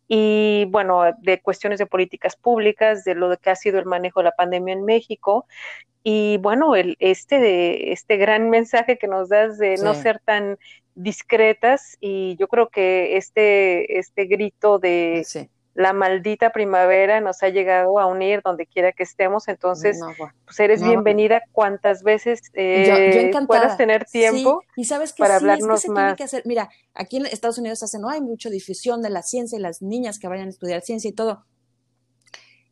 y 0.08 0.66
bueno, 0.66 1.04
de 1.20 1.40
cuestiones 1.40 1.78
de 1.78 1.86
políticas 1.86 2.36
públicas, 2.36 3.04
de 3.04 3.14
lo 3.14 3.36
que 3.36 3.50
ha 3.50 3.56
sido 3.56 3.78
el 3.78 3.86
manejo 3.86 4.20
de 4.20 4.24
la 4.24 4.32
pandemia 4.32 4.74
en 4.74 4.84
México. 4.84 5.46
Y 6.02 6.36
bueno, 6.38 6.76
el, 6.76 6.96
este, 7.00 7.38
de, 7.38 7.92
este 7.92 8.16
gran 8.16 8.50
mensaje 8.50 8.98
que 8.98 9.08
nos 9.08 9.28
das 9.28 9.58
de 9.58 9.76
no 9.76 9.94
ser 9.94 10.20
tan 10.20 10.58
discretas 10.94 11.96
y 12.00 12.36
yo 12.36 12.46
creo 12.46 12.68
que 12.68 13.16
este, 13.16 13.98
este 13.98 14.26
grito 14.26 14.78
de, 14.78 15.26
la 15.74 15.92
maldita 15.92 16.50
primavera 16.50 17.20
nos 17.20 17.42
ha 17.42 17.48
llegado 17.48 17.98
a 17.98 18.06
unir 18.06 18.40
donde 18.44 18.66
quiera 18.66 18.92
que 18.92 19.02
estemos, 19.02 19.48
entonces 19.48 19.98
pues 20.44 20.60
eres 20.60 20.82
bienvenida 20.82 21.42
cuantas 21.50 22.04
veces 22.04 22.40
eh, 22.54 23.32
puedas 23.46 23.76
tener 23.76 24.04
tiempo 24.04 24.62
y 24.76 24.84
sabes 24.84 25.12
que 25.12 25.22
para 25.22 25.36
hablarnos 25.36 25.80
se 25.80 25.90
más. 25.90 26.04
Tiene 26.04 26.16
que 26.16 26.24
hacer. 26.24 26.42
Mira, 26.46 26.70
aquí 26.94 27.16
en 27.16 27.26
Estados 27.26 27.58
Unidos 27.58 27.82
hace 27.82 27.98
no 27.98 28.08
hay 28.08 28.20
mucha 28.20 28.50
difusión 28.50 29.02
de 29.02 29.10
la 29.10 29.22
ciencia 29.22 29.58
y 29.58 29.62
las 29.62 29.82
niñas 29.82 30.20
que 30.20 30.28
vayan 30.28 30.46
a 30.46 30.50
estudiar 30.50 30.80
ciencia 30.82 31.10
y 31.10 31.12
todo. 31.12 31.44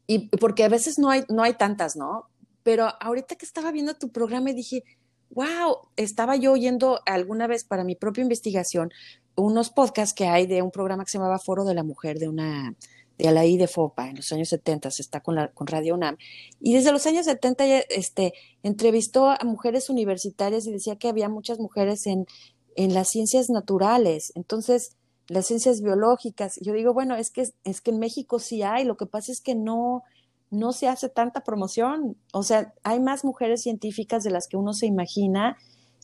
Y 0.06 0.28
porque 0.36 0.62
a 0.64 0.68
veces 0.68 0.98
no 0.98 1.10
hay 1.10 1.24
no 1.28 1.42
hay 1.42 1.54
tantas, 1.54 1.96
¿no? 1.96 2.28
Pero 2.62 2.88
ahorita 3.00 3.34
que 3.34 3.44
estaba 3.44 3.72
viendo 3.72 3.94
tu 3.94 4.12
programa 4.12 4.50
y 4.50 4.54
dije, 4.54 4.84
wow, 5.30 5.88
estaba 5.96 6.36
yo 6.36 6.52
oyendo 6.52 7.00
alguna 7.06 7.46
vez 7.46 7.64
para 7.64 7.82
mi 7.82 7.96
propia 7.96 8.22
investigación 8.22 8.92
unos 9.36 9.70
podcasts 9.70 10.14
que 10.14 10.26
hay 10.26 10.46
de 10.46 10.62
un 10.62 10.70
programa 10.70 11.04
que 11.04 11.10
se 11.10 11.18
llamaba 11.18 11.38
Foro 11.38 11.64
de 11.64 11.74
la 11.74 11.82
Mujer, 11.82 12.18
de 12.18 12.28
una 12.28 12.74
de 13.18 13.28
Alaí 13.28 13.56
de 13.56 13.68
Fopa, 13.68 14.08
en 14.08 14.16
los 14.16 14.32
años 14.32 14.48
70, 14.48 14.90
se 14.90 15.02
está 15.02 15.20
con, 15.20 15.34
la, 15.34 15.48
con 15.48 15.66
Radio 15.66 15.94
UNAM. 15.94 16.16
Y 16.60 16.74
desde 16.74 16.92
los 16.92 17.06
años 17.06 17.26
70 17.26 17.64
este, 17.90 18.32
entrevistó 18.62 19.28
a 19.28 19.38
mujeres 19.44 19.90
universitarias 19.90 20.66
y 20.66 20.72
decía 20.72 20.96
que 20.96 21.08
había 21.08 21.28
muchas 21.28 21.58
mujeres 21.58 22.06
en, 22.06 22.26
en 22.74 22.94
las 22.94 23.10
ciencias 23.10 23.50
naturales, 23.50 24.32
entonces 24.34 24.96
las 25.28 25.46
ciencias 25.46 25.82
biológicas. 25.82 26.58
Yo 26.60 26.72
digo, 26.72 26.92
bueno, 26.92 27.16
es 27.16 27.30
que, 27.30 27.46
es 27.64 27.80
que 27.80 27.90
en 27.90 27.98
México 27.98 28.38
sí 28.38 28.62
hay, 28.62 28.84
lo 28.84 28.96
que 28.96 29.06
pasa 29.06 29.32
es 29.32 29.40
que 29.40 29.54
no, 29.54 30.02
no 30.50 30.72
se 30.72 30.88
hace 30.88 31.08
tanta 31.08 31.42
promoción. 31.42 32.16
O 32.32 32.42
sea, 32.42 32.74
hay 32.82 33.00
más 33.00 33.24
mujeres 33.24 33.62
científicas 33.62 34.24
de 34.24 34.30
las 34.30 34.46
que 34.48 34.56
uno 34.56 34.72
se 34.72 34.86
imagina 34.86 35.56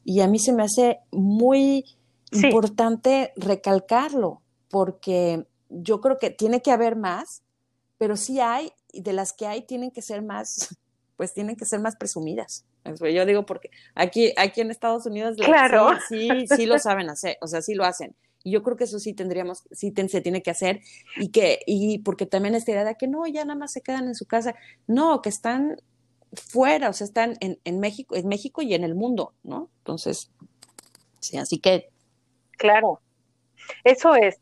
y 0.05 0.21
a 0.21 0.29
mí 0.29 0.39
se 0.39 0.53
me 0.53 0.63
hace 0.63 1.01
muy 1.11 1.85
importante 2.33 3.33
recalcarlo, 3.37 4.43
porque 4.69 5.47
yo 5.69 6.01
creo 6.01 6.19
que 6.19 6.31
tiene 6.31 6.63
que 6.63 6.71
haber 6.71 6.97
más, 6.97 7.43
pero 7.99 8.17
sí 8.17 8.41
hay, 8.41 8.73
y 8.93 9.03
de 9.03 9.13
las 9.13 9.33
que 9.33 9.47
hay 9.47 9.63
tienen 9.63 9.91
que 9.91 10.03
ser 10.03 10.23
más, 10.23 10.69
pues 11.17 11.35
tienen 11.35 11.57
que 11.57 11.65
ser 11.65 11.81
más 11.81 11.97
presumidas. 11.97 12.65
Yo 12.85 13.27
digo 13.27 13.45
porque 13.45 13.71
aquí, 13.95 14.33
aquí 14.37 14.63
en 14.63 14.71
Estados 14.71 15.05
Unidos 15.05 15.37
claro. 15.37 15.91
sí, 16.09 16.29
sí, 16.57 16.65
lo 16.65 16.79
saben 16.79 17.11
hacer, 17.11 17.37
o 17.43 17.47
sea, 17.47 17.61
sí 17.61 17.75
lo 17.75 17.85
hacen. 17.85 18.15
Y 18.45 18.53
yo 18.53 18.63
creo 18.63 18.77
que 18.77 18.85
eso 18.85 18.99
sí 18.99 19.13
tendríamos, 19.13 19.65
sí 19.73 19.93
se 20.09 20.21
tiene 20.21 20.43
que 20.43 20.51
hacer 20.51 20.81
y 21.17 21.29
que, 21.29 21.59
y 21.67 21.99
porque 21.99 22.25
también 22.25 22.55
esta 22.55 22.71
idea 22.71 22.85
de 22.85 22.95
que 22.95 23.09
no, 23.09 23.27
ya 23.27 23.45
nada 23.45 23.59
más 23.59 23.73
se 23.73 23.83
quedan 23.83 24.07
en 24.07 24.15
su 24.15 24.27
casa, 24.27 24.55
no, 24.87 25.21
que 25.21 25.29
están 25.29 25.77
fuera, 26.33 26.89
o 26.89 26.93
sea, 26.93 27.07
están 27.07 27.37
en, 27.41 27.59
en 27.65 27.81
México, 27.81 28.15
en 28.15 28.29
México 28.29 28.63
y 28.63 28.75
en 28.75 28.85
el 28.85 28.95
mundo, 28.95 29.35
¿no? 29.43 29.71
Entonces, 29.79 30.31
sí, 31.21 31.37
así 31.37 31.59
que 31.59 31.91
Claro, 32.59 33.01
eso 33.85 34.15
es. 34.15 34.39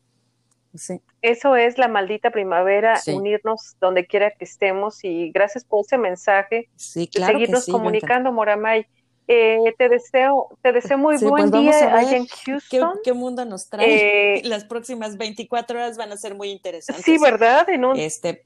Eso 1.21 1.55
es 1.55 1.77
la 1.77 1.87
maldita 1.87 2.29
primavera, 2.29 2.99
unirnos 3.07 3.75
donde 3.79 4.05
quiera 4.05 4.31
que 4.31 4.45
estemos 4.45 5.03
y 5.03 5.31
gracias 5.31 5.63
por 5.63 5.81
ese 5.81 5.97
mensaje. 5.97 6.69
Sí, 6.75 7.07
claro 7.07 7.33
seguirnos 7.33 7.65
comunicando, 7.65 8.31
Moramay. 8.31 8.85
Eh, 9.29 9.73
te 9.77 9.89
deseo, 9.89 10.57
te 10.61 10.71
deseo 10.71 10.97
muy 10.97 11.17
pues 11.17 11.29
buen 11.29 11.51
día 11.51 11.97
allá 11.97 12.15
en 12.15 12.27
Houston. 12.27 12.99
Qué, 13.03 13.11
mundo 13.13 13.43
nos 13.43 13.69
trae? 13.69 14.37
Eh, 14.37 14.41
Las 14.45 14.63
próximas 14.63 15.17
24 15.17 15.77
horas 15.77 15.97
van 15.97 16.11
a 16.11 16.17
ser 16.17 16.35
muy 16.35 16.49
interesantes. 16.49 17.03
Sí, 17.03 17.17
¿verdad? 17.17 17.67
En 17.69 17.83
un, 17.83 17.97
este, 17.97 18.45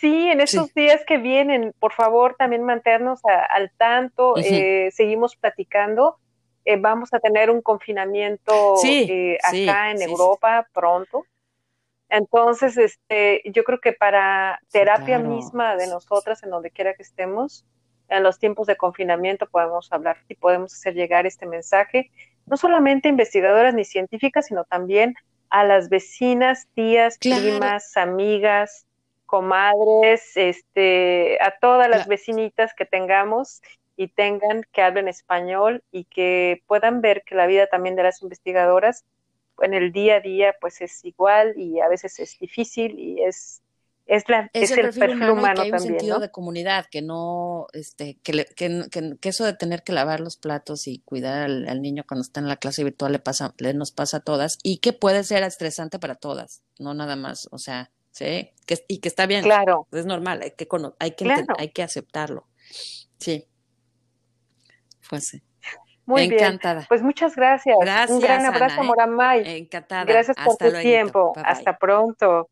Sí, 0.00 0.28
en 0.28 0.40
esos 0.40 0.72
días 0.72 1.02
que 1.06 1.18
vienen, 1.18 1.74
por 1.78 1.92
favor, 1.92 2.34
también 2.38 2.62
mantenernos 2.62 3.20
al 3.24 3.70
tanto, 3.76 4.36
eh, 4.38 4.90
seguimos 4.92 5.36
platicando 5.36 6.16
eh, 6.66 6.76
vamos 6.76 7.14
a 7.14 7.20
tener 7.20 7.48
un 7.48 7.62
confinamiento 7.62 8.74
eh, 8.84 9.38
acá 9.40 9.92
en 9.92 10.02
Europa 10.02 10.68
pronto. 10.72 11.24
Entonces, 12.08 12.76
este, 12.76 13.40
yo 13.44 13.62
creo 13.62 13.80
que 13.80 13.92
para 13.92 14.60
terapia 14.72 15.20
misma 15.20 15.76
de 15.76 15.86
nosotras, 15.86 16.42
en 16.42 16.50
donde 16.50 16.72
quiera 16.72 16.94
que 16.94 17.04
estemos, 17.04 17.64
en 18.08 18.24
los 18.24 18.40
tiempos 18.40 18.66
de 18.66 18.76
confinamiento 18.76 19.48
podemos 19.48 19.92
hablar 19.92 20.16
y 20.28 20.34
podemos 20.34 20.74
hacer 20.74 20.94
llegar 20.94 21.24
este 21.24 21.46
mensaje, 21.46 22.10
no 22.46 22.56
solamente 22.56 23.08
a 23.08 23.10
investigadoras 23.10 23.72
ni 23.72 23.84
científicas, 23.84 24.46
sino 24.46 24.64
también 24.64 25.14
a 25.50 25.62
las 25.62 25.88
vecinas, 25.88 26.66
tías, 26.74 27.16
primas, 27.18 27.96
amigas, 27.96 28.86
comadres, 29.24 30.36
este, 30.36 31.38
a 31.40 31.56
todas 31.60 31.88
las 31.88 32.08
vecinitas 32.08 32.74
que 32.74 32.86
tengamos 32.86 33.62
y 33.96 34.08
tengan 34.08 34.62
que 34.72 34.82
hablen 34.82 35.08
español 35.08 35.82
y 35.90 36.04
que 36.04 36.62
puedan 36.66 37.00
ver 37.00 37.22
que 37.24 37.34
la 37.34 37.46
vida 37.46 37.66
también 37.66 37.96
de 37.96 38.02
las 38.02 38.22
investigadoras 38.22 39.04
en 39.60 39.74
el 39.74 39.92
día 39.92 40.16
a 40.16 40.20
día 40.20 40.54
pues 40.60 40.80
es 40.80 41.04
igual 41.04 41.54
y 41.56 41.80
a 41.80 41.88
veces 41.88 42.18
es 42.20 42.38
difícil 42.38 42.98
y 42.98 43.22
es 43.22 43.62
es, 44.06 44.28
la, 44.28 44.48
es, 44.52 44.70
el, 44.70 44.92
perfil, 44.92 45.30
humano, 45.30 45.62
que 45.62 45.62
hay 45.62 45.72
un 45.72 45.80
sentido 45.80 46.20
de 46.20 46.30
comunidad, 46.30 46.86
que 46.88 47.02
no, 47.02 47.66
este, 47.72 48.18
que, 48.22 48.46
que, 48.54 48.88
que, 49.20 49.28
eso 49.28 49.44
de 49.44 49.52
tener 49.52 49.82
que 49.82 49.92
lavar 49.92 50.20
los 50.20 50.36
platos 50.36 50.86
y 50.86 51.00
cuidar 51.00 51.42
al, 51.42 51.82
niño 51.82 52.04
cuando 52.06 52.22
está 52.22 52.38
en 52.38 52.46
la 52.46 52.56
clase 52.56 52.84
virtual 52.84 53.10
le 53.10 53.18
pasa, 53.18 53.52
le 53.58 53.74
nos 53.74 53.90
pasa 53.90 54.18
a 54.18 54.20
todas 54.20 54.58
y 54.62 54.78
que 54.78 54.92
puede 54.92 55.24
ser 55.24 55.42
estresante 55.42 55.98
para 55.98 56.14
todas, 56.14 56.62
no 56.78 56.94
nada 56.94 57.16
más, 57.16 57.48
o 57.50 57.58
sea, 57.58 57.90
sí, 58.12 58.52
que, 58.64 58.84
y 58.86 58.98
que 58.98 59.08
está 59.08 59.26
bien, 59.26 59.42
claro, 59.42 59.88
es 59.90 60.06
normal, 60.06 60.40
hay 60.42 60.52
que, 60.52 60.68
hay 61.00 61.10
que, 61.10 61.44
hay 61.58 61.68
que 61.70 61.82
aceptarlo, 61.82 62.46
sí, 63.18 63.48
fuese. 65.06 65.42
Muy 66.04 66.22
Encantada. 66.22 66.80
bien. 66.80 66.86
Pues 66.88 67.02
muchas 67.02 67.34
gracias. 67.34 67.76
Gracias. 67.80 68.10
Un 68.10 68.20
gran 68.20 68.46
abrazo, 68.46 68.80
Ana, 68.80 68.84
Moramay. 68.84 69.58
Encantada. 69.58 70.04
Gracias 70.04 70.36
por 70.36 70.56
tu 70.56 70.70
tiempo. 70.80 71.32
Hasta 71.44 71.76
pronto. 71.76 72.48